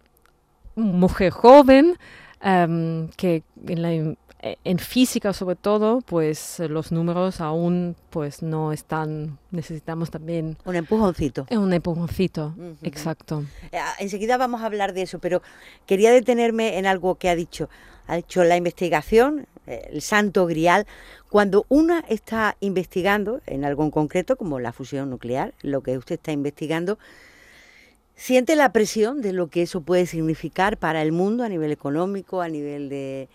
mujer 0.76 1.30
joven, 1.30 1.98
um, 2.44 3.08
que 3.16 3.42
en, 3.66 3.82
la, 3.82 3.92
en, 3.92 4.78
física 4.78 5.32
sobre 5.32 5.56
todo, 5.56 6.00
pues 6.00 6.60
los 6.60 6.92
números 6.92 7.40
aún 7.40 7.96
pues 8.10 8.42
no 8.42 8.72
están, 8.72 9.38
necesitamos 9.50 10.10
también... 10.10 10.56
Un 10.64 10.76
empujoncito. 10.76 11.46
Un 11.50 11.72
empujoncito, 11.72 12.54
uh 12.56 12.60
-huh. 12.60 12.76
exacto. 12.82 13.44
Eh, 13.72 13.78
enseguida 13.98 14.36
vamos 14.36 14.62
a 14.62 14.66
hablar 14.66 14.92
de 14.92 15.02
eso, 15.02 15.18
pero 15.18 15.42
quería 15.86 16.12
detenerme 16.12 16.78
en 16.78 16.86
algo 16.86 17.16
que 17.16 17.28
ha 17.28 17.34
dicho. 17.34 17.68
Ha 18.06 18.16
dicho 18.16 18.44
la 18.44 18.56
investigación, 18.56 19.46
el 19.66 20.02
santo 20.02 20.46
grial, 20.46 20.86
cuando 21.30 21.66
una 21.68 22.00
está 22.08 22.56
investigando 22.60 23.40
en 23.46 23.64
algo 23.64 23.84
en 23.84 23.90
concreto, 23.90 24.36
como 24.36 24.60
la 24.60 24.72
fusión 24.72 25.10
nuclear, 25.10 25.54
lo 25.62 25.82
que 25.82 25.98
usted 25.98 26.16
está 26.16 26.32
investigando, 26.32 26.98
siente 28.16 28.56
la 28.56 28.72
presión 28.72 29.22
de 29.22 29.32
lo 29.32 29.48
que 29.48 29.62
eso 29.62 29.80
puede 29.80 30.06
significar 30.06 30.76
para 30.78 31.02
el 31.02 31.12
mundo 31.12 31.44
a 31.44 31.48
nivel 31.48 31.72
económico, 31.72 32.40
a 32.40 32.48
nivel 32.48 32.88
de... 32.88 33.28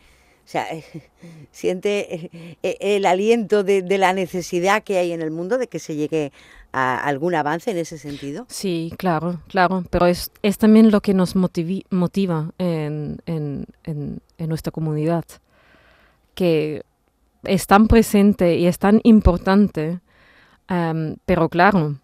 O 0.45 0.51
sea, 0.51 0.65
siente 1.51 2.31
el 2.63 3.05
aliento 3.05 3.63
de, 3.63 3.83
la 3.97 4.13
necesidad 4.13 4.83
que 4.83 4.97
hay 4.97 5.11
en 5.11 5.21
el 5.21 5.29
mundo 5.29 5.57
de 5.57 5.67
que 5.67 5.77
se 5.79 5.95
llegue 5.95 6.31
a 6.71 6.97
algún 6.97 7.35
avance 7.35 7.71
en 7.71 7.77
ese 7.77 7.97
sentido? 7.97 8.45
Sí, 8.49 8.91
claro, 8.97 9.41
claro, 9.47 9.83
pero 9.89 10.05
es, 10.05 10.31
es 10.41 10.57
también 10.57 10.91
lo 10.91 11.01
que 11.01 11.13
nos 11.13 11.35
motiva 11.35 12.51
en, 12.57 13.17
en, 13.25 13.65
en, 13.83 14.21
nuestra 14.37 14.71
comunidad, 14.71 15.25
que 16.39 16.83
es 17.43 17.67
tan 17.67 17.89
presente 17.89 18.55
y 18.55 18.65
es 18.65 18.79
tan 18.79 19.01
importante, 19.03 19.99
um, 20.69 21.17
pero 21.25 21.49
claro, 21.49 21.99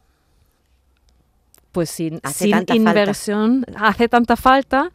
pues 1.72 1.90
sin, 1.90 2.20
hace 2.22 2.46
sin 2.46 2.66
inversión 2.76 3.64
falta. 3.66 3.88
hace 3.88 4.10
tanta 4.10 4.36
falta, 4.36 4.92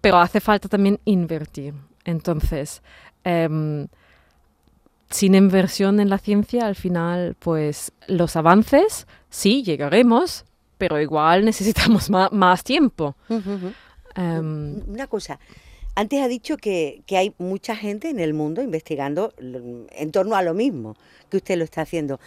pero 0.00 0.18
hace 0.18 0.40
falta 0.40 0.68
también 0.68 0.98
invertir. 1.04 1.74
Entonces, 2.04 2.82
um, 3.24 3.86
sin 5.10 5.36
inversión 5.36 6.00
en 6.00 6.10
la 6.10 6.18
ciencia, 6.18 6.66
al 6.66 6.74
final, 6.74 7.36
pues 7.38 7.92
los 8.08 8.34
avances, 8.34 9.06
sí, 9.30 9.62
llegaremos, 9.62 10.44
pero 10.76 11.00
igual 11.00 11.44
necesitamos 11.44 12.10
más, 12.10 12.32
más 12.32 12.64
tiempo. 12.64 13.14
Uh 13.28 13.34
-huh. 13.36 13.74
um, 14.16 14.92
Una 14.92 15.06
cosa, 15.06 15.38
antes 15.94 16.20
ha 16.20 16.28
dicho 16.28 16.56
que, 16.56 17.02
que, 17.06 17.16
hay 17.16 17.34
mucha 17.38 17.76
gente 17.76 18.08
en 18.08 18.20
el 18.20 18.34
mundo 18.34 18.62
investigando 18.62 19.34
en 19.38 20.12
torno 20.12 20.36
a 20.36 20.42
lo 20.42 20.54
mismo 20.54 20.96
que 21.28 21.38
usted 21.38 21.56
lo 21.56 21.64
está 21.64 21.82
haciendo. 21.82 22.20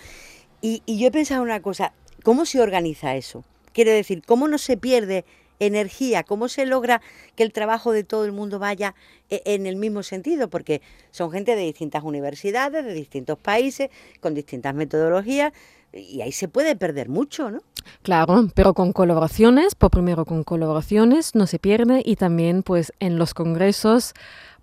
Y, 0.62 0.84
y 0.86 1.00
yo 1.00 1.08
he 1.08 1.12
pensado 1.12 1.42
una 1.42 1.62
cosa, 1.62 1.94
¿cómo 2.24 2.46
se 2.46 2.62
organiza 2.62 3.16
eso? 3.16 3.44
Quiere 3.74 3.92
decir, 3.92 4.24
¿cómo 4.26 4.48
no 4.48 4.58
se 4.58 4.78
pierde 4.78 5.26
energía? 5.60 6.24
¿Cómo 6.24 6.48
se 6.48 6.66
logra 6.66 7.02
que 7.36 7.44
el 7.44 7.54
trabajo 7.54 7.92
de 7.92 8.04
todo 8.04 8.26
el 8.26 8.32
mundo 8.32 8.60
vaya 8.60 8.96
e, 9.30 9.42
en 9.46 9.66
el 9.66 9.76
mismo 9.76 10.04
sentido? 10.04 10.50
Porque 10.50 10.82
son 11.12 11.32
gente 11.32 11.56
de 11.56 11.64
distintas 11.64 12.04
universidades, 12.04 12.86
de 12.86 12.94
distintos 12.94 13.38
países, 13.38 13.90
con 14.20 14.34
distintas 14.34 14.76
metodologías, 14.76 15.54
y 15.94 16.22
ahí 16.22 16.32
se 16.32 16.48
puede 16.48 16.76
perder 16.76 17.10
mucho, 17.10 17.52
¿no? 17.52 17.62
Claro, 18.02 18.48
pero 18.54 18.74
con 18.74 18.94
colaboraciones, 18.94 19.76
por 19.76 19.92
primero 19.92 20.26
con 20.26 20.44
colaboraciones 20.44 21.36
no 21.36 21.48
se 21.48 21.60
pierde 21.60 22.02
y 22.06 22.16
también 22.16 22.64
pues 22.64 22.94
en 23.00 23.18
los 23.18 23.34
congresos 23.34 24.14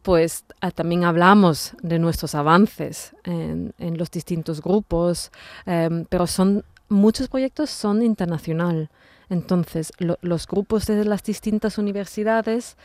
pues 0.03 0.45
también 0.75 1.05
hablamos 1.05 1.75
de 1.83 1.99
nuestros 1.99 2.35
avances 2.35 3.15
en, 3.25 3.73
los 3.79 4.11
distintos 4.11 4.61
grupos, 4.61 5.31
eh, 5.67 6.05
pero 6.09 6.27
son 6.27 6.65
muchos 6.89 7.29
proyectos 7.29 7.71
son 7.71 8.03
internacional. 8.03 8.91
Entonces, 9.29 9.93
lo, 9.99 10.19
los 10.21 10.47
grupos 10.47 10.87
de 10.87 11.05
las 11.05 11.23
distintas 11.23 11.79
universidades 11.79 12.77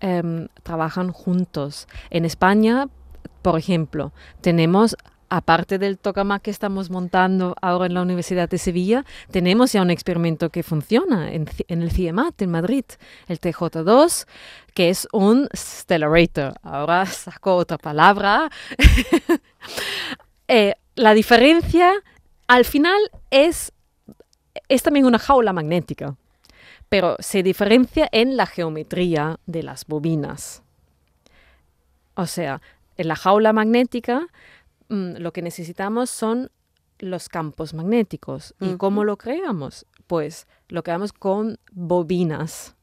eh, 0.00 0.48
trabajan 0.62 1.10
juntos. 1.10 1.88
En 2.10 2.24
España, 2.24 2.88
por 3.42 3.58
ejemplo, 3.58 4.12
tenemos 4.40 4.96
aparte 5.28 5.78
del 5.78 5.98
tokamak 5.98 6.42
que 6.42 6.50
estamos 6.50 6.90
montando 6.90 7.54
ahora 7.60 7.86
en 7.86 7.94
la 7.94 8.02
Universidad 8.02 8.48
de 8.48 8.58
Sevilla, 8.58 9.04
tenemos 9.30 9.72
ya 9.72 9.82
un 9.82 9.90
experimento 9.90 10.50
que 10.50 10.62
funciona 10.62 11.32
en, 11.32 11.48
el 11.68 11.90
CIEMAT 11.90 12.42
en 12.42 12.50
Madrid, 12.50 12.84
el 13.28 13.40
TJ2, 13.40 14.26
que 14.74 14.90
es 14.90 15.08
un 15.12 15.48
stellarator. 15.54 16.54
Ahora 16.62 17.06
saco 17.06 17.56
otra 17.56 17.78
palabra. 17.78 18.50
Eh, 20.50 20.76
la 20.94 21.12
diferencia 21.12 21.92
al 22.46 22.64
final 22.64 22.98
es, 23.30 23.70
es 24.70 24.82
también 24.82 25.04
una 25.04 25.18
jaula 25.18 25.52
magnética, 25.52 26.16
pero 26.88 27.16
se 27.18 27.42
diferencia 27.42 28.08
en 28.12 28.38
la 28.38 28.46
geometría 28.46 29.38
de 29.44 29.62
las 29.62 29.84
bobinas. 29.84 30.62
O 32.14 32.24
sea, 32.24 32.62
en 32.96 33.08
la 33.08 33.16
jaula 33.16 33.52
magnética 33.52 34.26
mm, 34.88 35.16
lo 35.18 35.32
que 35.32 35.42
necesitamos 35.42 36.10
son 36.10 36.50
los 36.98 37.28
campos 37.28 37.74
magnéticos. 37.74 38.54
¿Y 38.60 38.76
cómo 38.76 39.04
lo 39.04 39.16
creamos? 39.16 39.86
Pues 40.06 40.46
lo 40.68 40.82
creamos 40.82 41.12
con 41.12 41.58
bobinas 41.72 42.74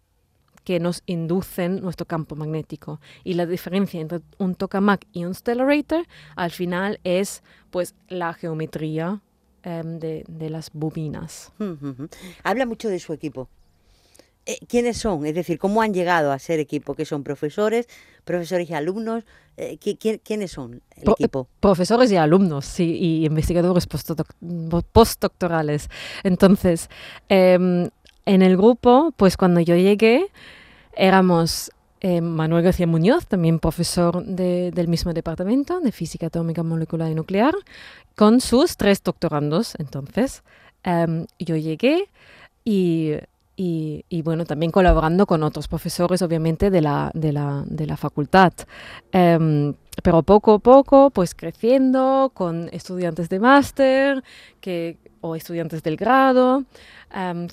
que 0.64 0.80
nos 0.80 1.04
inducen 1.06 1.82
nuestro 1.82 2.06
campo 2.06 2.36
magnético. 2.36 3.00
Y 3.24 3.36
la 3.36 3.46
diferencia 3.46 4.02
entre 4.02 4.22
un 4.40 4.56
tokamak 4.56 5.06
y 5.14 5.26
un 5.26 5.34
stellarator 5.36 6.06
al 6.36 6.52
final 6.52 7.00
es 7.04 7.44
pues 7.70 7.96
la 8.10 8.34
geometría 8.34 9.22
em, 9.64 10.00
de, 10.00 10.50
las 10.50 10.72
bobinas. 10.74 11.54
Habla 12.44 12.66
mucho 12.66 12.90
de 12.90 13.00
su 13.00 13.14
equipo. 13.14 13.48
Eh, 14.46 14.60
¿Quiénes 14.68 14.98
son? 14.98 15.26
Es 15.26 15.34
decir, 15.34 15.58
¿cómo 15.58 15.82
han 15.82 15.94
llegado 15.94 16.32
a 16.32 16.38
ser 16.38 16.60
equipo? 16.60 16.94
¿Que 16.94 17.06
son 17.06 17.24
profesores, 17.24 17.88
profesores 18.24 18.70
y 18.70 18.74
alumnos? 18.74 19.24
Eh, 19.58 19.80
¿Quiénes 20.24 20.52
son 20.52 20.82
el 20.96 21.10
equipo? 21.10 21.48
Profesores 21.60 22.12
y 22.12 22.18
alumnos, 22.18 22.66
sí, 22.66 22.98
y 23.00 23.26
investigadores 23.26 23.88
postdoctorales. 23.88 25.90
Entonces, 26.24 26.90
em, 27.30 27.90
en 28.26 28.42
el 28.42 28.58
grupo, 28.58 29.14
pues 29.16 29.38
cuando 29.38 29.62
yo 29.62 29.76
llegué, 29.76 30.28
éramos 30.96 31.72
eh, 32.02 32.22
Manuel 32.22 32.64
García 32.64 32.86
Muñoz, 32.86 33.26
también 33.26 33.60
profesor 33.60 34.24
del 34.24 34.88
mismo 34.88 35.14
departamento 35.14 35.80
de 35.80 35.92
física 35.92 36.28
atómica, 36.28 36.62
molecular 36.62 37.10
y 37.10 37.16
nuclear, 37.16 37.56
con 38.16 38.42
sus 38.42 38.78
tres 38.78 39.02
doctorandos. 39.02 39.74
Entonces, 39.80 40.44
em, 40.84 41.26
yo 41.40 41.56
llegué 41.56 42.10
y, 42.64 43.14
y, 43.58 44.22
bueno, 44.24 44.46
también 44.46 44.72
colaborando 44.72 45.26
con 45.26 45.42
otros 45.44 45.68
profesores, 45.68 46.22
obviamente, 46.22 46.70
de 46.70 46.82
la, 46.82 47.12
de 47.14 47.32
la, 47.32 47.64
de 47.66 47.86
la 47.86 47.96
facultad. 47.96 48.52
Em, 49.12 49.74
pero 50.04 50.24
poco 50.24 50.56
a 50.56 50.60
poco, 50.60 51.10
pues 51.10 51.34
creciendo 51.36 52.32
con 52.34 52.70
estudiantes 52.74 53.30
de 53.30 53.40
máster 53.40 54.24
que, 54.60 54.98
o 55.22 55.36
estudiantes 55.36 55.84
del 55.84 55.96
grado 55.96 56.66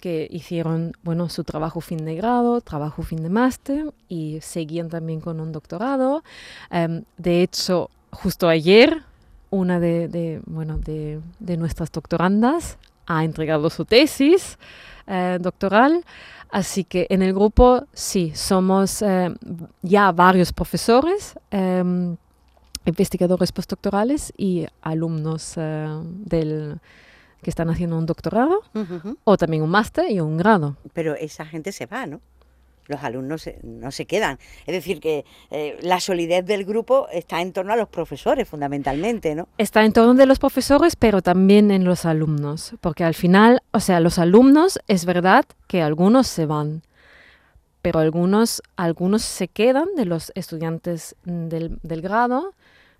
que 0.00 0.26
hicieron 0.30 0.92
bueno, 1.04 1.28
su 1.28 1.44
trabajo 1.44 1.80
fin 1.80 2.04
de 2.04 2.16
grado, 2.16 2.60
trabajo 2.60 3.02
fin 3.02 3.22
de 3.22 3.30
máster 3.30 3.92
y 4.08 4.40
seguían 4.40 4.88
también 4.88 5.20
con 5.20 5.40
un 5.40 5.52
doctorado. 5.52 6.24
de 7.16 7.42
hecho, 7.42 7.90
justo 8.10 8.48
ayer, 8.48 9.02
una 9.50 9.78
de, 9.78 10.40
bueno, 10.46 10.78
de, 10.78 11.20
de, 11.38 11.56
nuestras 11.56 11.92
doctorandas 11.92 12.78
ha 13.06 13.24
entregado 13.24 13.70
su 13.70 13.84
tesis 13.84 14.58
eh, 15.06 15.38
doctoral. 15.40 16.04
Así 16.50 16.84
que 16.84 17.06
en 17.08 17.22
el 17.22 17.32
grupo 17.32 17.86
sí, 17.92 18.32
somos 18.34 19.00
eh, 19.02 19.34
ya 19.80 20.12
varios 20.12 20.52
profesores 20.52 21.34
em, 21.50 22.16
investigadores 22.84 23.52
postdoctorales 23.52 24.32
y 24.36 24.66
alumnos 24.82 25.54
eh, 25.56 25.88
del, 26.04 26.78
que 27.42 27.50
están 27.50 27.70
haciendo 27.70 27.96
un 27.96 28.06
doctorado 28.06 28.60
o 29.24 29.36
también 29.36 29.62
un 29.62 29.70
máster 29.70 30.10
y 30.10 30.20
un 30.20 30.36
grado. 30.36 30.76
Pero 30.92 31.14
esa 31.14 31.46
gente 31.46 31.72
se 31.72 31.86
va, 31.86 32.06
¿no? 32.06 32.20
Los 32.92 33.02
alumnos 33.02 33.48
no 33.62 33.90
se 33.90 34.06
quedan. 34.06 34.38
Es 34.66 34.74
decir, 34.74 35.00
que 35.00 35.24
eh, 35.50 35.78
la 35.82 36.00
solidez 36.00 36.44
del 36.46 36.64
grupo 36.64 37.08
está 37.10 37.40
en 37.40 37.52
torno 37.52 37.72
a 37.72 37.76
los 37.76 37.88
profesores, 37.88 38.48
fundamentalmente, 38.48 39.34
¿no? 39.34 39.48
Está 39.58 39.84
en 39.84 39.92
torno 39.92 40.14
de 40.14 40.26
los 40.26 40.38
profesores, 40.38 40.94
pero 40.96 41.22
también 41.22 41.70
en 41.70 41.84
los 41.84 42.04
alumnos. 42.04 42.74
Porque 42.80 43.04
al 43.04 43.14
final, 43.14 43.62
o 43.72 43.80
sea, 43.80 44.00
los 44.00 44.18
alumnos, 44.18 44.78
es 44.88 45.04
verdad 45.04 45.44
que 45.66 45.82
algunos 45.82 46.26
se 46.26 46.46
van, 46.46 46.82
pero 47.80 47.98
algunos, 47.98 48.62
algunos 48.76 49.22
se 49.22 49.48
quedan 49.48 49.88
de 49.96 50.04
los 50.04 50.30
estudiantes 50.34 51.16
del, 51.24 51.78
del 51.82 52.02
grado 52.02 52.52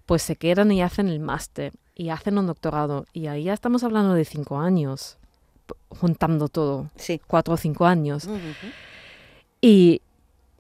pues 0.07 0.23
se 0.23 0.37
quedan 0.37 0.73
y 0.73 0.83
hacen 0.83 1.09
el 1.09 1.21
máster 1.21 1.73
y 1.95 2.11
hacen 2.11 2.39
un 2.39 2.47
doctorado. 2.47 3.07
Y 3.13 3.27
ahí 3.27 3.45
ya 3.45 3.55
estamos 3.55 3.85
hablando 3.85 4.15
de 4.15 4.25
cinco 4.25 4.59
años, 4.59 5.19
juntando 5.89 6.49
todo. 6.49 6.91
Sí. 6.97 7.21
Cuatro 7.27 7.55
o 7.55 7.57
cinco 7.57 7.87
años. 7.87 8.29
Y, 9.63 10.03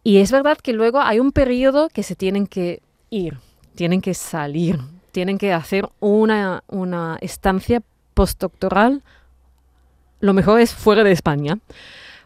y 0.03 0.19
es 0.19 0.33
verdad 0.33 0.57
que 0.57 0.73
luego 0.73 1.01
hay 1.01 1.19
un 1.19 1.33
periodo 1.33 1.89
que 1.91 2.03
se 2.03 2.17
tienen 2.17 2.47
que 2.47 2.81
ir, 3.11 3.39
tienen 3.75 4.01
que 4.01 4.15
salir, 4.15 4.79
tienen 5.11 5.37
que 5.37 5.53
hacer 5.53 5.89
una, 6.01 6.65
una 6.69 7.19
estancia 7.21 7.83
postdoctoral. 8.15 9.03
Lo 10.21 10.33
mejor 10.33 10.61
es 10.61 10.73
fuera 10.73 11.05
de 11.05 11.13
España 11.13 11.59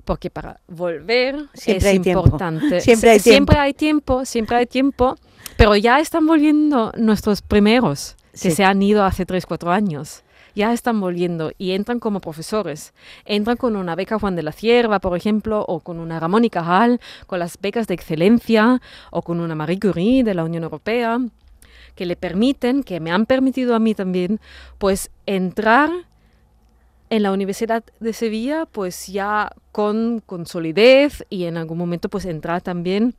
porque 0.04 0.30
para 0.30 0.60
volver 0.68 1.48
siempre 1.52 1.90
es 1.90 2.06
importante. 2.06 2.80
Siempre 2.80 3.10
hay 3.10 3.18
tiempo. 3.18 3.52
Siempre 3.52 3.58
hay 3.58 3.74
tiempo, 3.74 4.24
siempre 4.24 4.56
hay 4.56 4.66
tiempo, 4.66 5.16
pero 5.56 5.74
ya 5.74 5.98
están 5.98 6.26
volviendo 6.26 6.92
nuestros 6.96 7.42
primeros, 7.42 8.16
que 8.40 8.52
se 8.52 8.64
han 8.64 8.80
ido 8.82 9.04
hace 9.04 9.26
3, 9.26 9.44
4 9.44 9.72
años. 9.72 10.22
Ya 10.56 10.72
están 10.72 11.00
volviendo 11.00 11.52
y 11.58 11.72
entran 11.72 12.00
como 12.00 12.20
profesores. 12.20 12.94
Entran 13.26 13.58
con 13.58 13.76
una 13.76 13.94
beca 13.94 14.18
Juan 14.18 14.36
de 14.36 14.42
la 14.42 14.52
Cierva, 14.52 15.00
por 15.00 15.14
ejemplo, 15.14 15.64
o 15.68 15.80
con 15.80 16.00
una 16.00 16.18
Ramón 16.18 16.46
y 16.46 16.50
Cajal, 16.50 16.98
con 17.26 17.38
las 17.38 17.60
becas 17.60 17.86
de 17.86 17.94
excelencia, 17.94 18.80
o 19.10 19.20
con 19.20 19.40
una 19.40 19.54
Marie 19.54 19.78
Curie 19.78 20.24
de 20.24 20.32
la 20.32 20.44
Unión 20.44 20.64
Europea, 20.64 21.20
que 21.94 22.06
le 22.06 22.16
permiten, 22.16 22.82
que 22.82 23.00
me 23.00 23.12
han 23.12 23.26
permitido 23.26 23.74
a 23.74 23.78
mí 23.78 23.94
también, 23.94 24.40
pues 24.78 25.10
entrar 25.26 25.90
en 27.10 27.22
la 27.22 27.32
Universidad 27.32 27.84
de 28.00 28.12
Sevilla, 28.14 28.64
pues 28.64 29.08
ya 29.08 29.52
con, 29.72 30.22
con 30.24 30.46
solidez 30.46 31.22
y 31.28 31.44
en 31.44 31.58
algún 31.58 31.78
momento 31.78 32.08
pues 32.08 32.24
entrar 32.24 32.62
también 32.62 33.14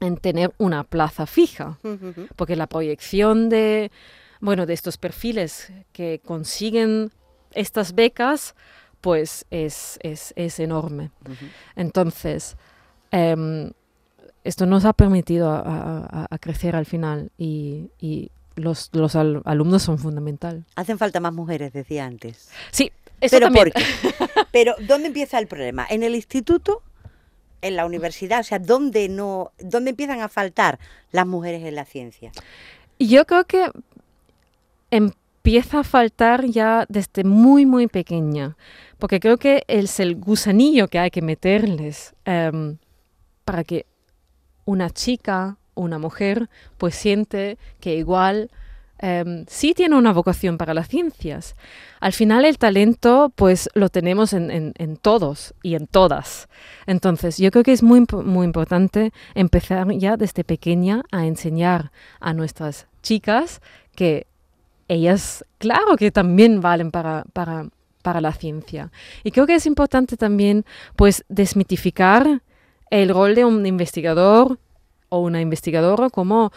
en 0.00 0.16
tener 0.16 0.52
una 0.58 0.84
plaza 0.84 1.26
fija, 1.26 1.78
porque 2.36 2.54
la 2.54 2.68
proyección 2.68 3.48
de, 3.48 3.90
bueno, 4.40 4.66
de 4.66 4.74
estos 4.74 4.98
perfiles 4.98 5.72
que 5.92 6.20
consiguen 6.24 7.10
estas 7.54 7.94
becas, 7.94 8.54
pues 9.00 9.46
es, 9.50 9.98
es, 10.02 10.60
enorme. 10.60 11.10
Entonces, 11.76 12.56
em, 13.10 13.70
esto 14.44 14.66
nos 14.66 14.84
ha 14.84 14.92
permitido 14.92 15.50
a, 15.50 16.28
crecer 16.40 16.76
al 16.76 16.86
final 16.86 17.30
y, 17.38 17.90
los, 18.56 18.90
los 18.92 19.14
alumnos 19.14 19.82
son 19.82 19.98
fundamental. 19.98 20.64
Hacen 20.74 20.98
falta 20.98 21.20
más 21.20 21.32
mujeres, 21.32 21.72
decía 21.72 22.04
antes. 22.04 22.50
Sí, 22.72 22.90
eso 23.20 23.36
Pero 23.36 23.46
también. 23.46 23.72
Pero 24.52 24.74
¿dónde 24.80 25.08
empieza 25.08 25.38
el 25.38 25.46
problema? 25.46 25.86
¿En 25.88 26.02
el 26.02 26.14
instituto? 26.14 26.82
¿En 27.62 27.76
la 27.76 27.86
universidad? 27.86 28.40
O 28.40 28.44
sea, 28.44 28.58
¿dónde, 28.58 29.08
no, 29.08 29.52
¿dónde 29.58 29.90
empiezan 29.90 30.20
a 30.20 30.28
faltar 30.28 30.78
las 31.12 31.26
mujeres 31.26 31.64
en 31.64 31.74
la 31.76 31.84
ciencia? 31.84 32.32
Yo 32.98 33.26
creo 33.26 33.44
que 33.44 33.70
empieza 34.90 35.80
a 35.80 35.84
faltar 35.84 36.44
ya 36.46 36.84
desde 36.88 37.24
muy, 37.24 37.66
muy 37.66 37.86
pequeña. 37.86 38.56
Porque 38.98 39.20
creo 39.20 39.36
que 39.36 39.64
es 39.68 40.00
el 40.00 40.16
gusanillo 40.16 40.88
que 40.88 40.98
hay 40.98 41.10
que 41.10 41.22
meterles 41.22 42.14
em, 42.24 42.78
para 43.44 43.64
que 43.64 43.86
una 44.64 44.90
chica, 44.90 45.56
una 45.74 45.98
mujer, 45.98 46.48
pues 46.76 46.94
siente 46.94 47.58
que 47.80 47.94
igual 47.94 48.50
Em, 49.00 49.44
sí 49.46 49.74
tiene 49.74 49.96
una 49.96 50.12
vocación 50.12 50.58
para 50.58 50.74
las 50.74 50.88
ciencias. 50.88 51.54
Al 52.00 52.12
final 52.12 52.44
el 52.44 52.58
talento 52.58 53.32
pues 53.34 53.70
lo 53.74 53.88
tenemos 53.88 54.32
en, 54.32 54.72
todos 55.00 55.54
y 55.62 55.74
en 55.74 55.86
todas. 55.86 56.48
Entonces 56.86 57.38
yo 57.38 57.50
creo 57.50 57.62
que 57.62 57.72
es 57.72 57.82
muy, 57.82 58.04
muy 58.24 58.44
importante 58.44 59.12
empezar 59.34 59.90
ya 59.92 60.16
desde 60.16 60.42
pequeña 60.44 61.02
a 61.12 61.26
enseñar 61.26 61.92
a 62.20 62.32
nuestras 62.32 62.88
chicas 63.02 63.60
que 63.94 64.26
ellas, 64.88 65.44
claro 65.58 65.96
que 65.96 66.10
también 66.10 66.60
valen 66.60 66.90
para, 66.90 67.24
para, 67.32 67.68
para 68.02 68.20
la 68.20 68.32
ciencia. 68.32 68.90
Y 69.22 69.30
creo 69.30 69.46
que 69.46 69.54
es 69.54 69.66
importante 69.66 70.16
también 70.16 70.64
pues 70.96 71.24
desmitificar 71.28 72.42
el 72.90 73.10
rol 73.10 73.34
de 73.34 73.44
un 73.44 73.64
investigador 73.66 74.58
o 75.10 75.20
una 75.20 75.40
investigadora 75.40 76.10
como 76.10 76.52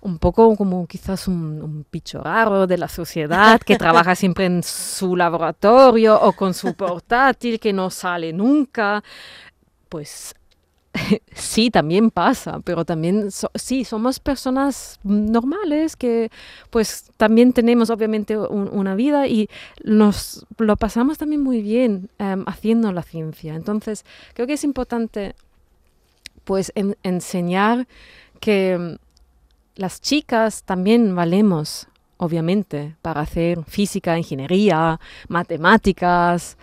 un 0.00 0.18
poco 0.18 0.56
como 0.56 0.86
quizás 0.86 1.26
un, 1.26 1.60
un 1.62 1.86
bicho 1.90 2.22
raro 2.22 2.66
de 2.66 2.78
la 2.78 2.88
sociedad 2.88 3.60
que 3.60 3.76
trabaja 3.76 4.14
siempre 4.14 4.46
en 4.46 4.62
su 4.62 5.16
laboratorio 5.16 6.20
o 6.20 6.32
con 6.32 6.54
su 6.54 6.74
portátil 6.74 7.58
que 7.58 7.72
no 7.72 7.90
sale 7.90 8.32
nunca. 8.32 9.02
Pues 9.88 10.34
sí, 11.34 11.70
también 11.70 12.10
pasa, 12.10 12.60
pero 12.64 12.84
también 12.84 13.28
sí, 13.54 13.84
somos 13.84 14.20
personas 14.20 14.98
normales 15.02 15.96
que 15.96 16.30
pues 16.70 17.10
también 17.16 17.52
tenemos 17.52 17.90
obviamente 17.90 18.36
una 18.36 18.94
vida 18.94 19.26
y 19.26 19.48
nos 19.84 20.46
lo 20.58 20.76
pasamos 20.76 21.18
también 21.18 21.42
muy 21.42 21.62
bien 21.62 22.08
em, 22.18 22.44
haciendo 22.46 22.92
la 22.92 23.02
ciencia. 23.02 23.54
Entonces, 23.54 24.04
creo 24.34 24.46
que 24.46 24.54
es 24.54 24.64
importante 24.64 25.34
pues 26.44 26.72
enseñar 27.02 27.86
que 28.40 28.72
em, 28.72 28.98
las 29.74 30.00
chicas 30.00 30.62
también 30.62 31.14
valemos, 31.14 31.88
obviamente, 32.16 32.96
para 33.02 33.20
hacer 33.20 33.62
física, 33.64 34.16
ingeniería, 34.16 34.98
matemáticas, 35.28 36.56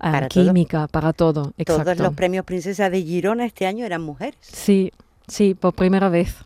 para 0.00 0.28
química, 0.28 0.86
para 0.88 1.12
todo. 1.12 1.52
Exacto. 1.58 1.84
Todos 1.84 1.98
los 1.98 2.14
premios 2.14 2.44
Princesa 2.44 2.90
de 2.90 3.02
Girona 3.02 3.44
este 3.44 3.66
año 3.66 3.84
eran 3.84 4.02
mujeres. 4.02 4.38
Sí, 4.40 4.92
sí, 5.28 5.54
por 5.54 5.74
primera 5.74 6.08
vez. 6.08 6.36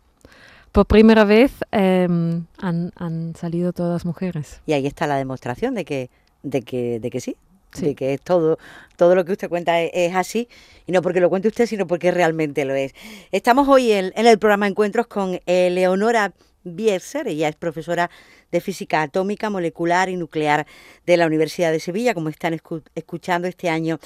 Por 0.71 0.85
primera 0.85 1.23
vez 1.23 1.53
em, 1.71 2.45
han, 2.57 3.33
salido 3.39 3.71
todas 3.71 4.05
mujeres. 4.05 4.61
Y 4.65 4.73
ahí 4.73 4.85
está 4.85 5.07
la 5.07 5.15
demostración 5.15 5.73
de 5.73 5.85
que, 5.85 6.09
de 6.43 6.61
que, 6.61 6.99
de 6.99 7.09
que 7.09 7.21
sí, 7.21 7.37
de 7.79 7.95
que 7.95 8.13
es 8.13 8.21
todo, 8.21 8.57
todo 8.97 9.15
lo 9.15 9.23
que 9.23 9.31
usted 9.31 9.47
cuenta 9.47 9.81
es, 9.81 10.13
así, 10.15 10.49
y 10.85 10.91
no 10.91 11.01
porque 11.01 11.21
lo 11.21 11.29
cuente 11.29 11.47
usted, 11.47 11.65
sino 11.65 11.87
porque 11.87 12.11
realmente 12.11 12.65
lo 12.65 12.73
es. 12.75 12.93
Estamos 13.31 13.69
hoy 13.69 13.93
en, 13.93 14.11
en 14.17 14.27
el 14.27 14.37
programa 14.37 14.67
Encuentros 14.67 15.07
con 15.07 15.39
Eleonora 15.45 16.33
Bierser, 16.65 17.27
ella 17.27 17.47
es 17.47 17.55
profesora 17.55 18.09
de 18.51 18.61
Física 18.61 19.01
Atómica, 19.01 19.49
Molecular 19.49 20.09
y 20.09 20.17
Nuclear 20.17 20.65
de 21.05 21.17
la 21.17 21.27
Universidad 21.27 21.71
de 21.71 21.79
Sevilla, 21.79 22.13
como 22.13 22.29
están 22.29 22.59
escuchando 22.95 23.47
este 23.47 23.69
año, 23.69 23.99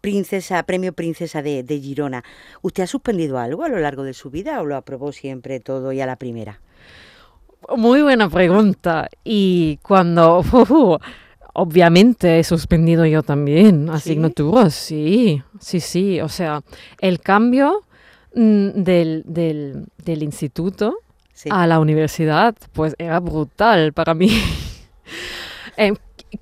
Princesa, 0.00 0.62
Premio 0.62 0.92
Princesa 0.92 1.42
de, 1.42 1.80
Girona. 1.80 2.24
¿Usted 2.62 2.84
ha 2.84 2.86
suspendido 2.86 3.38
algo 3.38 3.64
a 3.64 3.68
lo 3.68 3.78
largo 3.78 4.02
de 4.04 4.14
su 4.14 4.30
vida 4.30 4.60
o 4.60 4.64
lo 4.64 4.76
aprobó 4.76 5.12
siempre 5.12 5.60
todo 5.60 5.92
y 5.92 6.00
a 6.00 6.06
la 6.06 6.16
primera? 6.16 6.60
Muy 7.76 8.02
buena 8.02 8.28
pregunta. 8.28 9.08
Y 9.24 9.78
cuando... 9.82 10.42
obviamente 11.58 12.38
he 12.38 12.44
suspendido 12.44 13.06
yo 13.06 13.22
también 13.22 13.88
asignaturas, 13.88 14.74
¿Sí? 14.74 15.42
sí, 15.58 15.80
sí, 15.80 16.20
O 16.20 16.28
sea, 16.28 16.60
el 17.00 17.20
cambio 17.20 17.82
mm, 18.34 18.82
del, 18.82 19.22
del, 19.26 19.86
del 20.04 20.22
instituto 20.22 20.98
a 21.50 21.66
la 21.66 21.78
universidad, 21.80 22.54
pues 22.72 22.94
era 22.98 23.20
brutal 23.20 23.92
para 23.92 24.14
mí. 24.14 24.30
Eh, 25.78 25.92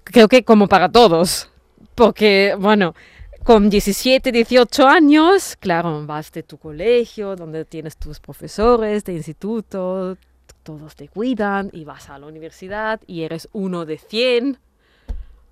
creo 0.05 0.29
que 0.29 0.45
como 0.45 0.69
para 0.69 0.89
todos, 0.89 1.51
porque, 1.97 2.55
bueno, 2.57 2.95
con 3.43 3.69
17, 3.69 4.33
18 4.33 4.87
años, 4.87 5.57
claro, 5.59 6.07
vas 6.07 6.33
de 6.33 6.43
tu 6.45 6.57
colegio, 6.57 7.37
donde 7.37 7.65
tienes 7.65 7.97
tus 7.97 8.21
profesores 8.21 9.05
de 9.05 9.13
instituto, 9.13 10.17
todos 10.63 10.97
te 10.97 11.09
cuidan, 11.09 11.69
y 11.73 11.85
vas 11.85 12.09
a 12.11 12.19
la 12.19 12.27
universidad 12.27 13.01
y 13.07 13.23
eres 13.23 13.49
uno 13.53 13.85
de 13.85 13.99
100. 13.99 14.59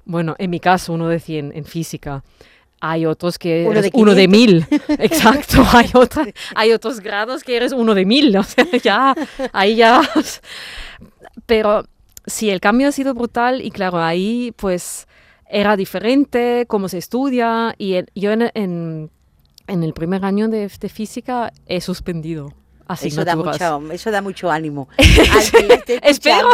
Bueno, 0.04 0.36
en 0.38 0.50
mi 0.50 0.58
caso, 0.58 0.94
uno 0.94 1.08
de 1.08 1.20
100 1.20 1.52
en 1.54 1.64
física. 1.64 2.24
Hay 2.84 3.06
otros 3.06 3.38
que 3.38 3.64
eres 3.64 3.90
uno 3.94 4.12
de 4.12 4.26
mil. 4.26 4.66
Exacto. 4.88 5.64
Hay, 5.72 5.88
hay 6.56 6.72
otros 6.72 6.98
grados 6.98 7.44
que 7.44 7.56
eres 7.56 7.72
uno 7.72 7.94
de 7.94 8.04
mil. 8.04 8.36
O 8.42 8.42
sea, 8.42 8.66
ya, 8.82 9.14
ahí 9.52 9.76
ya. 9.76 10.02
Pero 11.46 11.84
sí, 12.26 12.50
el 12.50 12.58
cambio 12.60 12.88
ha 12.88 12.92
sido 12.92 13.14
brutal 13.14 13.62
y 13.62 13.70
claro, 13.70 14.02
ahí 14.02 14.52
pues 14.56 15.06
era 15.48 15.76
diferente 15.76 16.66
cómo 16.66 16.88
se 16.88 16.98
estudia 16.98 17.76
y 17.78 18.02
yo 18.16 18.32
en, 18.32 18.50
en, 18.54 19.10
el 19.68 19.92
primer 19.92 20.24
año 20.24 20.48
de, 20.48 20.68
de 20.68 20.88
física 20.88 21.52
he 21.66 21.80
suspendido 21.80 22.52
eso 23.00 23.24
da, 23.24 23.36
mucho, 23.36 23.92
eso 23.92 24.10
da 24.10 24.22
mucho 24.22 24.50
ánimo. 24.50 24.88
espero, 26.02 26.48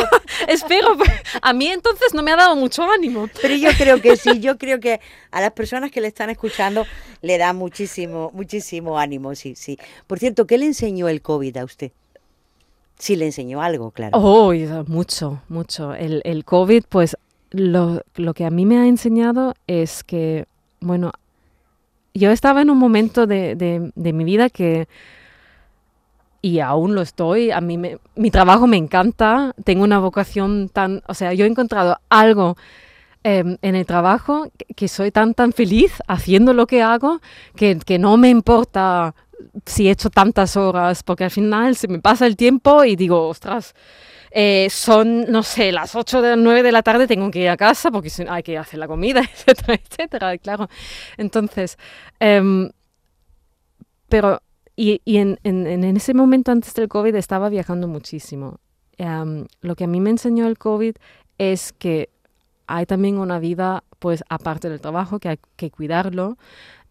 espero. 0.46 0.96
A 1.42 1.52
mí 1.52 1.68
entonces 1.68 2.14
no 2.14 2.22
me 2.22 2.32
ha 2.32 2.36
dado 2.36 2.56
mucho 2.56 2.82
ánimo. 2.82 3.28
Pero 3.40 3.54
yo 3.54 3.70
creo 3.76 4.00
que 4.00 4.16
sí, 4.16 4.40
yo 4.40 4.58
creo 4.58 4.80
que 4.80 5.00
a 5.30 5.40
las 5.40 5.52
personas 5.52 5.90
que 5.90 6.00
le 6.00 6.08
están 6.08 6.30
escuchando 6.30 6.86
le 7.22 7.38
da 7.38 7.52
muchísimo, 7.52 8.30
muchísimo 8.34 8.98
ánimo, 8.98 9.34
sí, 9.34 9.54
sí. 9.54 9.78
Por 10.06 10.18
cierto, 10.18 10.46
¿qué 10.46 10.58
le 10.58 10.66
enseñó 10.66 11.08
el 11.08 11.22
COVID 11.22 11.56
a 11.56 11.64
usted? 11.64 11.92
Sí, 12.98 13.16
le 13.16 13.26
enseñó 13.26 13.62
algo, 13.62 13.90
claro. 13.92 14.18
Oh, 14.18 14.52
mucho, 14.86 15.40
mucho. 15.48 15.94
El, 15.94 16.20
el 16.24 16.44
COVID, 16.44 16.84
pues 16.88 17.16
lo, 17.50 18.02
lo 18.16 18.34
que 18.34 18.44
a 18.44 18.50
mí 18.50 18.66
me 18.66 18.78
ha 18.78 18.86
enseñado 18.86 19.54
es 19.66 20.02
que, 20.02 20.46
bueno, 20.80 21.12
yo 22.14 22.30
estaba 22.30 22.62
en 22.62 22.70
un 22.70 22.78
momento 22.78 23.26
de, 23.26 23.54
de, 23.54 23.92
de 23.94 24.12
mi 24.12 24.24
vida 24.24 24.50
que 24.50 24.88
y 26.40 26.60
aún 26.60 26.94
lo 26.94 27.02
estoy. 27.02 27.50
A 27.50 27.60
mí 27.60 27.78
mi 27.78 28.30
trabajo 28.30 28.66
me 28.66 28.76
encanta, 28.76 29.54
tengo 29.64 29.84
una 29.84 29.98
vocación 29.98 30.68
tan, 30.68 31.02
o 31.06 31.14
sea, 31.14 31.32
yo 31.32 31.44
he 31.44 31.48
encontrado 31.48 31.98
algo 32.08 32.56
em, 33.24 33.58
en 33.62 33.74
el 33.74 33.86
trabajo 33.86 34.50
que, 34.76 34.88
soy 34.88 35.10
tan, 35.10 35.34
tan 35.34 35.52
feliz 35.52 35.92
haciendo 36.06 36.52
lo 36.52 36.66
que 36.66 36.82
hago 36.82 37.20
que, 37.56 37.78
que, 37.84 37.98
no 37.98 38.16
me 38.16 38.30
importa 38.30 39.14
si 39.66 39.88
he 39.88 39.90
hecho 39.90 40.10
tantas 40.10 40.56
horas, 40.56 41.02
porque 41.02 41.24
al 41.24 41.30
final 41.30 41.76
se 41.76 41.88
me 41.88 42.00
pasa 42.00 42.26
el 42.26 42.36
tiempo 42.36 42.84
y 42.84 42.96
digo, 42.96 43.28
ostras, 43.28 43.74
eh, 44.30 44.68
son, 44.70 45.30
no 45.30 45.42
sé, 45.42 45.72
las 45.72 45.94
8 45.94 46.22
de 46.22 46.36
9 46.36 46.62
de 46.62 46.72
la 46.72 46.82
tarde 46.82 47.06
tengo 47.06 47.30
que 47.30 47.40
ir 47.40 47.48
a 47.48 47.56
casa 47.56 47.90
porque 47.90 48.10
hay 48.28 48.42
que 48.42 48.58
hacer 48.58 48.78
la 48.78 48.86
comida, 48.86 49.20
etcétera, 49.46 49.74
etcétera, 49.74 50.38
claro. 50.38 50.68
Entonces, 51.16 51.78
em, 52.20 52.70
pero 54.08 54.40
y, 54.80 55.16
en, 55.16 55.38
ese 55.96 56.14
momento 56.14 56.52
antes 56.52 56.72
del 56.74 56.86
COVID 56.88 57.14
estaba 57.16 57.48
viajando 57.48 57.88
muchísimo. 57.88 58.60
lo 58.96 59.74
que 59.76 59.84
a 59.84 59.86
mí 59.88 60.00
me 60.00 60.10
enseñó 60.10 60.46
el 60.46 60.56
COVID 60.56 60.94
es 61.36 61.72
que 61.72 62.10
hay 62.68 62.86
también 62.86 63.18
una 63.18 63.40
vida, 63.40 63.82
pues 63.98 64.22
aparte 64.28 64.68
del 64.68 64.80
trabajo, 64.80 65.18
que 65.18 65.30
hay 65.30 65.38
que 65.56 65.70
cuidarlo, 65.72 66.38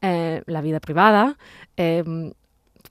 eh, 0.01 0.43
la 0.47 0.61
vida 0.61 0.81
privada, 0.81 1.37
em, 1.77 2.33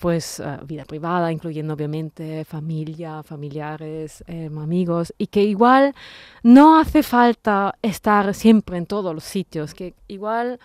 pues 0.00 0.40
ah, 0.40 0.60
vida 0.66 0.84
privada, 0.84 1.30
incluyendo 1.30 1.74
obviamente 1.74 2.44
familia, 2.44 3.22
familiares, 3.22 4.24
em, 4.26 4.56
amigos, 4.58 5.12
y 5.18 5.26
que 5.26 5.44
igual 5.44 5.94
no 6.42 6.78
hace 6.78 7.02
falta 7.02 7.74
estar 7.82 8.32
siempre 8.34 8.78
en 8.78 8.86
todos 8.86 9.14
los 9.14 9.24
sitios, 9.24 9.74
que 9.74 9.94
igual 10.08 10.58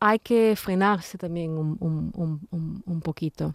hay 0.00 0.18
que 0.18 0.54
frenarse 0.56 1.18
también 1.18 1.56
un, 1.56 3.00
poquito. 3.02 3.54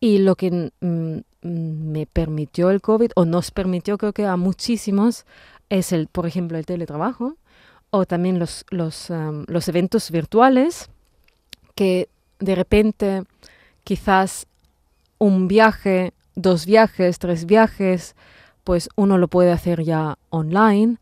Y 0.00 0.18
lo 0.18 0.36
que 0.36 0.72
mm, 0.80 1.18
me 1.42 2.06
permitió 2.06 2.70
el 2.70 2.80
COVID, 2.80 3.12
o 3.16 3.24
nos 3.24 3.50
permitió 3.50 3.98
creo 3.98 4.12
que 4.12 4.26
a 4.26 4.36
muchísimos, 4.36 5.24
es, 5.68 5.92
el, 5.92 6.06
por 6.06 6.26
ejemplo, 6.26 6.58
el 6.58 6.66
teletrabajo 6.66 7.36
o 7.90 8.04
también 8.04 8.38
los, 8.38 8.64
los, 8.70 9.08
los 9.46 9.68
eventos 9.68 10.10
virtuales, 10.10 10.90
que 11.74 12.08
de 12.38 12.54
repente 12.54 13.22
quizás 13.84 14.46
un 15.18 15.48
viaje, 15.48 16.12
dos 16.34 16.66
viajes, 16.66 17.18
tres 17.18 17.46
viajes, 17.46 18.14
pues 18.64 18.88
uno 18.96 19.18
lo 19.18 19.28
puede 19.28 19.50
hacer 19.50 19.82
ya 19.82 20.18
online. 20.30 20.98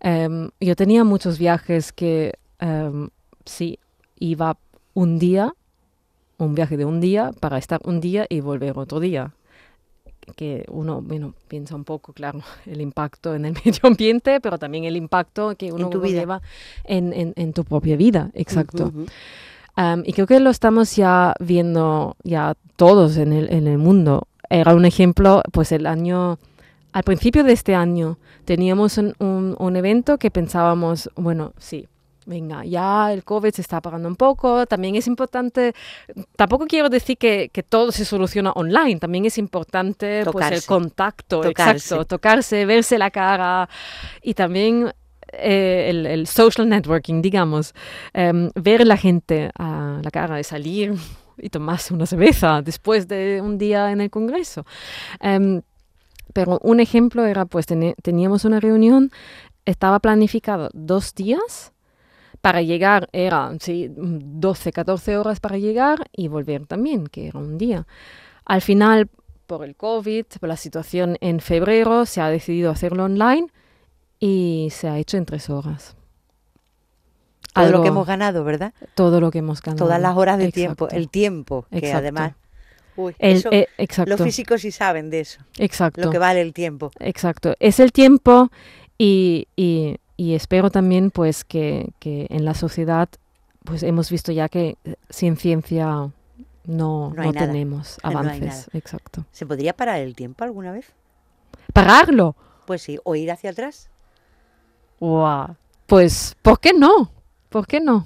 Em, 0.00 0.50
yo 0.60 0.76
tenía 0.76 1.04
muchos 1.04 1.38
viajes 1.38 1.92
que 1.92 2.38
em, 2.60 3.08
sí, 3.44 3.78
iba 4.20 4.56
un 4.94 5.18
día, 5.18 5.54
un 6.38 6.54
viaje 6.54 6.76
de 6.76 6.84
un 6.84 7.00
día, 7.00 7.32
para 7.40 7.58
estar 7.58 7.80
un 7.84 8.00
día 8.00 8.26
y 8.28 8.40
volver 8.40 8.78
otro 8.78 9.00
día. 9.00 9.32
Que 10.36 10.66
uno, 10.68 11.00
bueno, 11.00 11.34
piensa 11.48 11.74
un 11.74 11.84
poco, 11.84 12.12
claro, 12.12 12.40
el 12.66 12.80
impacto 12.80 13.34
en 13.34 13.44
el 13.44 13.54
medio 13.64 13.80
ambiente, 13.84 14.40
pero 14.40 14.58
también 14.58 14.84
el 14.84 14.96
impacto 14.96 15.54
que 15.56 15.72
uno 15.72 15.90
lleva 16.02 16.42
en, 16.84 17.32
en, 17.34 17.52
tu 17.52 17.64
propia 17.64 17.96
vida, 17.96 18.30
exacto. 18.34 18.92
y 20.04 20.12
creo 20.12 20.26
que 20.26 20.40
lo 20.40 20.50
estamos 20.50 20.96
ya 20.96 21.34
viendo 21.40 22.16
ya 22.24 22.56
todos 22.76 23.16
en 23.16 23.32
el, 23.32 23.52
en 23.52 23.66
el 23.66 23.78
mundo. 23.78 24.26
Era 24.50 24.74
un 24.74 24.84
ejemplo, 24.84 25.42
pues 25.52 25.72
el 25.72 25.86
año, 25.86 26.38
al 26.92 27.02
principio 27.04 27.44
de 27.44 27.52
este 27.52 27.74
año, 27.74 28.18
teníamos 28.44 28.98
un, 28.98 29.14
un, 29.18 29.56
un 29.58 29.76
evento 29.76 30.18
que 30.18 30.30
pensábamos, 30.30 31.10
bueno, 31.16 31.52
sí, 31.58 31.86
venga, 32.28 32.64
ya 32.64 33.12
el 33.12 33.24
COVID 33.24 33.52
se 33.52 33.62
está 33.62 33.78
apagando 33.78 34.06
un 34.06 34.16
poco, 34.16 34.66
también 34.66 34.94
es 34.94 35.06
importante, 35.06 35.74
tampoco 36.36 36.66
quiero 36.66 36.90
decir 36.90 37.16
que, 37.16 37.48
que 37.52 37.62
todo 37.62 37.90
se 37.90 38.04
soluciona 38.04 38.52
online, 38.52 39.00
también 39.00 39.24
es 39.24 39.38
importante 39.38 40.24
pues, 40.30 40.50
el 40.50 40.64
contacto, 40.64 41.42
exacto, 41.44 42.04
tocarse, 42.04 42.66
verse 42.66 42.98
la 42.98 43.10
cara 43.10 43.68
y 44.22 44.34
también 44.34 44.92
eh, 45.32 45.86
el, 45.88 46.06
el, 46.06 46.26
social 46.26 46.68
networking, 46.68 47.22
digamos, 47.22 47.74
em, 48.12 48.50
ver 48.54 48.86
la 48.86 48.96
gente 48.96 49.50
a 49.58 50.00
la 50.02 50.10
cara 50.10 50.36
de 50.36 50.44
salir 50.44 50.94
y 51.38 51.48
tomarse 51.48 51.94
una 51.94 52.06
cerveza 52.06 52.60
después 52.62 53.08
de 53.08 53.40
un 53.42 53.56
día 53.56 53.90
en 53.90 54.02
el 54.02 54.10
Congreso. 54.10 54.66
Em, 55.20 55.62
pero 56.34 56.58
un 56.62 56.80
ejemplo 56.80 57.24
era, 57.24 57.46
pues 57.46 57.66
teníamos 57.66 58.44
una 58.44 58.60
reunión, 58.60 59.10
estaba 59.64 59.98
planificado 59.98 60.68
dos 60.74 61.14
días, 61.14 61.72
para 62.40 62.62
llegar 62.62 63.08
era 63.12 63.52
sí, 63.60 63.88
12, 63.90 64.72
14 64.72 65.16
horas 65.16 65.40
para 65.40 65.58
llegar 65.58 66.08
y 66.12 66.28
volver 66.28 66.66
también, 66.66 67.06
que 67.06 67.28
era 67.28 67.38
un 67.38 67.58
día. 67.58 67.86
Al 68.44 68.62
final, 68.62 69.08
por 69.46 69.64
el 69.64 69.74
COVID, 69.76 70.24
por 70.40 70.48
la 70.48 70.56
situación 70.56 71.16
en 71.20 71.40
febrero, 71.40 72.06
se 72.06 72.20
ha 72.20 72.28
decidido 72.28 72.70
hacerlo 72.70 73.04
online 73.04 73.48
y 74.20 74.68
se 74.72 74.88
ha 74.88 74.98
hecho 74.98 75.16
en 75.16 75.24
tres 75.26 75.50
horas. 75.50 75.96
Todo 77.54 77.64
lo 77.64 77.68
Algo- 77.78 77.82
que 77.82 77.88
hemos 77.88 78.06
ganado, 78.06 78.44
¿verdad? 78.44 78.72
todo 78.94 79.20
lo 79.20 79.30
que 79.30 79.38
hemos 79.38 79.60
ganado. 79.62 79.84
Todas 79.86 80.00
las 80.00 80.16
horas 80.16 80.38
de 80.38 80.44
Exacto. 80.44 80.86
tiempo, 80.86 80.88
el 80.90 81.08
tiempo, 81.08 81.66
que 81.70 81.78
Exacto. 81.78 81.98
además... 81.98 82.32
Uy, 82.96 83.14
El- 83.20 83.36
eso, 83.36 83.48
eh, 83.52 83.68
exacto. 83.78 84.10
los 84.10 84.20
físicos 84.22 84.60
sí 84.60 84.72
saben 84.72 85.08
de 85.08 85.20
eso, 85.20 85.40
exacto. 85.56 86.00
lo 86.02 86.10
que 86.10 86.18
vale 86.18 86.40
el 86.40 86.52
tiempo. 86.52 86.90
Exacto. 86.98 87.54
Es 87.60 87.78
el 87.78 87.92
tiempo 87.92 88.50
y, 88.98 89.46
y- 89.56 89.96
y 90.18 90.34
espero 90.34 90.70
también 90.70 91.10
pues 91.10 91.44
que, 91.44 91.92
que 92.00 92.26
en 92.28 92.44
la 92.44 92.52
sociedad 92.52 93.08
pues 93.64 93.82
hemos 93.82 94.10
visto 94.10 94.32
ya 94.32 94.48
que 94.50 94.76
eh, 94.84 94.96
sin 95.08 95.36
ciencia 95.38 95.86
no, 95.86 96.12
No 96.66 97.12
no 97.14 97.32
tenemos 97.32 97.96
No 98.04 98.10
avances. 98.10 98.40
nada. 98.44 98.64
Exacto. 98.74 99.24
¿Se 99.32 99.46
podría 99.46 99.72
parar 99.74 100.00
el 100.00 100.14
tiempo 100.14 100.44
alguna 100.44 100.72
vez? 100.72 100.92
¿Pararlo? 101.72 102.34
Pues 102.66 102.82
sí, 102.82 102.98
o 103.04 103.14
ir 103.14 103.30
hacia 103.30 103.50
atrás. 103.50 103.88
Guau. 105.00 105.54
Pues, 105.86 106.36
¿por 106.42 106.60
qué 106.60 106.72
no? 106.74 107.10
¿Por 107.48 107.66
qué 107.66 107.80
no? 107.80 108.04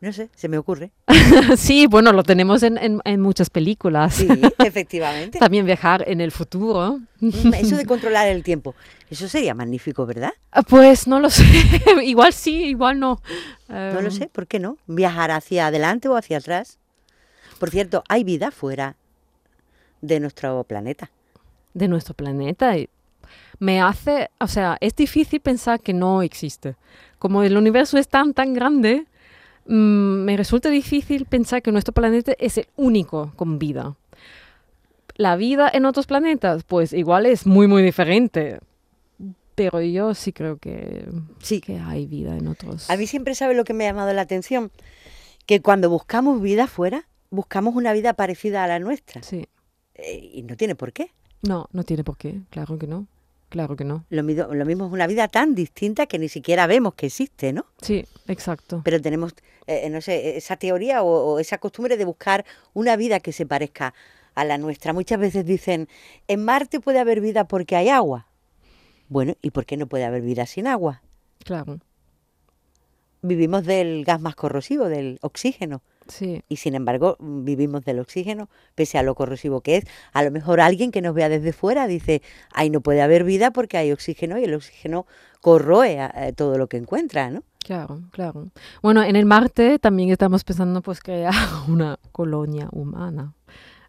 No 0.00 0.12
sé, 0.12 0.28
se 0.36 0.48
me 0.48 0.58
ocurre. 0.58 0.90
sí, 1.56 1.86
bueno, 1.86 2.12
lo 2.12 2.22
tenemos 2.22 2.62
en, 2.62 2.76
en- 2.78 3.00
en 3.04 3.20
muchas 3.20 3.48
películas. 3.48 4.14
Sí, 4.14 4.28
efectivamente. 4.58 5.38
También 5.38 5.64
viajar 5.64 6.04
en 6.06 6.20
el 6.20 6.32
futuro. 6.32 7.00
Mm, 7.20 7.54
Eso 7.54 7.76
de 7.76 7.86
controlar 7.86 8.28
el 8.28 8.42
tiempo, 8.42 8.74
eso 9.10 9.26
sería 9.28 9.54
magnífico, 9.54 10.04
¿verdad? 10.04 10.32
Ah, 10.52 10.62
Pues 10.62 11.06
no 11.08 11.18
lo 11.18 11.30
sé. 11.30 11.44
igual 12.04 12.32
sí, 12.34 12.64
igual 12.66 13.00
no. 13.00 13.22
No 13.68 14.00
lo 14.02 14.08
Em, 14.08 14.10
sé, 14.10 14.28
¿por 14.28 14.46
qué 14.46 14.58
no? 14.58 14.76
Viajar 14.86 15.30
hacia 15.30 15.68
adelante 15.68 16.08
o 16.08 16.16
hacia 16.16 16.38
atrás. 16.38 16.78
Por 17.58 17.70
cierto, 17.70 18.04
hay 18.08 18.22
vida 18.22 18.50
fuera 18.50 18.96
de 20.02 20.20
nuestro 20.20 20.62
planeta. 20.64 21.10
de 21.74 21.88
nuestro 21.88 22.12
planeta. 22.14 22.74
me 23.58 23.80
hace, 23.80 24.28
o 24.38 24.46
sea, 24.46 24.76
es 24.80 24.94
difícil 24.94 25.40
pensar 25.40 25.80
que 25.80 25.94
no 25.94 26.20
existe. 26.22 26.76
Como 27.18 27.42
el 27.42 27.56
universo 27.56 27.96
es 27.96 28.08
tan, 28.08 28.34
tan 28.34 28.52
grande, 28.52 29.06
me 29.68 30.36
resulta 30.36 30.70
difícil 30.70 31.26
pensar 31.26 31.62
que 31.62 31.72
nuestro 31.72 31.92
planeta 31.92 32.32
es 32.38 32.58
el 32.58 32.66
único 32.76 33.32
con 33.36 33.58
vida. 33.58 33.96
La 35.16 35.36
vida 35.36 35.70
en 35.72 35.86
otros 35.86 36.06
planetas, 36.06 36.62
pues 36.64 36.92
igual 36.92 37.26
es 37.26 37.46
muy, 37.46 37.66
muy 37.66 37.82
diferente. 37.82 38.60
Pero 39.54 39.80
yo 39.80 40.12
sí 40.14 40.32
creo 40.32 40.58
que, 40.58 41.08
Sí. 41.40 41.60
que 41.62 41.78
hay 41.78 42.06
vida 42.06 42.36
en 42.36 42.46
otros. 42.48 42.90
A 42.90 42.96
mí 42.96 43.06
siempre 43.06 43.34
sabe 43.34 43.54
lo 43.54 43.64
que 43.64 43.72
me 43.72 43.84
ha 43.86 43.90
llamado 43.90 44.12
la 44.12 44.20
atención, 44.20 44.70
que 45.46 45.62
cuando 45.62 45.88
buscamos 45.88 46.42
vida 46.42 46.66
fuera, 46.66 47.08
buscamos 47.30 47.74
una 47.74 47.94
vida 47.94 48.12
parecida 48.12 48.62
a 48.64 48.66
la 48.66 48.78
nuestra. 48.78 49.22
Sí. 49.22 49.46
Eh, 49.94 50.30
y 50.34 50.42
no 50.42 50.56
tiene 50.56 50.74
por 50.74 50.92
qué. 50.92 51.10
No, 51.40 51.68
no 51.72 51.84
tiene 51.84 52.04
por 52.04 52.18
qué. 52.18 52.42
Claro 52.50 52.78
que 52.78 52.86
no. 52.86 53.06
Claro 53.48 53.76
que 53.76 53.84
no. 53.84 54.04
Lo, 54.10 54.22
lo 54.22 54.64
mismo 54.66 54.86
es 54.86 54.92
una 54.92 55.06
vida 55.06 55.28
tan 55.28 55.54
distinta 55.54 56.04
que 56.06 56.18
ni 56.18 56.28
siquiera 56.28 56.66
vemos 56.66 56.92
que 56.94 57.06
existe, 57.06 57.54
¿no? 57.54 57.64
Sí, 57.80 58.04
exacto. 58.28 58.82
Pero 58.84 59.00
tenemos, 59.00 59.34
eh, 59.66 59.88
no 59.90 60.00
sé, 60.00 60.36
esa 60.36 60.56
teoría 60.56 61.02
o, 61.02 61.34
o 61.34 61.38
esa 61.38 61.58
costumbre 61.58 61.96
de 61.96 62.04
buscar 62.04 62.44
una 62.74 62.96
vida 62.96 63.20
que 63.20 63.32
se 63.32 63.46
parezca 63.46 63.94
a 64.34 64.44
la 64.44 64.58
nuestra. 64.58 64.92
Muchas 64.92 65.18
veces 65.18 65.44
dicen, 65.44 65.88
en 66.28 66.44
Marte 66.44 66.80
puede 66.80 67.00
haber 67.00 67.20
vida 67.20 67.44
porque 67.44 67.74
hay 67.74 67.88
agua. 67.88 68.28
Bueno, 69.08 69.34
¿y 69.42 69.50
por 69.50 69.66
qué 69.66 69.76
no 69.76 69.86
puede 69.86 70.04
haber 70.04 70.22
vida 70.22 70.46
sin 70.46 70.66
agua? 70.66 71.02
Claro. 71.44 71.78
Vivimos 73.22 73.64
del 73.64 74.04
gas 74.04 74.20
más 74.20 74.36
corrosivo, 74.36 74.88
del 74.88 75.18
oxígeno. 75.22 75.82
Sí. 76.08 76.42
Y 76.48 76.56
sin 76.56 76.74
embargo, 76.74 77.16
vivimos 77.20 77.84
del 77.84 77.98
oxígeno, 77.98 78.48
pese 78.74 78.98
a 78.98 79.02
lo 79.02 79.14
corrosivo 79.14 79.60
que 79.60 79.76
es. 79.76 79.84
A 80.12 80.22
lo 80.22 80.30
mejor 80.30 80.60
alguien 80.60 80.90
que 80.92 81.02
nos 81.02 81.14
vea 81.14 81.28
desde 81.28 81.52
fuera 81.52 81.86
dice, 81.86 82.22
ay, 82.52 82.70
no 82.70 82.80
puede 82.80 83.02
haber 83.02 83.24
vida 83.24 83.50
porque 83.50 83.76
hay 83.76 83.92
oxígeno 83.92 84.38
y 84.38 84.44
el 84.44 84.54
oxígeno 84.54 85.06
corroe 85.40 85.98
a- 86.00 86.12
a 86.28 86.32
todo 86.32 86.58
lo 86.58 86.66
que 86.68 86.76
encuentra, 86.76 87.30
¿no? 87.30 87.42
Claro, 87.64 88.00
claro. 88.12 88.48
Bueno, 88.82 89.02
en 89.02 89.16
el 89.16 89.26
Marte 89.26 89.78
también 89.80 90.10
estamos 90.10 90.44
pensando 90.44 90.82
pues 90.82 91.00
crear 91.00 91.32
una 91.68 91.98
colonia 92.12 92.68
humana. 92.70 93.34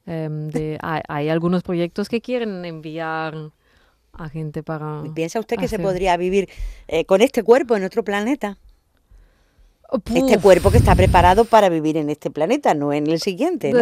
Em, 0.06 0.48
de, 0.50 0.78
hay, 0.82 1.02
hay 1.08 1.30
algunos 1.30 1.64
proyectos 1.64 2.10
que 2.10 2.22
quieren 2.22 2.64
enviar 2.66 3.36
a 4.14 4.30
gente 4.30 4.64
para... 4.64 5.04
¿Piensa 5.14 5.40
usted 5.40 5.58
que 5.58 5.68
se 5.68 5.78
podría 5.80 6.18
vivir 6.18 6.50
eh, 6.88 7.06
con 7.06 7.22
este 7.22 7.44
cuerpo 7.44 7.76
en 7.76 7.84
otro 7.84 8.04
planeta? 8.04 8.58
Este 10.14 10.38
cuerpo 10.40 10.70
que 10.72 10.78
está 10.78 10.96
preparado 10.96 11.46
para 11.46 11.70
vivir 11.70 11.98
en 11.98 12.10
este 12.10 12.30
planeta, 12.30 12.74
no 12.74 12.92
en 12.92 13.08
el 13.08 13.20
siguiente, 13.20 13.74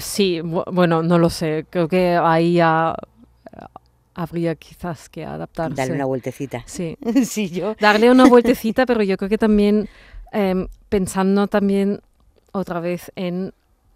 sí, 0.00 0.40
bu- 0.40 0.64
bueno, 0.72 1.02
no 1.02 1.18
lo 1.18 1.30
sé. 1.30 1.66
Creo 1.68 1.88
que 1.88 2.16
ahí 2.20 2.54
ya 2.54 2.94
eh, 3.52 3.58
habría 4.14 4.54
quizás 4.54 5.08
que 5.08 5.24
adaptarse. 5.24 5.76
Darle 5.76 5.94
una 5.94 6.04
vueltecita. 6.06 6.62
Sí, 6.66 6.96
sí, 7.24 7.50
yo. 7.50 7.74
darle 7.80 8.10
una 8.10 8.26
vueltecita, 8.26 8.86
pero 8.86 9.02
yo 9.02 9.16
creo 9.16 9.28
que 9.28 9.38
también 9.38 9.88
em, 10.32 10.68
pensando 10.88 11.46
también 11.48 12.00
otra 12.52 12.80
vez 12.80 13.12
en, 13.16 13.52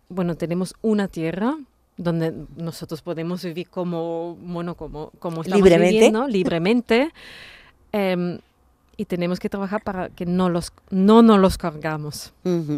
bueno, 0.09 0.35
tenemos 0.37 0.75
una 0.83 1.09
tierra 1.09 1.57
donde 1.97 2.33
nosotros 2.57 3.03
podemos 3.03 3.43
vivir 3.43 3.69
como, 3.71 4.37
bueno, 4.41 4.75
como, 4.77 5.11
como 5.19 5.41
estamos 5.43 5.63
Libremente. 5.65 5.95
viviendo, 5.95 6.29
libremente, 6.29 7.13
em, 7.93 8.39
y 8.99 9.05
tenemos 9.07 9.39
que 9.39 9.49
trabajar 9.49 9.83
para 9.83 10.09
que 10.11 10.27
no 10.27 10.51
los, 10.51 10.73
no 10.91 11.23
nos 11.23 11.39
los 11.39 11.57
cargamos. 11.57 12.35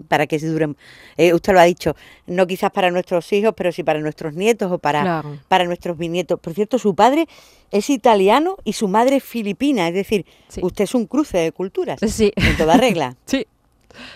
Para 0.07 0.27
que 0.29 0.39
se 0.39 0.47
duren. 0.49 0.77
eh, 1.17 1.33
usted 1.35 1.53
lo 1.55 1.61
ha 1.61 1.65
dicho, 1.65 1.97
no 2.27 2.47
quizás 2.47 2.71
para 2.71 2.91
nuestros 2.93 3.33
hijos, 3.33 3.55
pero 3.57 3.73
sí 3.73 3.83
para 3.83 4.01
nuestros 4.01 4.35
nietos 4.35 4.71
o 4.71 4.79
para, 4.79 5.01
Claro. 5.03 5.39
para 5.49 5.65
nuestros 5.65 5.97
bisnietos. 5.99 6.39
Por 6.39 6.53
cierto, 6.55 6.79
su 6.79 6.95
padre 6.95 7.27
es 7.73 7.89
italiano 7.91 8.57
y 8.65 8.75
su 8.75 8.87
madre 8.87 9.17
es 9.17 9.25
filipina, 9.25 9.89
es 9.89 9.95
decir, 9.95 10.27
Sí. 10.49 10.61
usted 10.63 10.85
es 10.85 10.95
un 10.95 11.07
cruce 11.07 11.39
de 11.39 11.53
culturas, 11.53 11.99
Sí. 12.07 12.31
en 12.37 12.57
toda 12.57 12.77
regla. 12.77 13.17
Sí, 13.27 13.47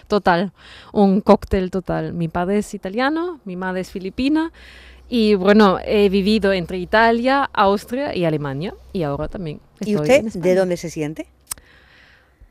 total. 0.07 0.53
Un 0.93 1.21
cóctel 1.21 1.71
total. 1.71 2.13
Mi 2.13 2.29
padre 2.29 2.59
es 2.59 2.75
italiano, 2.75 3.41
mi 3.45 3.57
madre 3.57 3.81
es 3.81 3.91
filipina. 3.91 4.53
Y 5.09 5.35
bueno, 5.35 5.79
he 5.85 6.09
vivido 6.09 6.53
entre 6.53 6.79
Italia, 6.79 7.49
Austria 7.53 8.15
y 8.15 8.25
Alemania. 8.25 8.75
Y 8.93 9.03
ahora 9.03 9.29
también. 9.29 9.61
¿Y 9.81 9.95
estoy 9.95 10.11
usted 10.19 10.37
en 10.37 10.43
de 10.43 10.55
dónde 10.55 10.77
se 10.77 10.91
siente? 10.91 11.27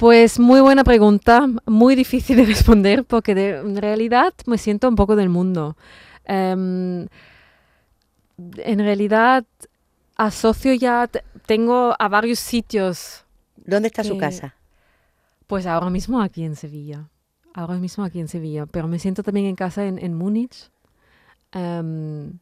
Pues 0.03 0.37
muy 0.37 0.59
buena 0.59 0.83
pregunta, 0.83 1.47
muy 1.65 1.95
difícil 1.95 2.35
de 2.35 2.45
responder 2.45 3.05
porque 3.05 3.33
de- 3.33 3.59
en 3.59 3.77
realidad 3.77 4.33
me 4.47 4.57
siento 4.57 4.89
un 4.89 4.97
poco 4.97 5.15
del 5.15 5.29
mundo. 5.29 5.77
Em, 6.25 7.07
en 8.37 8.79
realidad 8.79 9.45
asocio 10.17 10.73
ya, 10.73 11.07
te- 11.07 11.23
tengo 11.45 11.95
a 11.97 12.09
varios 12.09 12.39
sitios 12.39 13.23
¿Dónde 13.55 13.87
está 13.87 14.03
su 14.03 14.17
casa? 14.17 14.55
Pues 15.47 15.65
ahora 15.65 15.89
mismo 15.89 16.21
aquí 16.21 16.43
en 16.43 16.57
Sevilla. 16.57 17.07
Ahora 17.53 17.75
mismo 17.75 18.03
aquí 18.03 18.19
en 18.19 18.27
Sevilla. 18.27 18.65
Pero 18.65 18.89
me 18.89 18.99
siento 18.99 19.23
también 19.23 19.45
en 19.45 19.55
casa 19.55 19.85
en, 19.85 19.99
en 19.99 20.15
Múnich. 20.15 20.69
Em, 21.53 22.39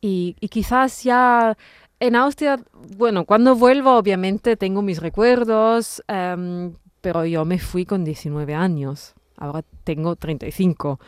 y, 0.00 0.34
y 0.40 0.48
quizás 0.48 1.04
ya 1.04 1.56
en 2.00 2.16
Austria, 2.16 2.58
bueno, 2.96 3.24
cuando 3.24 3.54
vuelvo 3.54 3.96
obviamente 3.96 4.56
tengo 4.56 4.82
mis 4.82 4.98
recuerdos, 5.00 6.02
em, 6.08 6.72
pero 7.00 7.24
yo 7.24 7.44
me 7.44 7.58
fui 7.58 7.84
con 7.86 8.04
19 8.04 8.54
años. 8.54 9.14
Ahora 9.36 9.62
tengo 9.84 10.16
35. 10.16 10.98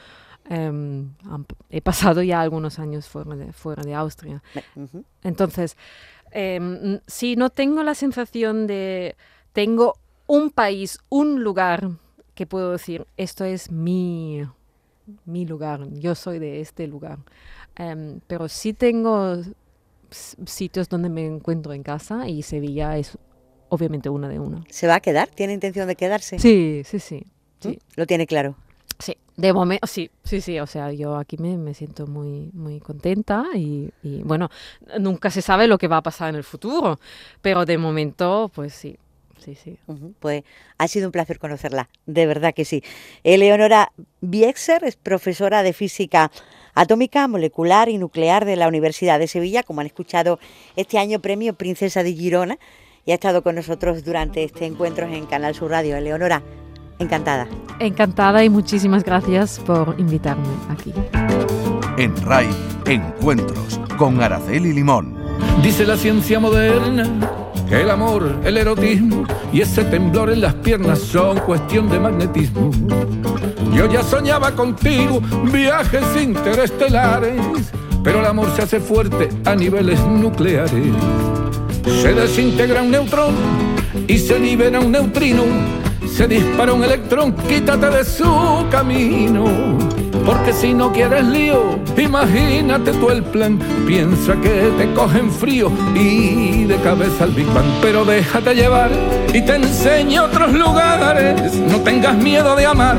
Em, 0.48 1.12
han- 1.28 1.46
he 1.68 1.80
pasado 1.80 2.22
ya 2.22 2.40
algunos 2.40 2.78
años 2.78 3.08
fuera 3.08 3.36
de, 3.36 3.52
fuera 3.52 3.82
de 3.82 3.94
Austria. 3.94 4.42
Ujú. 4.76 5.04
Entonces, 5.22 5.76
em, 6.32 7.00
si 7.06 7.36
no 7.36 7.50
tengo 7.50 7.82
la 7.82 7.94
sensación 7.94 8.66
de, 8.66 9.16
tengo 9.52 9.94
un 10.26 10.50
país, 10.50 10.98
un 11.08 11.42
lugar 11.42 11.90
que 12.34 12.46
puedo 12.46 12.72
decir, 12.72 13.06
esto 13.16 13.44
es 13.44 13.70
mi, 13.70 14.42
mi 15.24 15.44
lugar, 15.46 15.88
yo 15.92 16.14
soy 16.14 16.38
de 16.38 16.60
este 16.60 16.86
lugar. 16.86 17.18
Em, 17.76 18.20
pero 18.26 18.48
sí 18.48 18.72
tengo 18.72 19.36
sitios 20.10 20.88
donde 20.88 21.08
me 21.08 21.26
encuentro 21.26 21.72
en 21.72 21.82
casa 21.82 22.28
y 22.28 22.42
Sevilla 22.42 22.96
es 22.98 23.16
obviamente 23.70 24.08
una 24.10 24.28
de 24.28 24.38
una. 24.38 24.62
¿Se 24.68 24.86
va 24.86 24.96
a 24.96 25.00
quedar? 25.00 25.28
¿Tiene 25.28 25.54
intención 25.54 25.88
de 25.88 25.96
quedarse? 25.96 26.38
Sí, 26.38 26.82
sí, 26.84 27.00
sí. 27.00 27.24
¿Mm? 27.64 27.68
sí. 27.68 27.78
Lo 27.96 28.06
tiene 28.06 28.26
claro. 28.26 28.54
Sí, 28.98 29.16
de 29.36 29.54
momento, 29.54 29.86
sí, 29.86 30.10
sí, 30.24 30.42
sí, 30.42 30.60
o 30.60 30.66
sea, 30.66 30.92
yo 30.92 31.16
aquí 31.16 31.38
me, 31.38 31.56
me 31.56 31.72
siento 31.72 32.06
muy, 32.06 32.50
muy 32.52 32.80
contenta 32.80 33.46
y, 33.54 33.90
y, 34.02 34.22
bueno, 34.22 34.50
nunca 34.98 35.30
se 35.30 35.40
sabe 35.40 35.66
lo 35.66 35.78
que 35.78 35.88
va 35.88 35.96
a 35.96 36.02
pasar 36.02 36.28
en 36.28 36.34
el 36.34 36.44
futuro, 36.44 37.00
pero 37.40 37.64
de 37.64 37.78
momento, 37.78 38.50
pues 38.54 38.74
sí, 38.74 38.98
sí, 39.40 39.54
sí. 39.54 39.78
Pues 40.18 40.44
ha 40.76 40.86
sido 40.86 41.08
un 41.08 41.12
placer 41.12 41.38
conocerla, 41.38 41.88
de 42.04 42.26
verdad 42.26 42.52
que 42.52 42.66
sí. 42.66 42.82
Eleonora 43.24 43.92
Biexer 44.20 44.84
es 44.84 44.96
profesora 44.96 45.62
de 45.62 45.72
física 45.72 46.30
atómica, 46.74 47.26
molecular 47.26 47.88
y 47.88 47.98
nuclear 47.98 48.44
de 48.44 48.56
la 48.56 48.68
Universidad 48.68 49.18
de 49.18 49.26
Sevilla, 49.28 49.62
como 49.62 49.80
han 49.80 49.86
escuchado 49.86 50.38
este 50.76 50.98
año 50.98 51.20
premio 51.20 51.54
Princesa 51.54 52.02
de 52.02 52.12
Girona, 52.12 52.58
y 53.10 53.12
ha 53.12 53.14
estado 53.14 53.42
con 53.42 53.56
nosotros 53.56 54.04
durante 54.04 54.44
este 54.44 54.66
encuentro 54.66 55.04
en 55.04 55.26
Canal 55.26 55.52
Sur 55.52 55.72
Radio. 55.72 55.96
Eleonora, 55.96 56.44
Encantada. 57.00 57.48
Encantada 57.80 58.44
y 58.44 58.48
muchísimas 58.48 59.02
gracias 59.02 59.58
por 59.58 59.96
invitarme 59.98 60.46
aquí. 60.68 60.94
En 61.98 62.14
RAI, 62.24 62.46
Encuentros 62.86 63.80
con 63.98 64.22
Araceli 64.22 64.72
Limón. 64.72 65.16
Dice 65.60 65.84
la 65.84 65.96
ciencia 65.96 66.38
moderna 66.38 67.10
que 67.68 67.80
el 67.80 67.90
amor, 67.90 68.42
el 68.44 68.56
erotismo 68.56 69.24
y 69.52 69.60
ese 69.60 69.82
temblor 69.86 70.30
en 70.30 70.42
las 70.42 70.54
piernas 70.54 71.00
son 71.00 71.40
cuestión 71.40 71.88
de 71.88 71.98
magnetismo. 71.98 72.70
Yo 73.74 73.90
ya 73.90 74.04
soñaba 74.04 74.52
contigo 74.52 75.20
viajes 75.52 76.04
interestelares, 76.22 77.72
pero 78.04 78.20
el 78.20 78.26
amor 78.26 78.54
se 78.54 78.62
hace 78.62 78.78
fuerte 78.78 79.30
a 79.44 79.56
niveles 79.56 79.98
nucleares. 80.06 80.94
Se 81.84 82.14
desintegra 82.14 82.82
un 82.82 82.90
neutrón 82.90 83.34
y 84.06 84.18
se 84.18 84.38
libera 84.38 84.80
un 84.80 84.92
neutrino. 84.92 85.42
Se 86.06 86.26
dispara 86.26 86.72
un 86.72 86.84
electrón, 86.84 87.34
quítate 87.48 87.88
de 87.90 88.04
su 88.04 88.66
camino. 88.70 89.44
Porque 90.24 90.52
si 90.52 90.74
no 90.74 90.92
quieres 90.92 91.24
lío, 91.24 91.78
imagínate 91.96 92.92
tú 92.92 93.10
el 93.10 93.22
plan. 93.22 93.58
Piensa 93.86 94.34
que 94.40 94.70
te 94.76 94.92
cogen 94.92 95.30
frío 95.30 95.70
y 95.94 96.64
de 96.64 96.76
cabeza 96.76 97.24
al 97.24 97.30
Big 97.30 97.46
Bang. 97.46 97.66
Pero 97.80 98.04
déjate 98.04 98.54
llevar 98.54 98.90
y 99.32 99.40
te 99.42 99.56
enseño 99.56 100.24
otros 100.24 100.52
lugares. 100.52 101.54
No 101.54 101.80
tengas 101.80 102.16
miedo 102.16 102.54
de 102.56 102.66
amar 102.66 102.96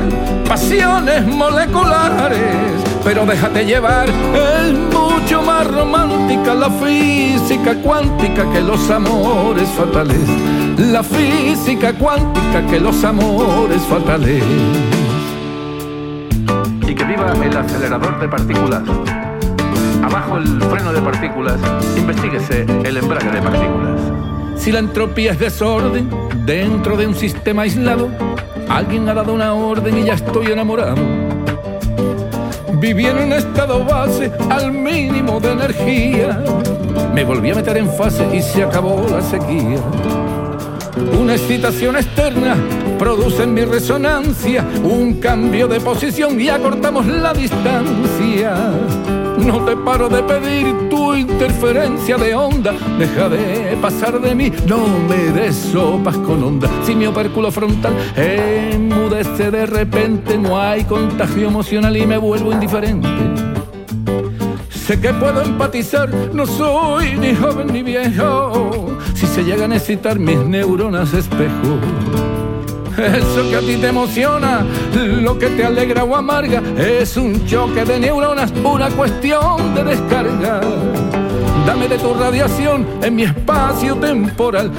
pasiones 0.48 1.24
moleculares. 1.26 2.91
Pero 3.04 3.26
déjate 3.26 3.64
llevar, 3.64 4.08
es 4.08 4.72
mucho 4.94 5.42
más 5.42 5.66
romántica 5.66 6.54
la 6.54 6.70
física 6.70 7.74
cuántica 7.82 8.50
que 8.52 8.60
los 8.60 8.88
amores 8.90 9.68
fatales. 9.70 10.20
La 10.78 11.02
física 11.02 11.92
cuántica 11.94 12.64
que 12.70 12.78
los 12.78 13.02
amores 13.02 13.82
fatales 13.82 14.42
y 16.86 16.94
que 16.94 17.04
viva 17.04 17.32
el 17.42 17.56
acelerador 17.56 18.20
de 18.20 18.28
partículas. 18.28 18.82
Abajo 20.02 20.36
el 20.36 20.62
freno 20.62 20.92
de 20.92 21.00
partículas, 21.00 21.58
investiguese 21.96 22.66
el 22.84 22.96
embrague 22.96 23.30
de 23.30 23.40
partículas. 23.40 24.00
Si 24.56 24.70
la 24.70 24.78
entropía 24.78 25.32
es 25.32 25.38
desorden 25.38 26.10
dentro 26.44 26.96
de 26.96 27.06
un 27.06 27.14
sistema 27.14 27.62
aislado, 27.62 28.10
alguien 28.68 29.08
ha 29.08 29.14
dado 29.14 29.32
una 29.32 29.54
orden 29.54 29.98
y 29.98 30.04
ya 30.04 30.14
estoy 30.14 30.46
enamorado. 30.46 31.31
Viví 32.82 33.06
en 33.06 33.16
un 33.16 33.32
estado 33.32 33.84
base 33.84 34.32
al 34.50 34.72
mínimo 34.72 35.38
de 35.38 35.52
energía. 35.52 36.42
Me 37.14 37.22
volví 37.22 37.52
a 37.52 37.54
meter 37.54 37.76
en 37.76 37.88
fase 37.88 38.26
y 38.34 38.42
se 38.42 38.64
acabó 38.64 39.06
la 39.08 39.22
sequía. 39.22 39.78
Una 41.16 41.34
excitación 41.34 41.94
externa 41.94 42.56
produce 42.98 43.44
en 43.44 43.54
mi 43.54 43.64
resonancia 43.64 44.66
un 44.82 45.20
cambio 45.20 45.68
de 45.68 45.78
posición 45.78 46.40
y 46.40 46.48
acortamos 46.48 47.06
la 47.06 47.32
distancia. 47.32 48.52
No 49.46 49.64
te 49.64 49.76
paro 49.76 50.08
de 50.08 50.22
pedir 50.22 50.88
tu 50.88 51.14
interferencia 51.14 52.16
de 52.16 52.34
onda. 52.34 52.72
Deja 52.98 53.28
de 53.28 53.76
pasar 53.80 54.20
de 54.20 54.34
mí, 54.34 54.52
no 54.66 54.86
me 55.08 55.32
des 55.32 55.54
sopas 55.54 56.16
con 56.18 56.42
onda. 56.42 56.68
Si 56.84 56.94
mi 56.94 57.06
opérculo 57.06 57.50
frontal 57.50 57.92
enmudece 58.16 59.50
de 59.50 59.66
repente, 59.66 60.38
no 60.38 60.60
hay 60.60 60.84
contagio 60.84 61.48
emocional 61.48 61.96
y 61.96 62.06
me 62.06 62.18
vuelvo 62.18 62.52
indiferente. 62.52 63.08
Sé 64.70 65.00
que 65.00 65.12
puedo 65.14 65.42
empatizar, 65.42 66.08
no 66.32 66.46
soy 66.46 67.16
ni 67.18 67.34
joven 67.34 67.68
ni 67.72 67.82
viejo. 67.82 68.98
Si 69.14 69.26
se 69.26 69.44
llegan 69.44 69.72
a 69.72 69.76
excitar 69.76 70.18
mis 70.18 70.38
neuronas 70.38 71.14
espejo. 71.14 71.78
Eso 72.96 73.48
que 73.48 73.56
a 73.56 73.60
ti 73.60 73.76
te 73.76 73.88
emociona, 73.88 74.64
lo 74.94 75.38
que 75.38 75.48
te 75.48 75.64
alegra 75.64 76.04
o 76.04 76.14
amarga, 76.14 76.62
es 76.76 77.16
un 77.16 77.46
choque 77.46 77.84
de 77.84 77.98
neuronas, 77.98 78.52
una 78.62 78.88
cuestión 78.90 79.74
de 79.74 79.84
descarga. 79.84 80.60
Dame 81.66 81.86
de 81.88 81.96
tu 81.96 82.12
radiación 82.14 82.86
en 83.02 83.14
mi 83.14 83.22
espacio 83.22 83.94
temporal. 83.96 84.70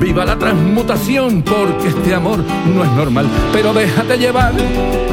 Viva 0.00 0.24
la 0.24 0.36
transmutación, 0.36 1.42
porque 1.42 1.88
este 1.88 2.14
amor 2.14 2.38
no 2.74 2.84
es 2.84 2.90
normal. 2.92 3.26
Pero 3.52 3.72
déjate 3.72 4.18
llevar 4.18 4.52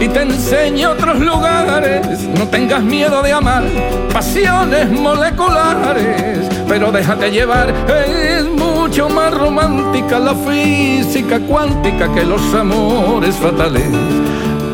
y 0.02 0.08
te 0.08 0.22
enseño 0.24 0.92
otros 0.92 1.20
lugares. 1.20 2.24
No 2.38 2.48
tengas 2.48 2.82
miedo 2.84 3.22
de 3.22 3.32
amar 3.32 3.64
pasiones 4.12 4.90
moleculares. 4.92 6.53
Pero 6.74 6.92
déjate 6.92 7.30
llevar, 7.30 7.72
es 7.88 8.46
mucho 8.46 9.08
más 9.08 9.32
romántica 9.32 10.18
la 10.18 10.34
física 10.34 11.40
cuántica 11.42 12.12
que 12.12 12.26
los 12.26 12.42
amores 12.52 13.36
fatales 13.36 13.84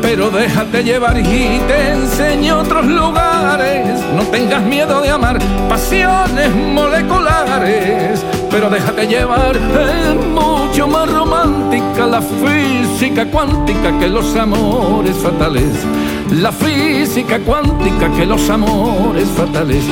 pero 0.00 0.30
déjate 0.30 0.82
llevar 0.82 1.18
y 1.18 1.60
te 1.68 1.90
enseño 1.90 2.60
otros 2.60 2.86
lugares. 2.86 4.00
No 4.16 4.22
tengas 4.24 4.62
miedo 4.62 5.00
de 5.02 5.10
amar 5.10 5.38
pasiones 5.68 6.50
moleculares, 6.54 8.24
pero 8.50 8.70
déjate 8.70 9.06
llevar. 9.06 9.56
Es 9.56 10.26
mucho 10.26 10.88
más 10.88 11.08
romántica 11.12 12.06
la 12.06 12.22
física 12.22 13.26
cuántica 13.26 13.98
que 13.98 14.08
los 14.08 14.34
amores 14.36 15.16
fatales. 15.16 15.74
La 16.30 16.52
física 16.52 17.40
cuántica 17.40 18.10
que 18.16 18.24
los 18.24 18.48
amores 18.48 19.28
fatales. 19.30 19.82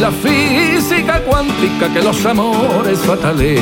La 0.00 0.10
física 0.10 1.20
cuántica 1.20 1.92
que 1.92 2.02
los 2.02 2.24
amores 2.24 2.98
fatales. 3.00 3.60